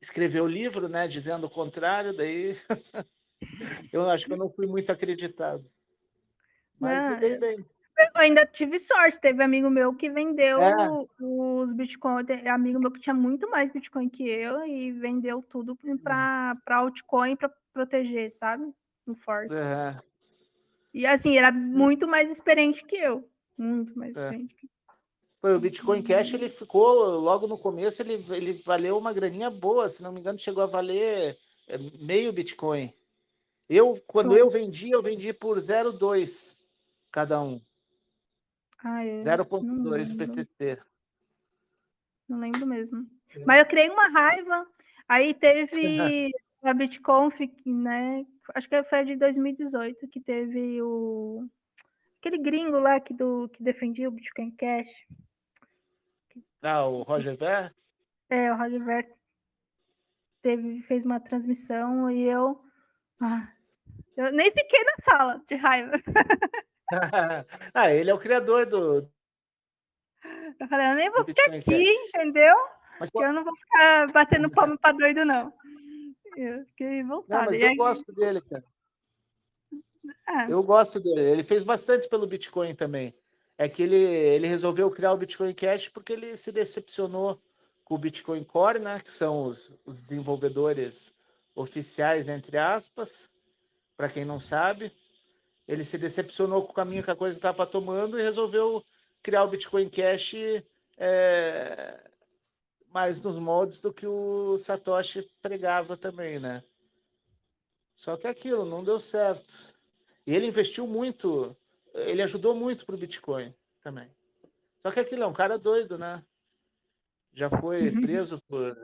escreveu 0.00 0.44
o 0.44 0.48
livro, 0.48 0.88
né, 0.88 1.08
dizendo 1.08 1.46
o 1.46 1.50
contrário, 1.50 2.16
daí 2.16 2.56
eu 3.92 4.08
acho 4.08 4.26
que 4.26 4.32
eu 4.32 4.36
não 4.36 4.50
fui 4.50 4.66
muito 4.66 4.90
acreditado. 4.90 5.68
Mas 6.78 7.18
dei 7.18 7.36
bem. 7.36 7.77
Eu 7.98 8.10
ainda 8.14 8.46
tive 8.46 8.78
sorte, 8.78 9.20
teve 9.20 9.42
amigo 9.42 9.68
meu 9.68 9.92
que 9.92 10.08
vendeu 10.08 10.60
é. 10.62 10.74
os 11.20 11.72
Bitcoin, 11.72 12.24
amigo 12.46 12.78
meu 12.78 12.92
que 12.92 13.00
tinha 13.00 13.14
muito 13.14 13.50
mais 13.50 13.72
Bitcoin 13.72 14.08
que 14.08 14.28
eu 14.28 14.64
e 14.64 14.92
vendeu 14.92 15.42
tudo 15.42 15.76
para 16.02 16.56
uhum. 16.68 16.74
altcoin 16.76 17.34
para 17.34 17.52
proteger, 17.72 18.30
sabe? 18.36 18.72
No 19.04 19.16
Forte. 19.16 19.52
É. 19.52 20.00
E 20.94 21.06
assim, 21.06 21.36
era 21.36 21.50
muito 21.50 22.06
mais 22.06 22.30
experiente 22.30 22.84
que 22.84 22.96
eu. 22.96 23.28
Muito 23.56 23.98
mais 23.98 24.16
é. 24.16 24.22
experiente 24.22 24.54
que 24.54 24.68
Foi, 25.40 25.56
o 25.56 25.60
Bitcoin 25.60 26.00
Cash 26.00 26.34
ele 26.34 26.48
ficou 26.48 27.18
logo 27.18 27.48
no 27.48 27.58
começo, 27.58 28.00
ele, 28.00 28.24
ele 28.30 28.52
valeu 28.52 28.96
uma 28.96 29.12
graninha 29.12 29.50
boa, 29.50 29.88
se 29.88 30.04
não 30.04 30.12
me 30.12 30.20
engano, 30.20 30.38
chegou 30.38 30.62
a 30.62 30.66
valer 30.66 31.36
é, 31.66 31.78
meio 32.00 32.32
Bitcoin. 32.32 32.92
Eu, 33.68 34.00
quando 34.06 34.30
Foi. 34.30 34.40
eu 34.40 34.48
vendi, 34.48 34.90
eu 34.90 35.02
vendi 35.02 35.32
por 35.32 35.58
0,2 35.58 36.56
cada 37.10 37.40
um. 37.40 37.60
Ah, 38.84 39.02
0.2 39.02 40.16
PTT. 40.16 40.80
Não 42.28 42.38
lembro 42.38 42.66
mesmo. 42.66 43.06
É. 43.34 43.44
Mas 43.44 43.60
eu 43.60 43.66
criei 43.66 43.88
uma 43.88 44.08
raiva. 44.08 44.66
Aí 45.08 45.34
teve 45.34 46.30
a 46.62 46.74
BitConf, 46.74 47.38
né? 47.64 48.24
Acho 48.54 48.68
que 48.68 48.82
foi 48.84 48.98
a 48.98 49.04
de 49.04 49.16
2018 49.16 50.08
que 50.08 50.20
teve 50.20 50.80
o 50.82 51.48
aquele 52.18 52.38
gringo 52.38 52.78
lá 52.78 53.00
que, 53.00 53.14
do, 53.14 53.48
que 53.48 53.62
defendia 53.62 54.08
o 54.08 54.12
Bitcoin 54.12 54.50
Cash. 54.52 54.88
Ah, 56.62 56.84
o 56.84 57.02
Roger 57.02 57.36
Ver? 57.36 57.74
É, 58.28 58.52
o 58.52 58.56
Roger 58.56 58.84
Ver 58.84 59.14
teve, 60.42 60.82
fez 60.82 61.04
uma 61.04 61.20
transmissão 61.20 62.10
e 62.10 62.22
eu, 62.24 62.60
ah, 63.20 63.48
eu 64.16 64.32
nem 64.32 64.50
fiquei 64.50 64.82
na 64.84 64.96
sala 65.04 65.42
de 65.48 65.54
raiva. 65.54 65.92
ah, 67.74 67.92
ele 67.92 68.10
é 68.10 68.14
o 68.14 68.18
criador 68.18 68.66
do. 68.66 69.08
Eu 70.58 70.68
falei, 70.68 70.90
eu 70.90 70.94
nem 70.94 71.10
vou 71.10 71.24
ficar 71.24 71.54
aqui, 71.54 71.90
entendeu? 71.90 72.54
Mas, 72.98 73.10
eu 73.14 73.32
não 73.32 73.44
vou 73.44 73.54
ficar 73.56 74.12
batendo 74.12 74.50
palma 74.50 74.76
para 74.76 74.96
doido, 74.96 75.24
não. 75.24 75.52
Eu 76.36 76.64
fiquei 76.66 77.02
voltada. 77.02 77.44
Não, 77.44 77.50
mas 77.50 77.60
eu 77.60 77.68
aí... 77.68 77.76
gosto 77.76 78.12
dele, 78.12 78.40
cara. 78.40 78.64
Ah. 80.26 80.46
Eu 80.48 80.62
gosto 80.62 80.98
dele. 81.00 81.20
Ele 81.20 81.42
fez 81.42 81.62
bastante 81.62 82.08
pelo 82.08 82.26
Bitcoin 82.26 82.74
também. 82.74 83.14
É 83.56 83.68
que 83.68 83.82
ele, 83.82 83.96
ele 83.96 84.46
resolveu 84.46 84.90
criar 84.90 85.12
o 85.12 85.16
Bitcoin 85.16 85.52
Cash 85.52 85.88
porque 85.88 86.12
ele 86.12 86.36
se 86.36 86.52
decepcionou 86.52 87.40
com 87.84 87.94
o 87.94 87.98
Bitcoin 87.98 88.44
Core, 88.44 88.78
né? 88.78 89.00
Que 89.00 89.10
são 89.10 89.44
os, 89.44 89.72
os 89.84 90.00
desenvolvedores 90.00 91.12
oficiais, 91.54 92.28
entre 92.28 92.56
aspas, 92.56 93.28
para 93.96 94.08
quem 94.08 94.24
não 94.24 94.38
sabe 94.38 94.92
ele 95.68 95.84
se 95.84 95.98
decepcionou 95.98 96.64
com 96.64 96.72
o 96.72 96.74
caminho 96.74 97.04
que 97.04 97.10
a 97.10 97.16
coisa 97.16 97.36
estava 97.36 97.66
tomando 97.66 98.18
e 98.18 98.22
resolveu 98.22 98.82
criar 99.22 99.44
o 99.44 99.48
Bitcoin 99.48 99.90
Cash 99.90 100.34
é, 100.96 102.10
mais 102.90 103.20
nos 103.20 103.38
moldes 103.38 103.78
do 103.80 103.92
que 103.92 104.06
o 104.06 104.56
Satoshi 104.56 105.28
pregava 105.42 105.94
também, 105.94 106.40
né? 106.40 106.64
Só 107.94 108.16
que 108.16 108.26
aquilo 108.26 108.64
não 108.64 108.82
deu 108.82 108.98
certo. 108.98 109.54
E 110.26 110.34
ele 110.34 110.46
investiu 110.46 110.86
muito, 110.86 111.54
ele 111.94 112.22
ajudou 112.22 112.54
muito 112.54 112.86
para 112.86 112.94
o 112.94 112.98
Bitcoin 112.98 113.54
também. 113.82 114.10
Só 114.82 114.90
que 114.90 115.00
aquilo 115.00 115.24
é 115.24 115.26
um 115.26 115.32
cara 115.34 115.58
doido, 115.58 115.98
né? 115.98 116.24
Já 117.34 117.50
foi 117.50 117.90
uhum. 117.90 118.00
preso 118.00 118.40
por 118.48 118.74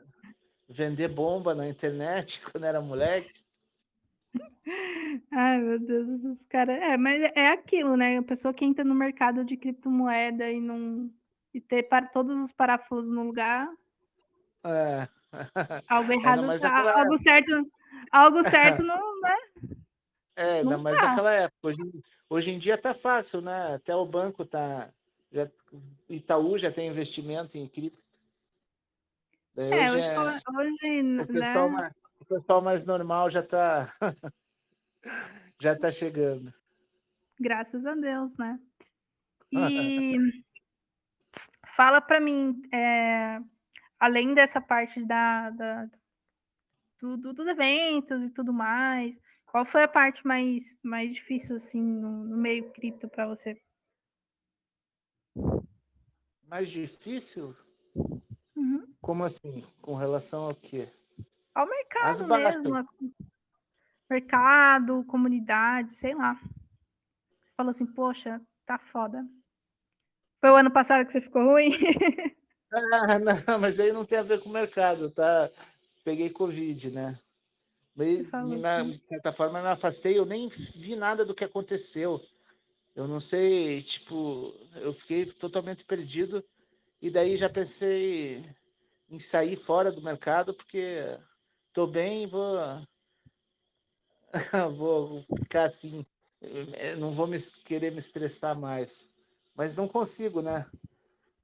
vender 0.68 1.08
bomba 1.08 1.54
na 1.54 1.66
internet 1.66 2.42
quando 2.50 2.64
era 2.64 2.80
moleque. 2.80 3.43
Ai, 5.30 5.58
meu 5.58 5.78
Deus, 5.78 6.24
os 6.24 6.42
caras. 6.48 6.80
É, 6.80 6.96
mas 6.96 7.22
é 7.34 7.48
aquilo, 7.48 7.96
né? 7.96 8.18
A 8.18 8.22
pessoa 8.22 8.54
que 8.54 8.64
entra 8.64 8.84
no 8.84 8.94
mercado 8.94 9.44
de 9.44 9.56
criptomoeda 9.56 10.50
e 10.50 10.60
não 10.60 11.10
e 11.52 11.60
ter 11.60 11.84
para 11.84 12.06
todos 12.06 12.38
os 12.40 12.52
parafusos 12.52 13.10
no 13.10 13.24
lugar. 13.24 13.68
É. 14.64 15.08
Algo 15.88 16.12
errado, 16.12 16.50
é, 16.50 16.56
aquela... 16.56 17.00
algo 17.00 17.18
certo, 17.18 17.70
algo 18.10 18.50
certo 18.50 18.82
não, 18.84 19.20
né? 19.20 19.36
É, 20.36 20.64
não, 20.64 20.72
não 20.72 20.82
mas 20.82 20.96
tá. 20.96 21.08
naquela 21.08 21.32
época, 21.32 21.68
hoje, 21.68 21.82
hoje 22.28 22.50
em 22.50 22.58
dia 22.58 22.76
tá 22.76 22.92
fácil, 22.94 23.40
né? 23.40 23.74
Até 23.74 23.94
o 23.94 24.06
banco 24.06 24.44
tá 24.44 24.90
já, 25.34 25.50
Itaú 26.08 26.56
já 26.58 26.70
tem 26.70 26.88
investimento 26.88 27.58
em 27.58 27.68
cripto. 27.68 28.02
Daí 29.54 29.72
é, 29.72 29.92
hoje, 29.92 30.00
é, 30.00 30.20
hoje 30.20 31.26
pessoal 31.26 31.70
né? 31.70 31.76
mais, 31.76 31.92
o 32.24 32.26
pessoal 32.26 32.62
mais 32.62 32.86
normal 32.86 33.30
já 33.30 33.40
está 33.40 33.88
já 35.60 35.78
tá 35.78 35.90
chegando. 35.90 36.52
Graças 37.38 37.84
a 37.84 37.94
Deus, 37.94 38.36
né? 38.36 38.58
E 39.52 40.16
fala 41.76 42.00
para 42.00 42.20
mim, 42.20 42.62
é, 42.72 43.38
além 43.98 44.34
dessa 44.34 44.60
parte 44.60 45.04
da, 45.04 45.50
da 45.50 45.88
do, 47.00 47.16
do, 47.18 47.32
dos 47.34 47.46
eventos 47.46 48.22
e 48.22 48.30
tudo 48.30 48.52
mais, 48.52 49.18
qual 49.44 49.66
foi 49.66 49.82
a 49.82 49.88
parte 49.88 50.26
mais, 50.26 50.76
mais 50.82 51.12
difícil 51.12 51.56
assim 51.56 51.82
no, 51.82 52.24
no 52.24 52.36
meio 52.36 52.72
cripto 52.72 53.08
para 53.08 53.28
você? 53.28 53.60
Mais 56.46 56.70
difícil? 56.70 57.54
Uhum. 58.56 58.94
Como 59.00 59.24
assim? 59.24 59.62
Com 59.82 59.94
relação 59.94 60.44
ao 60.44 60.54
quê? 60.54 60.88
Ao 61.54 61.66
mercado 61.68 62.26
mesmo. 62.26 62.88
Mercado, 64.10 65.04
comunidade, 65.04 65.92
sei 65.92 66.14
lá. 66.14 66.34
Você 66.34 67.52
falou 67.56 67.70
assim, 67.70 67.86
poxa, 67.86 68.40
tá 68.66 68.78
foda. 68.78 69.24
Foi 70.40 70.50
o 70.50 70.56
ano 70.56 70.70
passado 70.70 71.06
que 71.06 71.12
você 71.12 71.20
ficou 71.20 71.44
ruim? 71.44 71.70
ah, 72.72 73.18
não, 73.18 73.58
mas 73.58 73.78
aí 73.78 73.92
não 73.92 74.04
tem 74.04 74.18
a 74.18 74.22
ver 74.22 74.40
com 74.40 74.50
o 74.50 74.52
mercado, 74.52 75.10
tá? 75.10 75.50
Peguei 76.04 76.28
Covid, 76.28 76.90
né? 76.90 77.18
De 77.96 79.00
certa 79.08 79.32
forma, 79.32 79.62
me 79.62 79.68
afastei, 79.68 80.18
eu 80.18 80.26
nem 80.26 80.48
vi 80.48 80.96
nada 80.96 81.24
do 81.24 81.34
que 81.34 81.44
aconteceu. 81.44 82.20
Eu 82.94 83.06
não 83.06 83.20
sei, 83.20 83.82
tipo, 83.82 84.52
eu 84.76 84.92
fiquei 84.92 85.26
totalmente 85.26 85.84
perdido 85.84 86.44
e 87.00 87.10
daí 87.10 87.36
já 87.36 87.48
pensei 87.48 88.44
em 89.08 89.18
sair 89.18 89.56
fora 89.56 89.92
do 89.92 90.02
mercado 90.02 90.52
porque 90.52 91.18
tô 91.74 91.86
bem 91.86 92.26
vou 92.26 92.56
vou 94.76 95.22
ficar 95.36 95.64
assim, 95.64 96.06
não 96.98 97.12
vou 97.12 97.26
me, 97.26 97.38
querer 97.64 97.92
me 97.92 97.98
estressar 97.98 98.58
mais. 98.58 98.90
Mas 99.54 99.76
não 99.76 99.86
consigo, 99.86 100.40
né? 100.40 100.66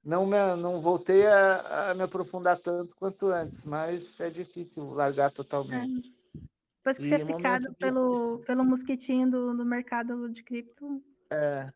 Não, 0.03 0.25
me, 0.25 0.39
não 0.57 0.81
voltei 0.81 1.27
a, 1.27 1.91
a 1.91 1.95
me 1.95 2.03
aprofundar 2.03 2.59
tanto 2.59 2.97
quanto 2.97 3.27
antes, 3.27 3.67
mas 3.67 4.19
é 4.19 4.31
difícil 4.31 4.91
largar 4.95 5.31
totalmente. 5.31 6.09
É. 6.09 6.41
Depois 6.79 6.97
que 6.97 7.05
e 7.05 7.09
você 7.09 7.15
é 7.17 7.25
picado 7.25 7.75
pelo, 7.75 8.39
pelo 8.39 8.65
mosquitinho 8.65 9.31
do, 9.31 9.55
do 9.55 9.65
mercado 9.65 10.29
de 10.31 10.43
cripto, 10.43 11.03
é. 11.31 11.73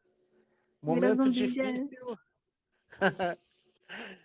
Momento 0.83 1.31
difícil. 1.31 2.19
é, 3.01 3.39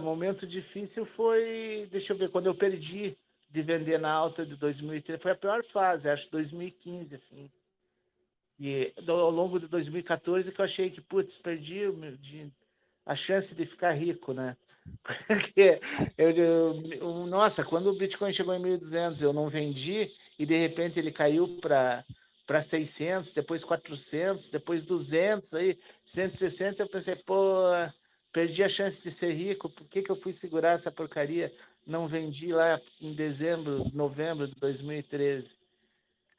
momento 0.00 0.46
difícil 0.46 1.04
foi, 1.04 1.88
deixa 1.90 2.12
eu 2.12 2.16
ver, 2.16 2.30
quando 2.30 2.46
eu 2.46 2.54
perdi 2.54 3.16
de 3.50 3.62
vender 3.62 3.98
na 3.98 4.10
alta 4.10 4.44
de 4.44 4.56
2013, 4.56 5.22
foi 5.22 5.32
a 5.32 5.36
pior 5.36 5.64
fase, 5.64 6.08
acho 6.08 6.30
2015, 6.30 7.14
assim. 7.14 7.50
E 8.58 8.92
ao 9.06 9.30
longo 9.30 9.58
de 9.60 9.68
2014 9.68 10.50
que 10.50 10.60
eu 10.60 10.64
achei 10.64 10.90
que, 10.90 11.00
putz, 11.00 11.38
perdi 11.38 11.80
de, 12.18 12.52
a 13.06 13.14
chance 13.14 13.54
de 13.54 13.64
ficar 13.64 13.92
rico, 13.92 14.32
né? 14.32 14.56
Porque 15.26 15.80
eu, 16.16 16.30
eu, 16.30 17.26
nossa, 17.26 17.64
quando 17.64 17.88
o 17.88 17.96
Bitcoin 17.96 18.32
chegou 18.32 18.54
em 18.54 18.60
1.200, 18.60 19.22
eu 19.22 19.32
não 19.32 19.48
vendi 19.48 20.10
e 20.38 20.44
de 20.44 20.56
repente 20.56 20.98
ele 20.98 21.12
caiu 21.12 21.58
para 21.60 22.04
para 22.46 22.62
600, 22.62 23.34
depois 23.34 23.62
400, 23.62 24.48
depois 24.48 24.82
200, 24.82 25.52
aí 25.52 25.78
160. 26.06 26.82
Eu 26.82 26.88
pensei, 26.88 27.14
pô, 27.14 27.60
perdi 28.32 28.62
a 28.62 28.68
chance 28.68 29.02
de 29.02 29.10
ser 29.10 29.32
rico, 29.32 29.68
por 29.68 29.86
que, 29.86 30.02
que 30.02 30.10
eu 30.10 30.16
fui 30.16 30.32
segurar 30.32 30.72
essa 30.72 30.90
porcaria? 30.90 31.52
Não 31.86 32.06
vendi 32.06 32.52
lá 32.52 32.80
em 33.00 33.14
dezembro, 33.14 33.90
novembro 33.94 34.46
de 34.46 34.54
2013. 34.56 35.48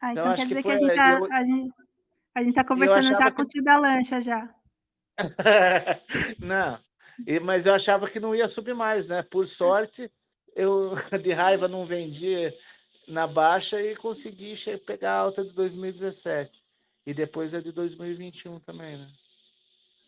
Ah, 0.02 0.12
então, 0.12 0.34
então 0.34 0.36
quer 0.36 0.48
dizer 0.48 0.64
que, 0.64 0.64
que 0.64 0.72
a, 0.72 0.80
gente 0.80 0.96
tá, 0.96 1.12
eu, 1.14 1.34
a, 1.34 1.44
gente, 1.44 1.74
a 2.36 2.44
gente 2.44 2.56
tá 2.56 2.64
conversando 2.64 3.18
já 3.18 3.32
com 3.32 3.42
o 3.42 3.46
tio 3.46 3.64
da 3.64 3.78
lancha 3.78 4.22
já. 4.22 4.56
não, 6.40 6.80
mas 7.44 7.66
eu 7.66 7.74
achava 7.74 8.10
que 8.10 8.20
não 8.20 8.34
ia 8.34 8.48
subir 8.48 8.74
mais, 8.74 9.08
né? 9.08 9.24
Por 9.24 9.46
sorte, 9.46 10.10
eu 10.56 10.94
de 11.22 11.32
raiva 11.32 11.68
não 11.68 11.86
vendi 11.86 12.54
na 13.08 13.28
baixa 13.28 13.82
e 13.82 13.96
consegui 13.96 14.56
pegar 14.86 15.14
a 15.14 15.20
alta 15.20 15.44
de 15.44 15.52
2017. 15.52 16.64
E 17.06 17.14
depois 17.14 17.54
a 17.54 17.60
de 17.60 17.72
2021 17.72 18.60
também, 18.60 18.98
né? 18.98 19.08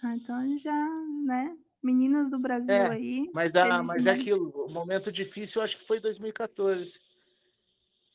Ah, 0.03 0.15
então 0.15 0.57
já, 0.59 0.88
né? 1.25 1.55
Meninas 1.84 2.29
do 2.29 2.38
Brasil 2.38 2.73
é, 2.73 2.89
aí. 2.89 3.29
Mas, 3.34 3.55
ah, 3.55 3.82
mas 3.82 4.05
é 4.05 4.11
aquilo, 4.11 4.49
o 4.67 4.71
momento 4.71 5.11
difícil 5.11 5.59
eu 5.59 5.65
acho 5.65 5.77
que 5.77 5.88
foi 5.88 5.99
2014. 5.99 6.99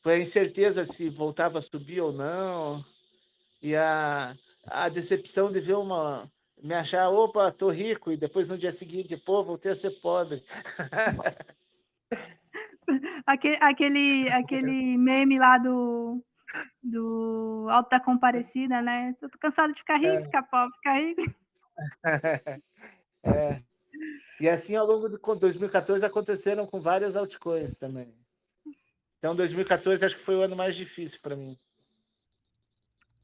Foi 0.01 0.13
a 0.15 0.19
incerteza 0.19 0.85
se 0.85 1.09
voltava 1.09 1.59
a 1.59 1.61
subir 1.61 1.99
ou 1.99 2.13
não. 2.13 2.83
E 3.61 3.75
a, 3.75 4.35
a 4.65 4.87
decepção 4.87 5.51
de 5.51 5.59
ver 5.59 5.75
uma. 5.75 6.23
Me 6.63 6.73
achar, 6.73 7.09
opa, 7.09 7.51
tô 7.51 7.69
rico, 7.69 8.11
e 8.11 8.17
depois 8.17 8.49
no 8.49 8.57
dia 8.57 8.71
seguinte, 8.71 9.15
pô, 9.15 9.43
voltei 9.43 9.73
a 9.73 9.75
ser 9.75 9.91
pobre. 10.01 10.43
aquele, 13.27 13.57
aquele, 13.61 14.29
aquele 14.31 14.97
meme 14.97 15.37
lá 15.37 15.59
do, 15.59 16.23
do 16.81 17.67
Alto 17.69 17.89
da 17.89 17.99
Comparecida, 17.99 18.81
né? 18.81 19.13
Tô 19.19 19.29
cansado 19.39 19.71
de 19.73 19.79
ficar 19.79 19.97
rico, 19.97 20.13
é. 20.13 20.23
ficar 20.23 20.43
pobre, 20.43 20.73
ficar 20.77 20.93
rico. 20.95 21.21
É. 23.35 23.63
E 24.39 24.47
assim, 24.47 24.75
ao 24.75 24.85
longo 24.85 25.09
de 25.09 25.17
2014, 25.39 26.05
aconteceram 26.05 26.65
com 26.65 26.79
várias 26.79 27.15
altcoins 27.15 27.77
também. 27.77 28.13
Então, 29.17 29.35
2014 29.35 30.05
acho 30.05 30.15
que 30.15 30.23
foi 30.23 30.35
o 30.35 30.41
ano 30.41 30.55
mais 30.55 30.75
difícil 30.75 31.19
para 31.21 31.35
mim. 31.35 31.57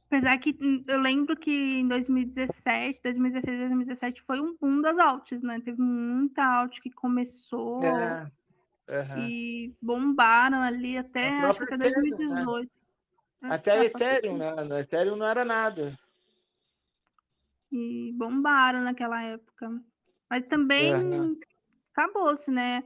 Apesar 0.08 0.38
que 0.38 0.56
hum, 0.62 0.84
eu 0.88 1.00
lembro 1.00 1.36
que 1.36 1.52
em 1.52 1.88
2017, 1.88 3.00
2016, 3.04 3.60
2017 3.60 4.22
foi 4.22 4.40
um 4.40 4.56
boom 4.58 4.82
das 4.82 4.98
altas, 4.98 5.42
né? 5.42 5.60
Teve 5.64 5.82
muita 5.82 6.44
alt 6.44 6.80
que 6.82 6.92
começou. 6.92 7.82
É. 7.84 8.32
Uhum. 8.90 9.28
E 9.28 9.76
bombaram 9.82 10.62
ali 10.62 10.98
até, 10.98 11.30
acho 11.40 11.60
que 11.60 11.74
até 11.74 11.78
2018. 11.90 12.72
Né? 13.42 13.50
Até 13.50 13.72
a 13.72 13.86
Ethereum, 13.86 14.38
né? 14.38 14.52
No 14.64 14.78
Ethereum 14.78 15.16
não 15.16 15.26
era 15.26 15.46
nada. 15.46 15.98
E 17.72 18.14
bombaram 18.16 18.82
naquela 18.82 19.22
época. 19.24 19.82
Mas 20.34 20.48
também 20.48 20.92
uhum. 20.96 21.40
acabou-se, 21.92 22.50
né? 22.50 22.84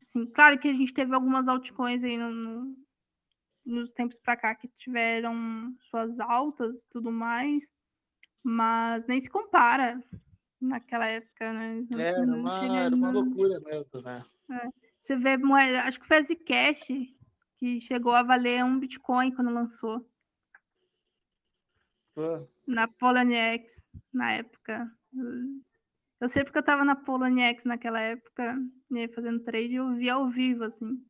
Assim, 0.00 0.24
claro 0.24 0.58
que 0.58 0.66
a 0.66 0.72
gente 0.72 0.94
teve 0.94 1.14
algumas 1.14 1.46
altcoins 1.46 2.02
aí 2.02 2.16
no, 2.16 2.30
no, 2.30 2.76
nos 3.66 3.92
tempos 3.92 4.18
para 4.18 4.34
cá 4.34 4.54
que 4.54 4.66
tiveram 4.78 5.76
suas 5.90 6.18
altas 6.18 6.82
e 6.82 6.88
tudo 6.88 7.12
mais, 7.12 7.70
mas 8.42 9.06
nem 9.06 9.20
se 9.20 9.28
compara 9.28 10.02
naquela 10.58 11.04
época, 11.04 11.52
né? 11.52 11.86
Não, 11.90 12.00
é, 12.00 12.24
não 12.24 12.40
uma, 12.40 12.78
era 12.78 12.96
uma 12.96 13.10
loucura 13.10 13.60
mesmo, 13.60 14.00
né? 14.00 14.24
É. 14.50 14.68
Você 14.98 15.16
vê 15.16 15.36
moeda, 15.36 15.82
acho 15.82 16.00
que 16.00 16.06
foi 16.06 16.16
a 16.16 16.22
Zcash 16.22 16.86
que 17.58 17.78
chegou 17.82 18.14
a 18.14 18.22
valer 18.22 18.64
um 18.64 18.80
Bitcoin 18.80 19.34
quando 19.34 19.52
lançou. 19.52 20.02
Pô. 22.14 22.48
Na 22.66 22.88
Poloniex, 22.88 23.86
na 24.10 24.32
época. 24.32 24.90
Eu 26.20 26.28
sei 26.28 26.44
porque 26.44 26.58
eu 26.58 26.62
tava 26.62 26.84
na 26.84 26.94
Poloniex 26.94 27.64
naquela 27.64 27.98
época, 27.98 28.54
né, 28.90 29.08
fazendo 29.08 29.40
trade, 29.40 29.72
e 29.72 29.76
eu 29.76 29.94
vi 29.94 30.10
ao 30.10 30.28
vivo, 30.28 30.64
assim. 30.64 31.02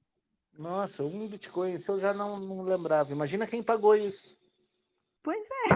Nossa, 0.57 1.03
um 1.03 1.27
Bitcoin, 1.27 1.75
isso 1.75 1.91
eu 1.91 1.99
já 1.99 2.15
não, 2.15 2.39
não 2.39 2.63
lembrava. 2.63 3.13
Imagina 3.13 3.47
quem 3.47 3.63
pagou 3.63 3.97
isso. 3.97 4.39
Pois 5.23 5.43
é. 5.69 5.75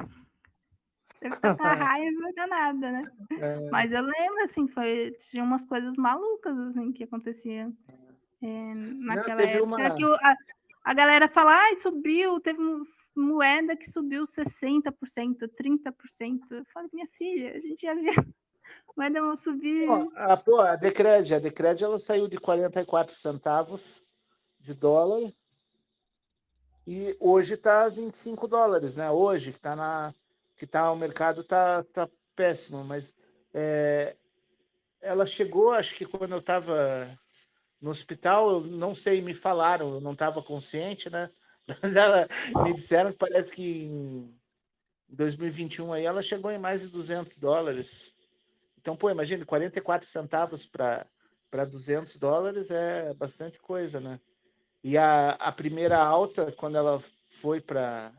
Deve 1.20 1.34
estar 1.34 1.56
com 1.56 1.62
raiva 1.64 2.32
danada, 2.36 2.92
né? 2.92 3.04
É. 3.40 3.70
Mas 3.70 3.92
eu 3.92 4.02
lembro, 4.02 4.44
assim, 4.44 4.68
foi, 4.68 5.10
tinha 5.30 5.42
umas 5.42 5.64
coisas 5.64 5.96
malucas, 5.96 6.56
assim, 6.68 6.92
que 6.92 7.02
aconteciam. 7.02 7.76
É, 8.40 8.74
naquela 8.74 9.42
época 9.42 9.64
uma... 9.64 9.96
que 9.96 10.04
a, 10.04 10.34
a 10.84 10.94
galera 10.94 11.28
fala, 11.28 11.56
ai, 11.56 11.76
subiu, 11.76 12.38
teve 12.40 12.60
moeda 13.16 13.74
que 13.74 13.90
subiu 13.90 14.24
60%, 14.24 14.92
30%. 15.58 16.40
Eu 16.50 16.64
falo, 16.66 16.88
minha 16.92 17.08
filha, 17.16 17.52
a 17.56 17.60
gente 17.60 17.80
já 17.80 17.94
viu 17.94 18.12
moeda 18.96 19.36
subir. 19.36 19.86
Pô, 19.86 20.12
a, 20.14 20.36
pô, 20.36 20.60
a 20.60 20.76
Decred, 20.76 21.34
a 21.34 21.38
Decred 21.38 21.82
ela 21.82 21.98
saiu 21.98 22.28
de 22.28 22.38
44 22.38 23.14
centavos 23.14 24.02
de 24.60 24.74
dólar 24.74 25.32
e 26.86 27.16
hoje 27.18 27.54
está 27.54 27.88
25 27.88 28.46
dólares, 28.46 28.96
né? 28.96 29.10
Hoje 29.10 29.50
que 29.50 29.58
está 29.58 29.74
na 29.74 30.14
que 30.56 30.66
tá 30.66 30.90
o 30.92 30.96
mercado 30.96 31.42
tá, 31.42 31.82
tá 31.84 32.08
péssimo, 32.36 32.84
mas 32.84 33.14
é, 33.52 34.16
ela 35.00 35.26
chegou, 35.26 35.70
acho 35.70 35.94
que 35.96 36.06
quando 36.06 36.32
eu 36.32 36.38
estava 36.38 37.08
no 37.80 37.90
hospital, 37.90 38.50
eu 38.50 38.60
não 38.60 38.94
sei, 38.94 39.20
me 39.20 39.34
falaram, 39.34 39.94
eu 39.94 40.00
não 40.00 40.12
estava 40.12 40.42
consciente, 40.42 41.10
né? 41.10 41.30
Mas 41.82 41.96
ela 41.96 42.26
me 42.62 42.74
disseram 42.74 43.10
que 43.10 43.18
parece 43.18 43.52
que 43.52 43.84
em 43.84 44.34
2021 45.08 45.92
aí 45.92 46.04
ela 46.04 46.22
chegou 46.22 46.50
em 46.50 46.58
mais 46.58 46.82
de 46.82 46.88
200 46.88 47.36
dólares. 47.38 48.13
Então, 48.84 48.94
pô, 48.94 49.08
imagine, 49.08 49.46
44 49.46 50.06
centavos 50.06 50.66
para 50.66 51.06
200 51.66 52.18
dólares 52.18 52.70
é 52.70 53.14
bastante 53.14 53.58
coisa, 53.58 53.98
né? 53.98 54.20
E 54.82 54.98
a, 54.98 55.30
a 55.30 55.50
primeira 55.50 55.96
alta, 55.96 56.52
quando 56.52 56.76
ela 56.76 57.02
foi 57.30 57.62
para 57.62 58.12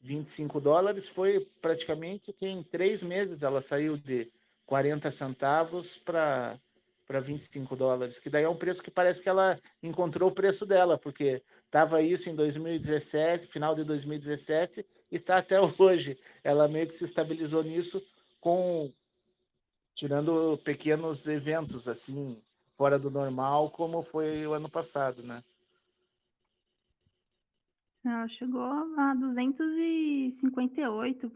25 0.00 0.60
dólares, 0.60 1.06
foi 1.06 1.48
praticamente 1.62 2.32
que 2.32 2.44
em 2.44 2.60
três 2.60 3.04
meses 3.04 3.44
ela 3.44 3.62
saiu 3.62 3.96
de 3.96 4.32
40 4.66 5.12
centavos 5.12 5.96
para 5.96 6.58
para 7.06 7.20
25 7.20 7.74
dólares, 7.74 8.18
que 8.18 8.28
daí 8.28 8.44
é 8.44 8.48
um 8.50 8.56
preço 8.56 8.82
que 8.82 8.90
parece 8.90 9.22
que 9.22 9.30
ela 9.30 9.58
encontrou 9.82 10.28
o 10.28 10.34
preço 10.34 10.66
dela, 10.66 10.98
porque 10.98 11.42
estava 11.64 12.02
isso 12.02 12.28
em 12.28 12.34
2017, 12.34 13.46
final 13.46 13.74
de 13.74 13.82
2017, 13.82 14.84
e 15.10 15.16
está 15.16 15.38
até 15.38 15.56
hoje. 15.78 16.18
Ela 16.44 16.68
meio 16.68 16.86
que 16.86 16.94
se 16.94 17.04
estabilizou 17.04 17.62
nisso 17.62 18.04
com 18.38 18.92
tirando 19.98 20.56
pequenos 20.58 21.26
eventos 21.26 21.88
assim 21.88 22.40
fora 22.76 22.96
do 22.96 23.10
normal, 23.10 23.72
como 23.72 24.00
foi 24.00 24.46
o 24.46 24.52
ano 24.52 24.70
passado, 24.70 25.24
né? 25.24 25.42
Ela 28.04 28.28
chegou 28.28 28.62
a 28.62 29.12
258. 29.14 31.32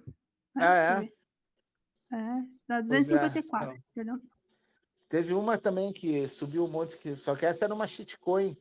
Né? 0.54 0.64
Ah, 0.64 0.76
é? 0.76 1.10
É, 2.14 2.44
dá 2.68 2.80
254, 2.80 3.72
é, 3.72 3.78
perdão. 3.92 4.22
Teve 5.08 5.34
uma 5.34 5.58
também 5.58 5.92
que 5.92 6.28
subiu 6.28 6.64
um 6.64 6.68
monte, 6.68 6.96
que, 6.98 7.16
só 7.16 7.34
que 7.34 7.44
essa 7.44 7.64
era 7.64 7.74
uma 7.74 7.88
shitcoin, 7.88 8.56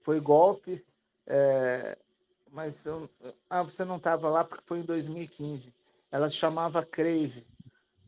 foi 0.00 0.18
golpe, 0.18 0.82
é, 1.26 1.98
mas 2.50 2.86
eu, 2.86 3.06
ah, 3.50 3.62
você 3.62 3.84
não 3.84 3.98
estava 3.98 4.30
lá 4.30 4.44
porque 4.44 4.64
foi 4.64 4.78
em 4.78 4.84
2015. 4.84 5.70
Ela 6.10 6.30
se 6.30 6.36
chamava 6.36 6.82
Crave. 6.82 7.46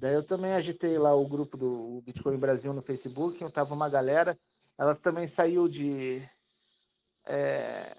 Daí 0.04 0.12
eu 0.12 0.22
também 0.22 0.52
agitei 0.52 0.98
lá 0.98 1.14
o 1.14 1.26
grupo 1.26 1.56
do 1.56 2.02
Bitcoin 2.04 2.36
Brasil 2.36 2.74
no 2.74 2.82
Facebook, 2.82 3.42
estava 3.42 3.72
uma 3.72 3.88
galera. 3.88 4.38
Ela 4.76 4.94
também 4.94 5.26
saiu 5.26 5.66
de. 5.66 6.22
É, 7.24 7.96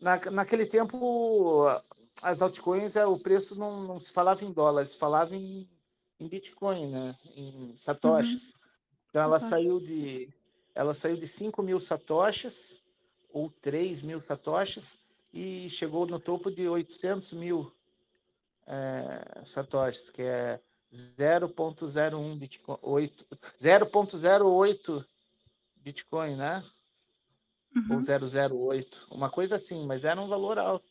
na, 0.00 0.18
naquele 0.32 0.66
tempo, 0.66 1.68
as 2.20 2.42
altcoins, 2.42 2.96
é, 2.96 3.06
o 3.06 3.16
preço 3.16 3.54
não, 3.54 3.84
não 3.84 4.00
se 4.00 4.10
falava 4.10 4.44
em 4.44 4.50
dólares, 4.50 4.90
se 4.90 4.96
falava 4.96 5.36
em, 5.36 5.70
em 6.18 6.26
Bitcoin, 6.26 6.90
né? 6.90 7.16
em 7.36 7.76
satoshis. 7.76 8.48
Uhum. 8.48 8.54
Então 9.08 9.22
ela 9.22 9.40
uhum. 9.40 9.48
saiu 9.48 9.78
de 9.78 10.34
ela 10.74 10.94
saiu 10.94 11.16
de 11.16 11.28
5 11.28 11.62
mil 11.62 11.78
satoshis 11.78 12.76
ou 13.32 13.48
3 13.62 14.02
mil 14.02 14.20
satoshis 14.20 14.96
e 15.32 15.70
chegou 15.70 16.08
no 16.08 16.18
topo 16.18 16.50
de 16.50 16.68
800 16.68 17.34
mil 17.34 17.72
é, 18.66 19.42
satoshis, 19.44 20.10
que 20.10 20.22
é 20.22 20.60
0.01 20.92 22.38
Bitcoin, 22.38 22.78
0.08 23.60 25.06
Bitcoin, 25.76 26.36
né? 26.36 26.62
Uhum. 27.74 27.96
Ou 27.96 28.68
008, 28.70 29.08
uma 29.10 29.30
coisa 29.30 29.56
assim, 29.56 29.86
mas 29.86 30.04
era 30.04 30.20
um 30.20 30.28
valor 30.28 30.58
alto. 30.58 30.86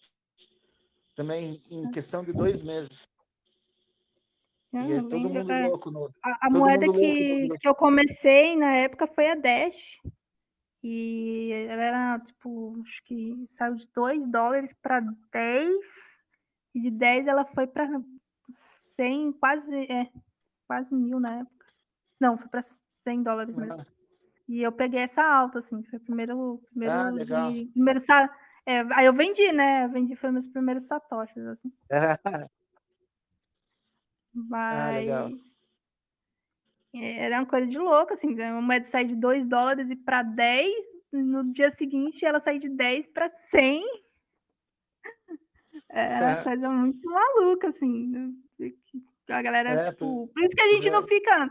Também 1.15 1.61
em 1.69 1.91
questão 1.91 2.23
de 2.23 2.33
dois 2.33 2.63
meses. 2.63 3.07
e 4.73 4.77
é 4.77 5.01
todo 5.03 5.29
mundo 5.29 5.51
é, 5.51 5.67
louco 5.67 5.91
no, 5.91 6.11
A, 6.23 6.47
a 6.47 6.49
moeda 6.49 6.91
que, 6.91 7.49
que 7.59 7.67
eu 7.67 7.75
comecei 7.75 8.55
na 8.55 8.75
época 8.77 9.05
foi 9.07 9.29
a 9.29 9.35
Dash. 9.35 9.99
E 10.83 11.51
ela 11.69 11.83
era, 11.83 12.19
tipo, 12.21 12.81
acho 12.81 13.03
que 13.03 13.43
saiu 13.45 13.75
de 13.75 13.87
2 13.93 14.27
dólares 14.27 14.73
para 14.81 14.99
10. 15.31 15.75
E 16.73 16.81
de 16.81 16.89
10 16.89 17.27
ela 17.27 17.45
foi 17.45 17.67
para 17.67 17.87
100, 19.01 19.33
quase, 19.33 19.75
é, 19.75 20.11
quase 20.67 20.93
mil 20.93 21.19
na 21.19 21.39
época. 21.39 21.65
Não, 22.19 22.37
foi 22.37 22.47
para 22.49 22.61
100 22.61 23.23
dólares 23.23 23.57
mesmo. 23.57 23.81
Ah. 23.81 23.85
E 24.47 24.61
eu 24.61 24.71
peguei 24.71 24.99
essa 24.99 25.23
alta, 25.23 25.57
assim, 25.59 25.81
foi 25.83 25.97
o 25.97 26.01
primeiro, 26.03 26.61
primeiro 26.69 26.93
ah, 26.93 27.09
legal. 27.09 27.51
De, 27.51 27.65
primeiro 27.65 27.99
é, 28.63 28.81
aí 28.93 29.07
eu 29.07 29.13
vendi, 29.13 29.51
né? 29.51 29.85
Eu 29.85 29.89
vendi 29.89 30.15
foi 30.15 30.29
meus 30.29 30.45
primeiros 30.45 30.83
satoshis, 30.83 31.43
assim. 31.47 31.73
Mas 34.33 35.09
ah, 35.09 35.31
era 36.93 37.39
uma 37.39 37.45
coisa 37.45 37.65
de 37.65 37.79
louco, 37.79 38.13
assim, 38.13 38.33
uma 38.33 38.61
moeda 38.61 38.85
sair 38.85 39.05
de 39.05 39.15
2 39.15 39.45
dólares 39.45 39.89
e 39.89 39.95
para 39.95 40.21
10, 40.21 40.73
no 41.11 41.51
dia 41.51 41.71
seguinte 41.71 42.23
ela 42.23 42.39
sair 42.39 42.59
de 42.59 42.69
10 42.69 43.07
para 43.07 43.29
100. 43.29 43.83
É 45.93 46.19
uma 46.19 46.43
coisa 46.43 46.69
muito 46.69 47.09
maluca, 47.09 47.67
assim. 47.67 48.33
A 49.29 49.41
galera, 49.41 49.69
é, 49.69 49.91
tipo, 49.91 50.27
por 50.33 50.43
isso 50.43 50.55
que 50.55 50.61
a 50.61 50.67
gente 50.67 50.89
não 50.89 51.05
fica 51.07 51.49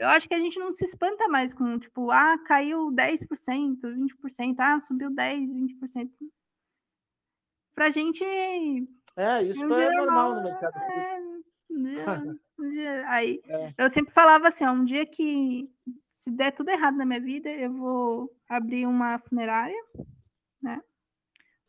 eu 0.00 0.08
acho 0.08 0.26
que 0.26 0.34
a 0.34 0.40
gente 0.40 0.58
não 0.58 0.72
se 0.72 0.82
espanta 0.86 1.28
mais 1.28 1.52
com, 1.52 1.78
tipo, 1.78 2.10
ah, 2.10 2.38
caiu 2.46 2.90
10%, 2.90 3.82
20%, 3.82 4.54
ah, 4.58 4.80
subiu 4.80 5.10
10%, 5.10 5.76
20%. 5.78 6.10
Pra 7.74 7.90
gente. 7.90 8.24
É, 9.14 9.42
isso 9.42 9.62
um 9.62 9.78
é 9.78 9.90
normal 9.90 10.36
no 10.36 10.42
mercado. 10.42 10.74
É, 10.74 11.20
um 11.70 11.82
dia, 11.82 12.04
um 12.58 12.70
dia, 12.70 13.08
aí, 13.10 13.42
é. 13.44 13.74
eu 13.76 13.90
sempre 13.90 14.14
falava 14.14 14.48
assim, 14.48 14.64
ó, 14.64 14.72
um 14.72 14.86
dia 14.86 15.04
que 15.04 15.70
se 16.12 16.30
der 16.30 16.52
tudo 16.52 16.70
errado 16.70 16.96
na 16.96 17.04
minha 17.04 17.20
vida, 17.20 17.50
eu 17.50 17.70
vou 17.70 18.34
abrir 18.48 18.86
uma 18.86 19.18
funerária, 19.18 19.84
né? 20.62 20.80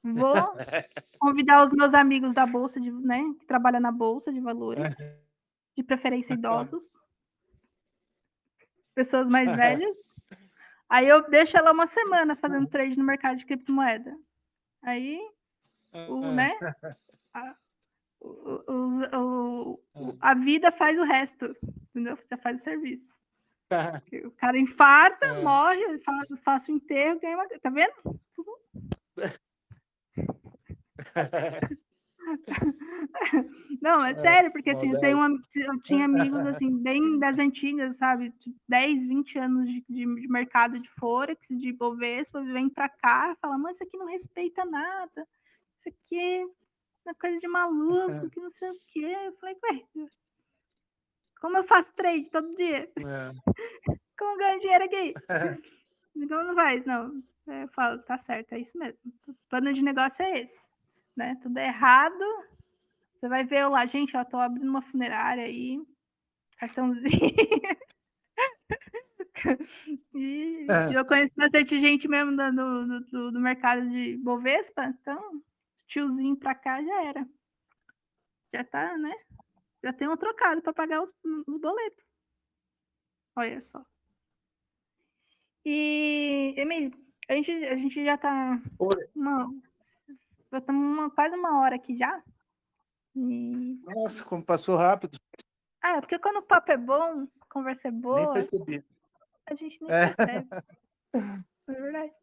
Vou 0.04 0.34
convidar 1.20 1.64
os 1.64 1.72
meus 1.72 1.93
amigos 1.93 2.34
da 2.34 2.45
bolsa 2.45 2.80
de, 2.80 2.91
né, 2.91 3.22
que 3.39 3.45
trabalham 3.45 3.80
na 3.80 3.91
bolsa 3.91 4.32
de 4.32 4.39
valores, 4.39 4.95
de 5.76 5.84
preferência 5.84 6.34
idosos 6.34 6.99
pessoas 8.93 9.28
mais 9.30 9.49
velhas. 9.56 9.97
Aí 10.89 11.08
eu 11.08 11.28
deixo 11.30 11.58
ela 11.58 11.72
uma 11.72 11.88
semana 11.88 12.36
fazendo 12.36 12.68
trade 12.68 12.97
no 12.97 13.04
mercado 13.04 13.38
de 13.38 13.45
criptomoeda. 13.45 14.16
Aí, 14.82 15.20
o, 15.93 16.24
ah. 16.24 16.32
né? 16.32 16.52
A, 17.34 17.56
o, 18.20 18.68
o, 18.68 19.80
o, 19.95 20.18
a 20.20 20.34
vida 20.34 20.70
faz 20.70 20.99
o 20.99 21.04
resto, 21.06 21.56
entendeu? 21.89 22.20
Já 22.30 22.38
faz 22.38 22.60
o 22.60 22.64
serviço. 22.64 23.16
O 24.26 24.32
cara 24.32 24.60
infarta, 24.60 25.28
é. 25.28 25.41
morre, 25.41 25.82
faço 26.43 26.74
o 26.74 26.76
enterro, 26.76 27.22
ganha 27.22 27.38
uma. 27.38 27.47
Tá 27.47 27.70
vendo? 27.70 28.20
Não, 33.82 34.06
é, 34.06 34.12
é 34.12 34.16
sério, 34.16 34.52
porque 34.52 34.70
assim, 34.70 34.91
eu, 34.93 34.99
tenho 34.99 35.18
uma, 35.18 35.30
eu 35.56 35.82
tinha 35.82 36.06
amigos 36.06 36.45
assim, 36.45 36.72
bem 36.78 37.18
das 37.20 37.38
antigas, 37.39 37.97
sabe? 37.97 38.34
10, 38.68 39.02
20 39.08 39.39
anos 39.39 39.68
de, 39.68 39.84
de, 39.89 40.16
de 40.16 40.28
mercado 40.28 40.80
de 40.80 40.89
Forex, 40.89 41.47
de 41.49 41.74
Bovespa, 41.74 42.43
vem 42.43 42.70
para 42.70 42.89
cá, 42.89 43.36
fala, 43.41 43.58
mas 43.58 43.76
isso 43.76 43.84
aqui 43.84 43.97
não 43.97 44.06
respeita 44.06 44.64
nada, 44.66 45.28
isso 45.80 45.89
aqui 45.89 46.20
é 46.20 46.45
uma 47.06 47.16
coisa 47.16 47.39
de 47.39 47.47
maluco, 47.47 48.30
que 48.32 48.39
não 48.39 48.49
sei 48.49 48.70
o 48.70 48.80
quê. 48.88 49.16
Eu 49.26 49.34
falei, 49.38 49.58
ué, 49.64 50.08
como 51.39 51.58
eu 51.58 51.64
faço 51.64 51.93
trade 51.95 52.30
todo 52.30 52.56
dia? 52.56 52.89
É. 52.97 53.32
Como 54.18 54.34
eu 54.34 54.38
ganho 54.38 54.60
dinheiro 54.60 54.86
aqui? 54.86 55.14
então 56.16 56.43
não 56.43 56.54
faz, 56.54 56.86
não. 56.86 57.24
Eu 57.47 57.68
falo, 57.70 57.97
tá 58.04 58.20
certo, 58.20 58.54
é 58.54 58.60
isso 58.60 58.78
mesmo. 58.78 58.99
O 59.28 59.34
plano 59.49 59.74
de 59.74 59.82
negócio 59.82 60.22
é 60.24 60.41
esse 60.41 60.70
né? 61.22 61.38
Tudo 61.41 61.57
errado. 61.57 62.24
Você 63.13 63.30
vai 63.30 63.43
ver 63.43 63.67
lá, 63.67 63.86
gente, 63.86 64.17
ó, 64.17 64.26
tô 64.26 64.38
abrindo 64.38 64.69
uma 64.69 64.82
funerária 64.82 65.45
aí, 65.45 65.80
cartãozinho. 66.57 67.05
e 70.15 70.65
é. 70.69 70.97
eu 70.97 71.05
conheço 71.05 71.34
bastante 71.36 71.80
gente 71.80 72.07
mesmo 72.07 72.36
do, 72.36 73.01
do, 73.01 73.32
do, 73.32 73.39
mercado 73.39 73.88
de 73.89 74.17
Bovespa, 74.17 74.86
então 74.86 75.41
tiozinho 75.88 76.36
pra 76.36 76.55
cá 76.55 76.84
já 76.84 77.03
era. 77.03 77.28
Já 78.51 78.63
tá, 78.63 78.97
né? 78.97 79.13
Já 79.84 79.93
tem 79.93 80.07
um 80.07 80.17
trocado 80.17 80.61
para 80.61 80.74
pagar 80.74 81.01
os, 81.01 81.13
os 81.47 81.57
boletos. 81.59 82.03
Olha 83.36 83.61
só. 83.61 83.86
E, 85.63 86.55
Emílio, 86.57 86.91
A 87.30 87.34
gente, 87.34 87.51
a 87.51 87.76
gente 87.76 88.03
já 88.03 88.17
tá 88.17 88.59
uma, 89.15 89.47
já 90.52 90.64
uma, 90.70 91.10
quase 91.12 91.36
uma 91.36 91.62
hora 91.62 91.76
aqui 91.76 91.97
já. 91.97 92.22
E... 93.16 93.80
Nossa, 93.86 94.24
como 94.24 94.43
passou 94.43 94.76
rápido. 94.76 95.18
Ah, 95.82 95.99
porque 95.99 96.20
quando 96.20 96.38
o 96.38 96.43
papo 96.43 96.72
é 96.72 96.78
bom, 96.78 97.28
a 97.41 97.45
conversa 97.49 97.88
é 97.88 97.91
boa. 97.91 98.22
Nem 98.22 98.34
percebi. 98.34 98.86
A 99.49 99.56
gente 99.56 99.82
nem 99.82 99.91
é. 99.91 100.14
percebe. 100.14 100.49
é 101.68 101.74
verdade. 101.74 102.08
É. 102.08 102.14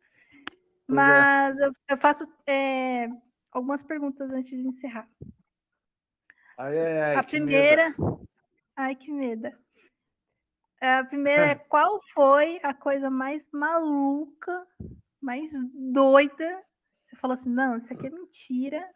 Mas 0.86 1.58
é. 1.58 1.66
eu, 1.66 1.72
eu, 1.88 1.98
faço 1.98 2.26
é, 2.46 3.08
algumas 3.52 3.82
perguntas 3.82 4.30
antes 4.30 4.50
de 4.50 4.66
encerrar. 4.66 5.08
Ai, 6.56 6.78
ai, 6.78 7.00
ai, 7.02 7.16
a 7.16 7.22
primeira. 7.22 7.90
Medo. 7.90 8.28
Ai, 8.76 8.94
que 8.94 9.10
medo. 9.10 9.48
A 10.80 11.04
primeira 11.04 11.46
é 11.46 11.54
qual 11.68 12.00
foi 12.14 12.60
a 12.62 12.72
coisa 12.72 13.10
mais 13.10 13.48
maluca, 13.52 14.66
mais 15.20 15.50
doida? 15.74 16.64
Você 17.08 17.16
falou 17.16 17.34
assim: 17.34 17.50
não, 17.50 17.78
isso 17.78 17.92
aqui 17.92 18.06
é 18.06 18.10
mentira 18.10 18.86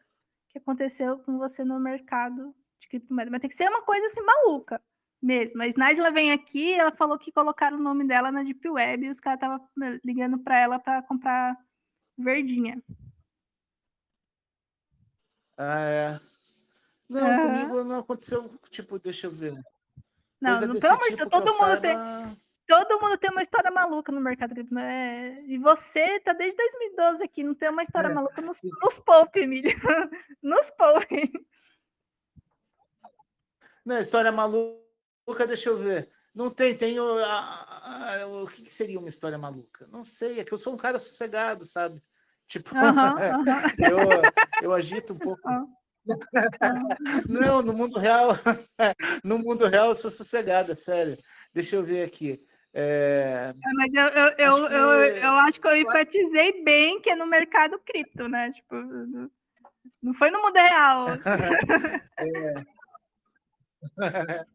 que 0.51 0.59
aconteceu 0.59 1.19
com 1.21 1.39
você 1.39 1.65
no 1.65 1.81
mercado 1.81 2.55
de 2.79 2.89
criptomoeda. 2.89 3.31
Mas 3.31 3.41
tem 3.41 3.49
que 3.49 3.57
ser 3.57 3.69
uma 3.69 3.83
coisa 3.83 4.07
assim 4.07 4.21
maluca 4.21 4.83
mesmo. 5.21 5.63
A 5.63 5.67
Snaisla 5.67 6.11
vem 6.11 6.31
aqui, 6.31 6.75
ela 6.75 6.93
falou 6.93 7.19
que 7.19 7.33
colocaram 7.33 7.79
o 7.79 7.83
nome 7.83 8.07
dela 8.07 8.31
na 8.31 8.43
Deep 8.43 8.69
Web 8.69 9.07
e 9.07 9.09
os 9.09 9.19
caras 9.19 9.39
estavam 9.39 9.67
ligando 10.05 10.39
para 10.39 10.59
ela 10.59 10.79
para 10.79 11.03
comprar 11.03 11.57
verdinha. 12.19 12.83
Ah, 15.57 15.81
é. 15.81 16.21
Não, 17.09 17.23
uhum. 17.23 17.47
comigo 17.47 17.85
não 17.85 18.01
aconteceu, 18.01 18.51
tipo, 18.71 18.99
deixa 18.99 19.27
eu 19.27 19.31
ver. 19.31 19.55
Não, 20.41 20.61
não 20.61 20.79
pelo 20.79 20.93
amor 20.93 21.05
de 21.05 21.17
tipo 21.17 21.31
Deus, 21.31 21.31
todo 21.31 21.53
mundo 21.53 21.59
saiba... 21.59 21.81
tem. 21.81 22.43
Todo 22.67 23.01
mundo 23.01 23.19
tem 23.19 23.31
uma 23.31 23.43
história 23.43 23.71
maluca 23.71 24.13
no 24.13 24.21
mercado 24.21 24.55
cripto. 24.55 24.75
Né? 24.75 25.43
E 25.47 25.59
você 25.59 26.21
tá 26.21 26.33
desde 26.33 26.57
2012 26.57 27.25
aqui, 27.25 27.43
não 27.43 27.55
tem 27.55 27.71
uma 27.71 27.83
história 27.83 28.09
é. 28.09 28.15
maluca 28.15 28.41
nos, 28.41 28.59
nos 28.63 28.99
poupe, 28.99 29.41
Emílio. 29.41 29.73
nos 30.43 30.71
poupe. 30.71 31.33
Não, 33.85 33.99
história 33.99 34.31
maluca, 34.31 35.47
deixa 35.47 35.69
eu 35.69 35.77
ver. 35.77 36.09
Não 36.35 36.49
tem, 36.49 36.75
tem 36.77 36.99
o, 36.99 37.19
a, 37.19 38.23
a, 38.23 38.27
o 38.27 38.47
que 38.47 38.71
seria 38.71 38.99
uma 38.99 39.09
história 39.09 39.37
maluca? 39.37 39.87
Não 39.89 40.05
sei, 40.05 40.41
é 40.41 40.45
que 40.45 40.53
eu 40.53 40.59
sou 40.59 40.73
um 40.73 40.79
cara 40.79 40.99
sossegado, 40.99 41.67
sabe? 41.67 42.03
Tipo, 42.47 42.71
eu, 43.79 44.63
eu 44.63 44.73
agito 44.75 45.15
um 45.15 45.19
pouco. 45.19 45.41
Não, 47.29 47.63
no 47.63 47.73
mundo 47.73 47.99
real, 47.99 48.31
no 49.25 49.39
mundo 49.39 49.67
real 49.67 49.89
eu 49.89 49.95
sou 49.95 50.11
sossegada, 50.11 50.75
sério. 50.75 51.17
Deixa 51.55 51.77
eu 51.77 51.85
ver 51.85 52.05
aqui. 52.05 52.45
É... 52.75 53.53
É, 53.55 53.73
mas 53.75 53.93
eu, 53.93 54.07
eu, 54.07 54.27
eu, 54.39 54.69
que... 54.69 54.75
eu, 54.75 54.91
eu, 55.17 55.31
acho 55.33 55.61
que 55.61 55.69
eu 55.69 55.77
enfatizei 55.77 56.63
bem 56.63 57.01
que 57.01 57.11
é 57.11 57.17
no 57.17 57.27
mercado 57.27 57.79
cripto, 57.79 58.29
né? 58.29 58.51
Tipo, 58.53 58.77
não 60.03 60.15
foi 60.15 60.31
no 60.31 60.41
mundo 60.43 60.55
real. 60.55 61.07
é. 62.19 62.73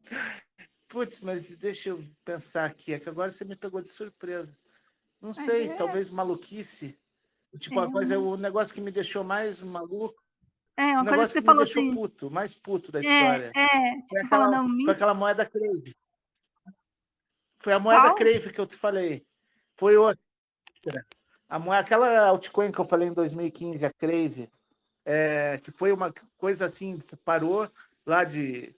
Putz, 0.87 1.19
mas 1.19 1.47
deixa 1.57 1.89
eu 1.89 2.03
pensar 2.23 2.65
aqui, 2.65 2.93
é 2.93 2.99
que 2.99 3.09
agora 3.09 3.31
você 3.31 3.43
me 3.43 3.55
pegou 3.55 3.81
de 3.81 3.89
surpresa. 3.89 4.57
Não 5.21 5.33
sei, 5.33 5.69
é. 5.69 5.73
talvez 5.73 6.09
maluquice. 6.09 6.97
Tipo, 7.59 7.81
é. 7.81 7.91
coisa, 7.91 8.19
o 8.19 8.37
negócio 8.37 8.73
que 8.73 8.81
me 8.81 8.91
deixou 8.91 9.23
mais 9.23 9.61
maluco. 9.61 10.15
É, 10.75 10.93
uma 10.93 11.05
coisa 11.05 11.23
que 11.23 11.29
você 11.33 11.39
que 11.39 11.45
falou 11.45 11.61
me 11.61 11.65
deixou 11.65 11.83
assim. 11.83 11.95
puto, 11.95 12.31
mais 12.31 12.53
puto 12.53 12.91
da 12.91 12.99
é, 12.99 13.01
história. 13.01 13.51
É, 13.55 14.07
foi, 14.07 14.21
aquela, 14.21 14.51
não, 14.51 14.85
foi 14.85 14.93
aquela 14.93 15.13
moeda 15.13 15.45
Crave. 15.45 15.95
Foi 17.67 17.73
a 17.73 17.79
moeda 17.79 18.03
Qual? 18.03 18.15
Crave 18.15 18.49
que 18.49 18.61
eu 18.61 18.65
te 18.65 18.77
falei. 18.77 19.25
Foi 19.75 19.97
outra. 19.97 20.17
A 21.49 21.59
moeda, 21.59 21.81
aquela 21.81 22.27
altcoin 22.27 22.71
que 22.71 22.79
eu 22.79 22.85
falei 22.85 23.09
em 23.09 23.13
2015, 23.13 23.85
a 23.85 23.91
Crave, 23.91 24.49
é, 25.03 25.59
que 25.61 25.69
foi 25.69 25.91
uma 25.91 26.13
coisa 26.37 26.63
assim, 26.63 26.97
parou 27.25 27.69
lá 28.05 28.23
de 28.23 28.73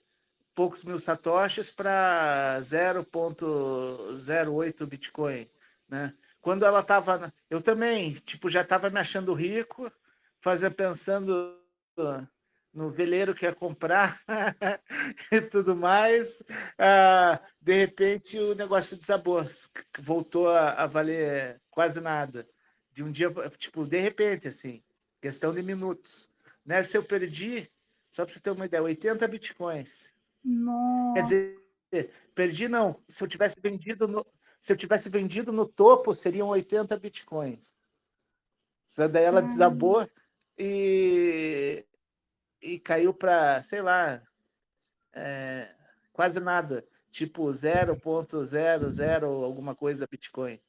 poucos 0.56 0.82
mil 0.82 0.98
satoshis 0.98 1.70
para 1.70 2.58
0.08 2.62 4.86
Bitcoin, 4.86 5.48
né? 5.88 6.12
Quando 6.40 6.64
ela 6.64 6.80
estava, 6.80 7.32
eu 7.48 7.62
também, 7.62 8.14
tipo, 8.14 8.48
já 8.48 8.62
estava 8.62 8.90
me 8.90 8.98
achando 8.98 9.32
rico, 9.34 9.88
fazia 10.40 10.68
pensando 10.68 11.56
no 12.72 12.90
veleiro 12.90 13.34
que 13.34 13.44
ia 13.44 13.54
comprar 13.54 14.20
e 15.30 15.40
tudo 15.40 15.74
mais. 15.74 16.42
Ah, 16.78 17.40
de 17.60 17.74
repente 17.74 18.38
o 18.38 18.54
negócio 18.54 18.96
desabou, 18.96 19.44
voltou 19.98 20.48
a, 20.48 20.72
a, 20.72 20.86
valer 20.86 21.60
quase 21.70 22.00
nada. 22.00 22.48
De 22.92 23.02
um 23.02 23.10
dia, 23.10 23.30
tipo, 23.56 23.84
de 23.84 23.98
repente, 23.98 24.48
assim, 24.48 24.82
questão 25.20 25.54
de 25.54 25.62
minutos. 25.62 26.30
Né? 26.64 26.82
Se 26.82 26.96
eu 26.96 27.02
perdi, 27.02 27.70
só 28.10 28.24
para 28.24 28.34
você 28.34 28.40
ter 28.40 28.50
uma 28.50 28.66
ideia, 28.66 28.82
80 28.82 29.26
bitcoins. 29.28 30.12
Nossa. 30.44 31.14
Quer 31.14 31.22
dizer, 31.22 32.10
perdi 32.34 32.68
não. 32.68 33.00
Se 33.08 33.22
eu 33.22 33.28
tivesse 33.28 33.60
vendido 33.60 34.08
no, 34.08 34.26
se 34.60 34.72
eu 34.72 34.76
tivesse 34.76 35.08
vendido 35.08 35.52
no 35.52 35.66
topo, 35.66 36.14
seriam 36.14 36.48
80 36.48 36.96
bitcoins. 36.98 37.74
Só 38.84 39.08
daí 39.08 39.24
ela 39.24 39.40
desabou 39.40 40.08
e, 40.58 41.84
e 42.60 42.78
caiu 42.78 43.14
para, 43.14 43.62
sei 43.62 43.82
lá, 43.82 44.22
é, 45.12 45.74
quase 46.12 46.40
nada, 46.40 46.86
tipo 47.10 47.44
0.00 47.44 49.44
alguma 49.44 49.74
coisa 49.74 50.06
Bitcoin. 50.10 50.60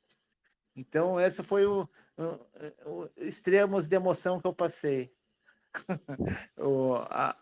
Então, 0.75 1.19
esse 1.19 1.43
foi 1.43 1.65
o, 1.65 1.87
o, 2.17 2.89
o 2.89 3.09
extremos 3.17 3.87
de 3.87 3.95
emoção 3.95 4.39
que 4.39 4.47
eu 4.47 4.53
passei. 4.53 5.13
o, 6.57 6.95
a, 6.95 7.37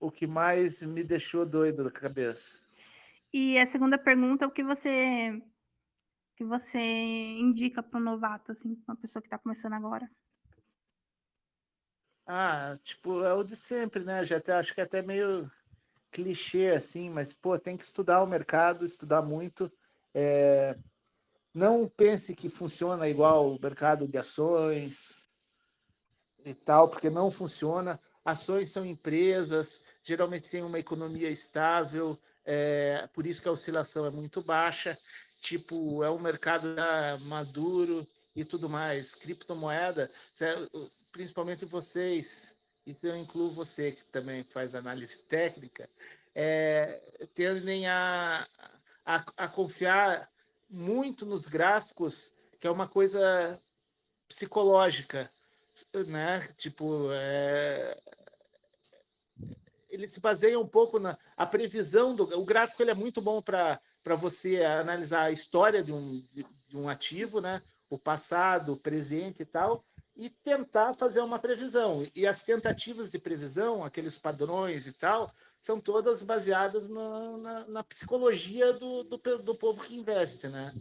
o 0.00 0.10
que 0.10 0.26
mais 0.26 0.82
me 0.82 1.02
deixou 1.02 1.46
doido 1.46 1.84
da 1.84 1.90
cabeça. 1.90 2.60
E 3.32 3.58
a 3.58 3.66
segunda 3.66 3.96
pergunta, 3.96 4.46
o 4.46 4.50
que 4.50 4.62
você 4.62 5.42
que 6.36 6.44
você 6.44 6.78
indica 6.78 7.82
para 7.82 8.00
um 8.00 8.02
novato, 8.02 8.52
assim, 8.52 8.76
uma 8.88 8.96
pessoa 8.96 9.22
que 9.22 9.26
está 9.26 9.38
começando 9.38 9.74
agora? 9.74 10.10
Ah, 12.26 12.78
tipo, 12.84 13.24
é 13.24 13.34
o 13.34 13.42
de 13.42 13.56
sempre, 13.56 14.04
né? 14.04 14.24
Já 14.24 14.36
até, 14.36 14.52
acho 14.52 14.74
que 14.74 14.80
é 14.80 14.84
até 14.84 15.02
meio 15.02 15.50
clichê, 16.10 16.68
assim, 16.76 17.10
mas, 17.10 17.32
pô, 17.32 17.58
tem 17.58 17.76
que 17.76 17.82
estudar 17.82 18.22
o 18.22 18.26
mercado, 18.26 18.84
estudar 18.84 19.22
muito. 19.22 19.72
É... 20.14 20.76
Não 21.54 21.88
pense 21.88 22.34
que 22.34 22.48
funciona 22.48 23.08
igual 23.08 23.54
o 23.54 23.60
mercado 23.60 24.06
de 24.06 24.16
ações 24.16 25.28
e 26.44 26.54
tal, 26.54 26.88
porque 26.88 27.10
não 27.10 27.30
funciona. 27.30 28.00
Ações 28.24 28.70
são 28.70 28.86
empresas, 28.86 29.82
geralmente 30.02 30.48
tem 30.48 30.62
uma 30.62 30.78
economia 30.78 31.28
estável, 31.30 32.18
é, 32.44 33.08
por 33.12 33.26
isso 33.26 33.42
que 33.42 33.48
a 33.48 33.52
oscilação 33.52 34.06
é 34.06 34.10
muito 34.10 34.42
baixa. 34.42 34.98
Tipo, 35.40 36.04
é 36.04 36.10
um 36.10 36.20
mercado 36.20 36.68
maduro 37.22 38.06
e 38.34 38.44
tudo 38.44 38.68
mais. 38.68 39.14
Criptomoeda, 39.14 40.10
principalmente 41.12 41.64
vocês, 41.64 42.56
isso 42.86 43.06
eu 43.06 43.16
incluo 43.16 43.50
você 43.50 43.92
que 43.92 44.04
também 44.06 44.42
faz 44.42 44.74
análise 44.74 45.16
técnica, 45.28 45.88
é, 46.34 47.28
tendem 47.34 47.86
a, 47.86 48.48
a, 49.04 49.24
a 49.36 49.48
confiar 49.48 50.30
muito 50.68 51.26
nos 51.26 51.46
gráficos, 51.46 52.32
que 52.58 52.66
é 52.66 52.70
uma 52.70 52.88
coisa 52.88 53.60
psicológica, 54.26 55.30
né? 56.06 56.48
Tipo, 56.56 57.08
é, 57.12 58.00
ele 59.90 60.08
se 60.08 60.18
baseia 60.20 60.58
um 60.58 60.66
pouco 60.66 60.98
na 60.98 61.18
a 61.36 61.46
previsão 61.46 62.16
do 62.16 62.24
o 62.38 62.44
gráfico 62.44 62.82
ele 62.82 62.90
é 62.90 62.94
muito 62.94 63.20
bom 63.20 63.42
para 63.42 63.80
para 64.02 64.16
você 64.16 64.64
analisar 64.64 65.24
a 65.24 65.30
história 65.30 65.80
de 65.80 65.92
um, 65.92 66.26
de 66.32 66.76
um 66.76 66.88
ativo, 66.88 67.40
né? 67.40 67.62
O 67.88 67.96
passado, 67.96 68.72
o 68.72 68.76
presente 68.76 69.42
e 69.42 69.46
tal, 69.46 69.84
e 70.16 70.28
tentar 70.28 70.94
fazer 70.94 71.20
uma 71.20 71.38
previsão. 71.38 72.06
E 72.14 72.26
as 72.26 72.42
tentativas 72.42 73.10
de 73.10 73.18
previsão, 73.18 73.84
aqueles 73.84 74.18
padrões 74.18 74.86
e 74.86 74.92
tal, 74.92 75.32
são 75.60 75.80
todas 75.80 76.22
baseadas 76.22 76.88
na, 76.88 77.36
na, 77.38 77.66
na 77.66 77.84
psicologia 77.84 78.72
do, 78.72 79.04
do, 79.04 79.16
do, 79.38 79.54
povo 79.54 79.82
que 79.82 79.96
investe, 79.96 80.48
né? 80.48 80.74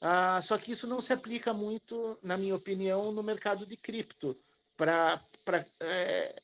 Ah, 0.00 0.40
só 0.42 0.56
que 0.56 0.72
isso 0.72 0.86
não 0.86 1.00
se 1.00 1.12
aplica 1.12 1.52
muito, 1.52 2.18
na 2.22 2.36
minha 2.36 2.54
opinião, 2.54 3.10
no 3.10 3.22
mercado 3.22 3.66
de 3.66 3.76
cripto. 3.76 4.38
Para 4.76 5.20
é, 5.80 6.40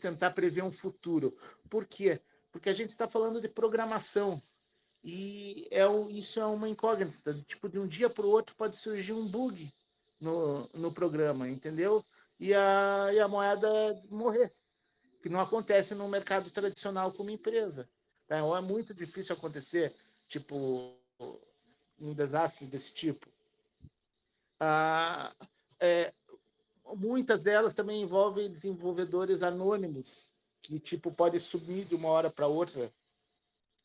tentar 0.00 0.32
prever 0.32 0.64
um 0.64 0.72
futuro. 0.72 1.36
Por 1.70 1.86
quê? 1.86 2.20
Porque 2.50 2.68
a 2.68 2.72
gente 2.72 2.90
está 2.90 3.06
falando 3.06 3.40
de 3.40 3.48
programação 3.48 4.42
e 5.04 5.68
é 5.70 5.84
isso 6.10 6.40
é 6.40 6.46
uma 6.46 6.68
incógnita. 6.68 7.34
Tipo, 7.46 7.68
de 7.68 7.78
um 7.78 7.86
dia 7.86 8.10
para 8.10 8.26
o 8.26 8.30
outro 8.30 8.56
pode 8.56 8.76
surgir 8.76 9.12
um 9.12 9.24
bug 9.24 9.72
no, 10.20 10.68
no 10.74 10.92
programa, 10.92 11.48
entendeu? 11.48 12.04
E 12.38 12.52
a, 12.54 13.10
e 13.12 13.20
a 13.20 13.28
moeda 13.28 13.68
morrer, 14.10 14.52
que 15.22 15.28
não 15.28 15.40
acontece 15.40 15.94
no 15.94 16.08
mercado 16.08 16.50
tradicional 16.50 17.12
como 17.12 17.30
empresa. 17.30 17.88
Tá? 18.26 18.42
Ou 18.44 18.56
é 18.56 18.60
muito 18.60 18.92
difícil 18.92 19.34
acontecer, 19.34 19.94
tipo, 20.28 20.94
um 22.00 22.12
desastre 22.12 22.66
desse 22.66 22.92
tipo. 22.92 23.26
Ah, 24.60 25.32
é, 25.80 26.12
muitas 26.94 27.42
delas 27.42 27.74
também 27.74 28.02
envolvem 28.02 28.50
desenvolvedores 28.50 29.42
anônimos, 29.42 30.30
que 30.62 30.78
tipo 30.78 31.12
pode 31.12 31.38
sumir 31.40 31.84
de 31.84 31.94
uma 31.94 32.08
hora 32.08 32.30
para 32.30 32.46
outra 32.46 32.92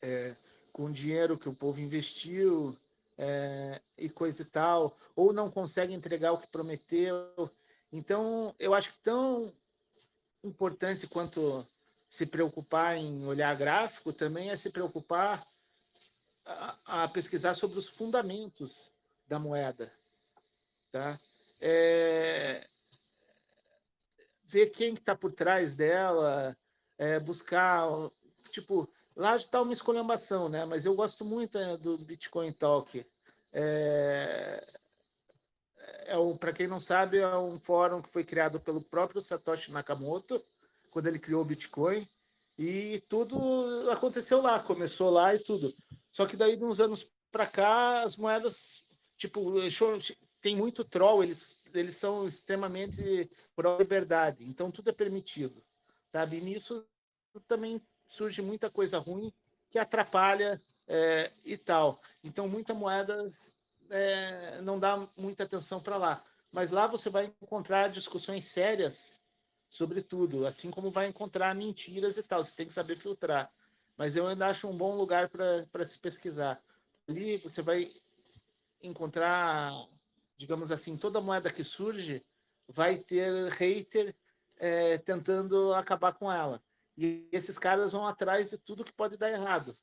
é, 0.00 0.34
com 0.72 0.90
dinheiro 0.90 1.38
que 1.38 1.48
o 1.48 1.54
povo 1.54 1.80
investiu 1.80 2.76
é, 3.24 3.80
e 3.96 4.08
coisa 4.08 4.42
e 4.42 4.44
tal, 4.44 4.98
ou 5.14 5.32
não 5.32 5.48
consegue 5.48 5.94
entregar 5.94 6.32
o 6.32 6.38
que 6.38 6.48
prometeu. 6.48 7.48
Então, 7.92 8.52
eu 8.58 8.74
acho 8.74 8.90
que 8.90 8.98
tão 8.98 9.52
importante 10.42 11.06
quanto 11.06 11.64
se 12.10 12.26
preocupar 12.26 12.96
em 12.96 13.24
olhar 13.24 13.54
gráfico 13.56 14.12
também 14.12 14.50
é 14.50 14.56
se 14.56 14.70
preocupar 14.70 15.46
a, 16.44 17.04
a 17.04 17.08
pesquisar 17.08 17.54
sobre 17.54 17.78
os 17.78 17.88
fundamentos 17.88 18.90
da 19.28 19.38
moeda, 19.38 19.92
tá? 20.90 21.20
É, 21.60 22.66
ver 24.42 24.70
quem 24.70 24.94
está 24.94 25.14
por 25.14 25.30
trás 25.30 25.76
dela, 25.76 26.56
é, 26.98 27.20
buscar, 27.20 27.86
tipo, 28.50 28.92
lá 29.14 29.36
está 29.36 29.62
uma 29.62 29.72
escolhambação, 29.72 30.48
né? 30.48 30.64
Mas 30.64 30.84
eu 30.84 30.94
gosto 30.96 31.24
muito 31.24 31.56
é, 31.56 31.76
do 31.76 31.96
Bitcoin 31.98 32.52
Talk. 32.52 33.06
É, 33.52 34.64
é 36.06 36.18
um, 36.18 36.36
para 36.36 36.52
quem 36.52 36.66
não 36.66 36.80
sabe, 36.80 37.18
é 37.18 37.36
um 37.36 37.58
fórum 37.58 38.00
que 38.02 38.08
foi 38.08 38.24
criado 38.24 38.60
pelo 38.60 38.82
próprio 38.82 39.20
Satoshi 39.20 39.70
Nakamoto, 39.70 40.42
quando 40.90 41.06
ele 41.06 41.18
criou 41.18 41.42
o 41.42 41.44
Bitcoin, 41.44 42.08
e 42.58 43.02
tudo 43.08 43.90
aconteceu 43.90 44.40
lá, 44.40 44.60
começou 44.60 45.10
lá 45.10 45.34
e 45.34 45.38
tudo. 45.38 45.74
Só 46.10 46.26
que 46.26 46.36
daí, 46.36 46.56
de 46.56 46.64
uns 46.64 46.80
anos 46.80 47.10
para 47.30 47.46
cá, 47.46 48.02
as 48.02 48.16
moedas, 48.16 48.84
tipo, 49.16 49.54
tem 50.40 50.54
muito 50.54 50.84
troll, 50.84 51.22
eles 51.22 51.56
eles 51.74 51.96
são 51.96 52.26
extremamente 52.26 53.30
pró-liberdade, 53.56 54.44
então 54.44 54.70
tudo 54.70 54.90
é 54.90 54.92
permitido, 54.92 55.62
sabe? 56.10 56.38
E 56.38 56.40
nisso 56.40 56.86
também 57.48 57.80
surge 58.06 58.42
muita 58.42 58.70
coisa 58.70 58.98
ruim 58.98 59.32
que 59.70 59.78
atrapalha 59.78 60.60
é, 60.92 61.32
e 61.42 61.56
tal. 61.56 62.02
Então, 62.22 62.46
muitas 62.46 62.76
moedas 62.76 63.56
é, 63.88 64.60
não 64.60 64.78
dá 64.78 65.08
muita 65.16 65.44
atenção 65.44 65.80
para 65.80 65.96
lá. 65.96 66.22
Mas 66.52 66.70
lá 66.70 66.86
você 66.86 67.08
vai 67.08 67.32
encontrar 67.40 67.88
discussões 67.88 68.44
sérias 68.44 69.18
sobre 69.70 70.02
tudo, 70.02 70.46
assim 70.46 70.70
como 70.70 70.90
vai 70.90 71.08
encontrar 71.08 71.54
mentiras 71.54 72.18
e 72.18 72.22
tal. 72.22 72.44
Você 72.44 72.54
tem 72.54 72.66
que 72.66 72.74
saber 72.74 72.96
filtrar. 72.96 73.50
Mas 73.96 74.16
eu 74.16 74.26
ainda 74.26 74.48
acho 74.48 74.68
um 74.68 74.76
bom 74.76 74.94
lugar 74.94 75.30
para 75.30 75.86
se 75.86 75.98
pesquisar. 75.98 76.62
Ali 77.08 77.38
você 77.38 77.62
vai 77.62 77.90
encontrar 78.82 79.72
digamos 80.36 80.72
assim, 80.72 80.96
toda 80.96 81.20
moeda 81.20 81.52
que 81.52 81.62
surge 81.62 82.20
vai 82.68 82.98
ter 82.98 83.48
hater 83.52 84.12
é, 84.58 84.98
tentando 84.98 85.72
acabar 85.72 86.12
com 86.12 86.30
ela. 86.30 86.60
E 86.98 87.28
esses 87.30 87.58
caras 87.58 87.92
vão 87.92 88.06
atrás 88.06 88.50
de 88.50 88.58
tudo 88.58 88.84
que 88.84 88.92
pode 88.92 89.16
dar 89.16 89.30
errado 89.30 89.78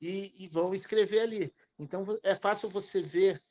e, 0.00 0.34
e 0.38 0.48
vão 0.48 0.74
escrever 0.74 1.20
ali. 1.20 1.54
Então 1.78 2.18
é 2.22 2.34
fácil 2.34 2.68
você 2.68 3.00
ver, 3.00 3.42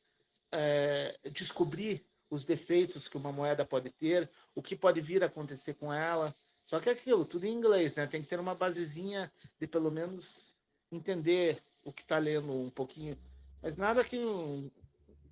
é, 0.51 1.17
descobrir 1.31 2.05
os 2.29 2.45
defeitos 2.45 3.07
que 3.07 3.17
uma 3.17 3.31
moeda 3.31 3.65
pode 3.65 3.89
ter, 3.89 4.29
o 4.53 4.61
que 4.61 4.75
pode 4.75 5.01
vir 5.01 5.23
a 5.23 5.27
acontecer 5.27 5.73
com 5.75 5.93
ela. 5.93 6.35
Só 6.65 6.79
que 6.79 6.89
é 6.89 6.91
aquilo, 6.91 7.25
tudo 7.25 7.45
em 7.45 7.53
inglês, 7.53 7.95
né? 7.95 8.05
Tem 8.05 8.21
que 8.21 8.27
ter 8.27 8.39
uma 8.39 8.53
basezinha 8.53 9.31
de 9.59 9.65
pelo 9.65 9.89
menos 9.89 10.55
entender 10.91 11.61
o 11.83 11.91
que 11.91 12.01
está 12.01 12.19
lendo 12.19 12.53
um 12.53 12.69
pouquinho. 12.69 13.17
Mas 13.61 13.75
nada 13.75 14.03
que 14.03 14.17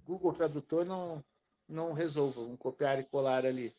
Google 0.04 0.34
Tradutor 0.34 0.84
não, 0.84 1.24
não 1.68 1.94
resolva, 1.94 2.42
um 2.42 2.58
copiar 2.58 3.00
e 3.00 3.04
colar 3.04 3.46
ali. 3.46 3.74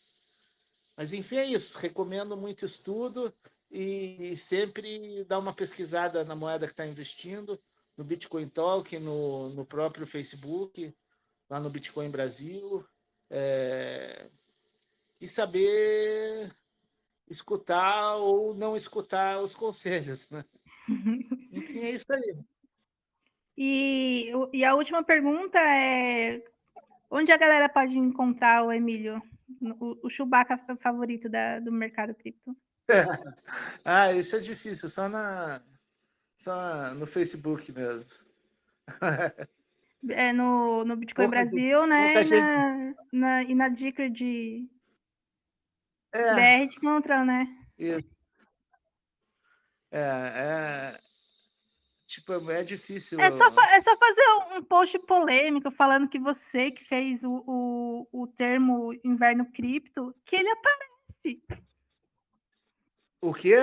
Mas, 0.96 1.12
enfim, 1.12 1.36
é 1.36 1.44
isso. 1.44 1.78
Recomendo 1.78 2.36
muito 2.36 2.64
estudo 2.64 3.32
e 3.70 4.36
sempre 4.36 5.24
dar 5.24 5.38
uma 5.38 5.52
pesquisada 5.52 6.24
na 6.24 6.34
moeda 6.34 6.66
que 6.66 6.72
está 6.72 6.86
investindo, 6.86 7.60
no 7.96 8.04
Bitcoin 8.04 8.48
Talk, 8.48 8.98
no, 8.98 9.50
no 9.50 9.66
próprio 9.66 10.06
Facebook, 10.06 10.94
lá 11.50 11.58
no 11.60 11.68
Bitcoin 11.68 12.10
Brasil, 12.10 12.84
é, 13.30 14.30
e 15.20 15.28
saber 15.28 16.54
escutar 17.28 18.16
ou 18.16 18.54
não 18.54 18.76
escutar 18.76 19.40
os 19.40 19.54
conselhos. 19.54 20.30
Né? 20.30 20.44
Enfim, 21.52 21.78
é 21.80 21.90
isso 21.90 22.12
aí. 22.12 22.38
E, 23.56 24.30
e 24.52 24.64
a 24.64 24.74
última 24.74 25.02
pergunta 25.02 25.58
é: 25.58 26.42
onde 27.10 27.32
a 27.32 27.36
galera 27.36 27.68
pode 27.68 27.98
encontrar 27.98 28.64
o 28.64 28.72
Emílio, 28.72 29.20
o, 29.60 30.06
o 30.06 30.10
Chewbacca 30.10 30.56
favorito 30.80 31.28
da, 31.28 31.58
do 31.58 31.72
mercado 31.72 32.14
cripto? 32.14 32.56
ah, 33.84 34.12
isso 34.12 34.36
é 34.36 34.40
difícil, 34.40 34.88
só, 34.88 35.08
na, 35.08 35.60
só 36.38 36.94
no 36.94 37.06
Facebook 37.06 37.70
mesmo. 37.72 38.10
é 40.10 40.32
no, 40.32 40.84
no 40.84 40.96
Bitcoin 40.96 41.26
pouca, 41.26 41.42
Brasil, 41.42 41.86
né? 41.86 42.22
E 42.22 42.30
na, 42.30 42.94
na, 43.12 43.42
e 43.42 43.54
na 43.54 43.68
dica 43.68 44.08
de 44.08 44.68
é, 46.12 46.34
BR 46.34 46.70
de 46.70 46.76
encontra, 46.76 47.24
né? 47.24 47.46
Isso. 47.78 48.08
É, 49.90 50.00
é, 50.00 51.00
Tipo, 52.08 52.50
é 52.50 52.64
difícil. 52.64 53.20
É 53.20 53.30
só, 53.30 53.48
é 53.48 53.80
só 53.82 53.94
fazer 53.98 54.56
um 54.56 54.62
post 54.62 54.98
polêmico 55.00 55.70
falando 55.70 56.08
que 56.08 56.18
você 56.18 56.70
que 56.70 56.82
fez 56.82 57.22
o, 57.22 57.44
o, 57.46 58.08
o 58.10 58.26
termo 58.26 58.98
inverno 59.04 59.44
cripto, 59.52 60.14
que 60.24 60.36
ele 60.36 60.48
aparece. 60.48 61.42
O 63.20 63.32
quê? 63.34 63.56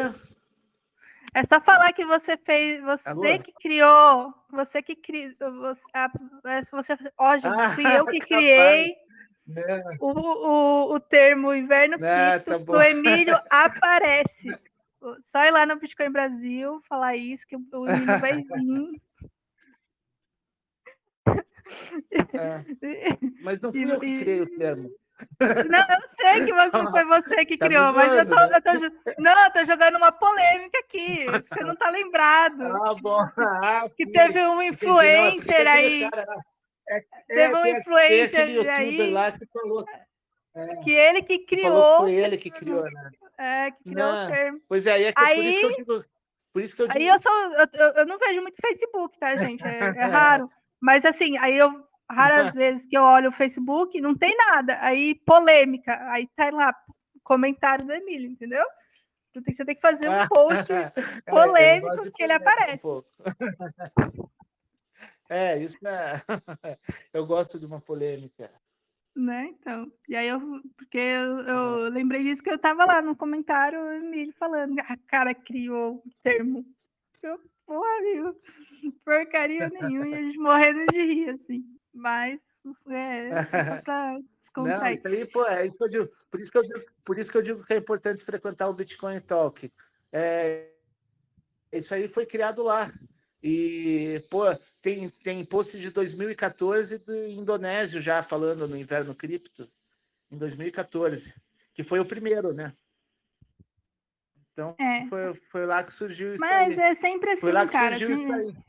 É 1.33 1.43
só 1.43 1.59
falar 1.59 1.91
que 1.93 2.05
você 2.05 2.37
fez, 2.37 2.81
você 2.81 3.09
Agora? 3.09 3.39
que 3.39 3.51
criou, 3.53 4.33
você 4.49 4.81
que 4.81 4.95
criou, 4.95 5.35
você, 5.59 5.81
é, 5.93 6.61
você, 6.71 6.93
ó, 7.17 7.35
gente, 7.35 7.47
ah, 7.47 7.75
fui 7.75 7.85
eu 7.85 8.05
que 8.05 8.19
criei 8.25 8.95
o, 9.99 10.09
o, 10.09 10.95
o 10.95 10.99
termo 10.99 11.53
inverno 11.53 11.97
cripto 11.97 12.45
tá 12.45 12.57
do 12.57 12.81
Emílio 12.81 13.39
aparece. 13.49 14.49
Só 15.21 15.43
ir 15.43 15.51
lá 15.51 15.65
no 15.65 15.79
Bitcoin 15.79 16.09
Brasil, 16.09 16.81
falar 16.89 17.15
isso, 17.15 17.45
que 17.45 17.55
o 17.55 17.87
Emílio 17.87 18.19
vai 18.19 18.41
vir. 18.41 19.01
É. 22.33 22.63
Mas 23.41 23.59
não 23.59 23.71
fui 23.71 23.81
e, 23.81 23.89
eu 23.89 23.99
que 23.99 24.19
criei 24.19 24.41
o 24.41 24.57
termo. 24.57 24.91
Não, 25.39 25.79
eu 25.79 26.07
sei 26.07 26.45
que 26.45 26.53
você, 26.53 26.91
foi 26.91 27.05
você 27.05 27.45
que 27.45 27.57
tá 27.57 27.67
criou, 27.67 27.93
mas 27.93 28.11
eu 28.11 28.25
tô, 28.27 28.35
eu 28.35 28.61
tô, 28.61 29.21
não, 29.21 29.43
eu 29.45 29.51
tô 29.51 29.65
jogando 29.65 29.95
uma 29.95 30.11
polêmica 30.11 30.79
aqui, 30.79 31.25
que 31.25 31.49
você 31.49 31.63
não 31.63 31.75
tá 31.75 31.89
lembrado. 31.89 32.61
Ah, 32.63 32.93
bom. 33.01 33.27
Ah, 33.37 33.89
que 33.95 34.05
teve 34.05 34.41
um 34.41 34.61
influencer 34.61 35.63
não, 35.63 35.71
aí. 35.71 36.09
Cara, 36.09 36.27
é, 36.89 37.03
teve 37.27 37.41
é, 37.41 37.57
um 37.57 37.65
influencer 37.65 38.69
aí. 38.69 39.11
Lá 39.11 39.31
que, 39.31 39.45
falou, 39.47 39.85
é, 40.55 40.75
que 40.77 40.91
ele 40.91 41.21
que 41.21 41.39
criou. 41.39 41.99
Foi 41.99 42.13
ele 42.13 42.37
que 42.37 42.51
criou, 42.51 42.83
né? 42.83 43.09
É, 43.37 43.71
que 43.71 43.83
criou 43.83 44.11
não, 44.11 44.25
o 44.25 44.29
termo. 44.29 44.61
Pois 44.67 44.85
é, 44.85 44.91
aí 44.91 45.03
é 45.05 45.13
aí, 45.15 45.35
por 45.35 45.45
isso 45.45 45.59
que 45.59 45.65
eu 45.65 45.75
digo. 45.75 46.05
Por 46.53 46.61
isso 46.61 46.75
que 46.75 46.81
eu 46.81 46.87
digo. 46.87 46.99
Aí 46.99 47.07
eu, 47.07 47.19
sou, 47.19 47.31
eu, 47.31 47.87
eu 47.95 48.05
não 48.05 48.17
vejo 48.17 48.41
muito 48.41 48.61
Facebook, 48.61 49.17
tá, 49.17 49.35
gente? 49.37 49.63
É, 49.63 49.79
é 49.79 50.05
raro. 50.05 50.49
Mas 50.81 51.05
assim, 51.05 51.37
aí 51.37 51.57
eu 51.57 51.84
raras 52.09 52.53
vezes 52.55 52.85
que 52.87 52.97
eu 52.97 53.03
olho 53.03 53.29
o 53.29 53.33
Facebook, 53.33 53.99
não 54.01 54.15
tem 54.15 54.35
nada. 54.37 54.77
Aí 54.81 55.15
polêmica, 55.25 55.97
aí 56.11 56.27
tá 56.35 56.49
lá 56.49 56.75
comentário 57.23 57.85
do 57.85 57.93
Emílio, 57.93 58.29
entendeu? 58.29 58.65
Então 59.31 59.53
você 59.53 59.65
tem 59.65 59.75
que 59.75 59.81
fazer 59.81 60.07
um 60.07 60.27
post 60.27 60.71
é, 60.71 60.91
polêmico 61.27 62.11
que 62.11 62.23
ele 62.23 62.33
aparece. 62.33 62.85
Um 62.85 63.03
é, 65.29 65.57
isso 65.57 65.77
é. 65.85 66.21
eu 67.13 67.25
gosto 67.25 67.59
de 67.59 67.65
uma 67.65 67.81
polêmica. 67.81 68.49
Né, 69.15 69.47
então. 69.49 69.89
E 70.09 70.15
aí 70.15 70.27
eu, 70.27 70.39
porque 70.75 70.97
eu, 70.97 71.39
eu 71.39 71.89
lembrei 71.89 72.23
disso 72.23 72.43
que 72.43 72.49
eu 72.49 72.59
tava 72.59 72.85
lá 72.85 73.01
no 73.01 73.15
comentário, 73.15 73.81
o 73.81 73.91
Emílio 73.93 74.33
falando, 74.37 74.77
a 74.79 74.97
cara 75.07 75.33
criou 75.33 76.03
o 76.05 76.11
termo. 76.21 76.65
Eu, 77.23 77.39
porra, 77.65 78.01
viu? 78.01 78.41
Porcaria 79.03 79.69
nenhuma, 79.69 80.07
e 80.07 80.13
a 80.13 80.21
gente 80.21 80.37
morrendo 80.37 80.85
de 80.87 81.01
rir, 81.01 81.29
assim. 81.29 81.74
Mas 81.95 82.41
é, 82.89 83.29
é 83.29 83.31
só 83.85 84.19
descontrair. 84.37 84.81
Não, 84.81 84.93
isso 84.93 85.07
aí, 85.07 85.25
pô, 85.25 85.45
é 85.45 85.65
isso 85.65 85.77
que 85.77 85.83
eu 85.83 85.89
digo. 85.89 86.09
Por 86.29 86.41
isso 86.41 86.51
que 86.51 86.57
eu 86.57 86.63
digo, 86.63 86.85
por 87.05 87.17
isso 87.17 87.31
que 87.31 87.37
eu 87.37 87.41
digo 87.41 87.65
que 87.65 87.73
é 87.73 87.77
importante 87.77 88.21
frequentar 88.21 88.67
o 88.67 88.73
Bitcoin 88.73 89.21
Talk. 89.21 89.71
É, 90.11 90.71
isso 91.71 91.93
aí 91.93 92.09
foi 92.09 92.25
criado 92.25 92.61
lá. 92.61 92.91
E, 93.41 94.21
pô, 94.29 94.43
tem, 94.81 95.09
tem 95.23 95.45
post 95.45 95.79
de 95.79 95.89
2014 95.89 96.97
do 96.97 97.15
Indonésio 97.29 98.01
já 98.01 98.21
falando 98.21 98.67
no 98.67 98.75
Inverno 98.75 99.15
Cripto, 99.15 99.69
em 100.29 100.37
2014, 100.37 101.33
que 101.73 101.83
foi 101.83 101.99
o 101.99 102.05
primeiro, 102.05 102.51
né? 102.51 102.73
Então, 104.51 104.75
é. 104.79 105.05
foi, 105.07 105.33
foi 105.49 105.65
lá 105.65 105.83
que 105.83 105.93
surgiu 105.93 106.33
isso 106.33 106.39
Mas 106.41 106.77
aí. 106.77 106.91
é 106.91 106.95
sempre 106.95 107.31
assim, 107.31 107.41
foi 107.41 107.51
lá 107.51 107.65
que 107.65 107.71
cara. 107.71 107.97
Surgiu 107.97 108.15
assim, 108.15 108.23
isso 108.23 108.33
aí. 108.33 108.65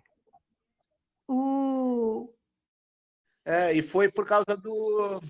O, 1.28 1.75
É, 3.46 3.72
e 3.72 3.80
foi 3.80 4.10
por 4.10 4.26
causa 4.26 4.56
do 4.56 5.22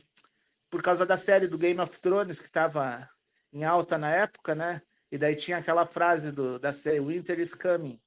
por 0.70 0.82
causa 0.82 1.04
da 1.04 1.18
série 1.18 1.46
do 1.46 1.58
Game 1.58 1.78
of 1.78 2.00
Thrones 2.00 2.40
que 2.40 2.46
estava 2.46 3.08
em 3.52 3.62
alta 3.62 3.98
na 3.98 4.10
época, 4.10 4.54
né? 4.54 4.80
E 5.12 5.18
daí 5.18 5.36
tinha 5.36 5.58
aquela 5.58 5.84
frase 5.84 6.32
do, 6.32 6.58
da 6.58 6.72
série 6.72 6.98
Winter 6.98 7.38
is 7.38 7.52
coming, 7.52 8.00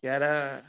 que 0.00 0.08
era 0.08 0.64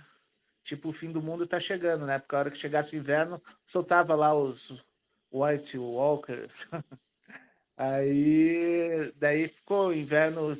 tipo 0.64 0.90
o 0.90 0.94
fim 0.94 1.12
do 1.12 1.22
mundo 1.22 1.46
está 1.46 1.60
chegando, 1.60 2.06
né? 2.06 2.20
Porque 2.20 2.36
a 2.36 2.40
hora 2.40 2.52
que 2.52 2.58
chegasse 2.58 2.96
o 2.96 3.00
inverno, 3.00 3.42
soltava 3.66 4.14
lá 4.16 4.36
os 4.36 4.86
White 5.32 5.78
Walkers. 5.78 6.68
Aí, 7.76 9.12
daí 9.16 9.48
ficou 9.48 9.94
inverno, 9.94 10.56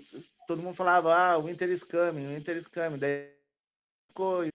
todo 0.48 0.64
mundo 0.64 0.74
falava, 0.74 1.14
ah, 1.14 1.38
Winter 1.38 1.70
is 1.70 1.84
coming, 1.84 2.34
Winter 2.34 2.58
is 2.58 2.66
coming. 2.66 2.98
Daí 2.98 3.30
ficou. 4.08 4.48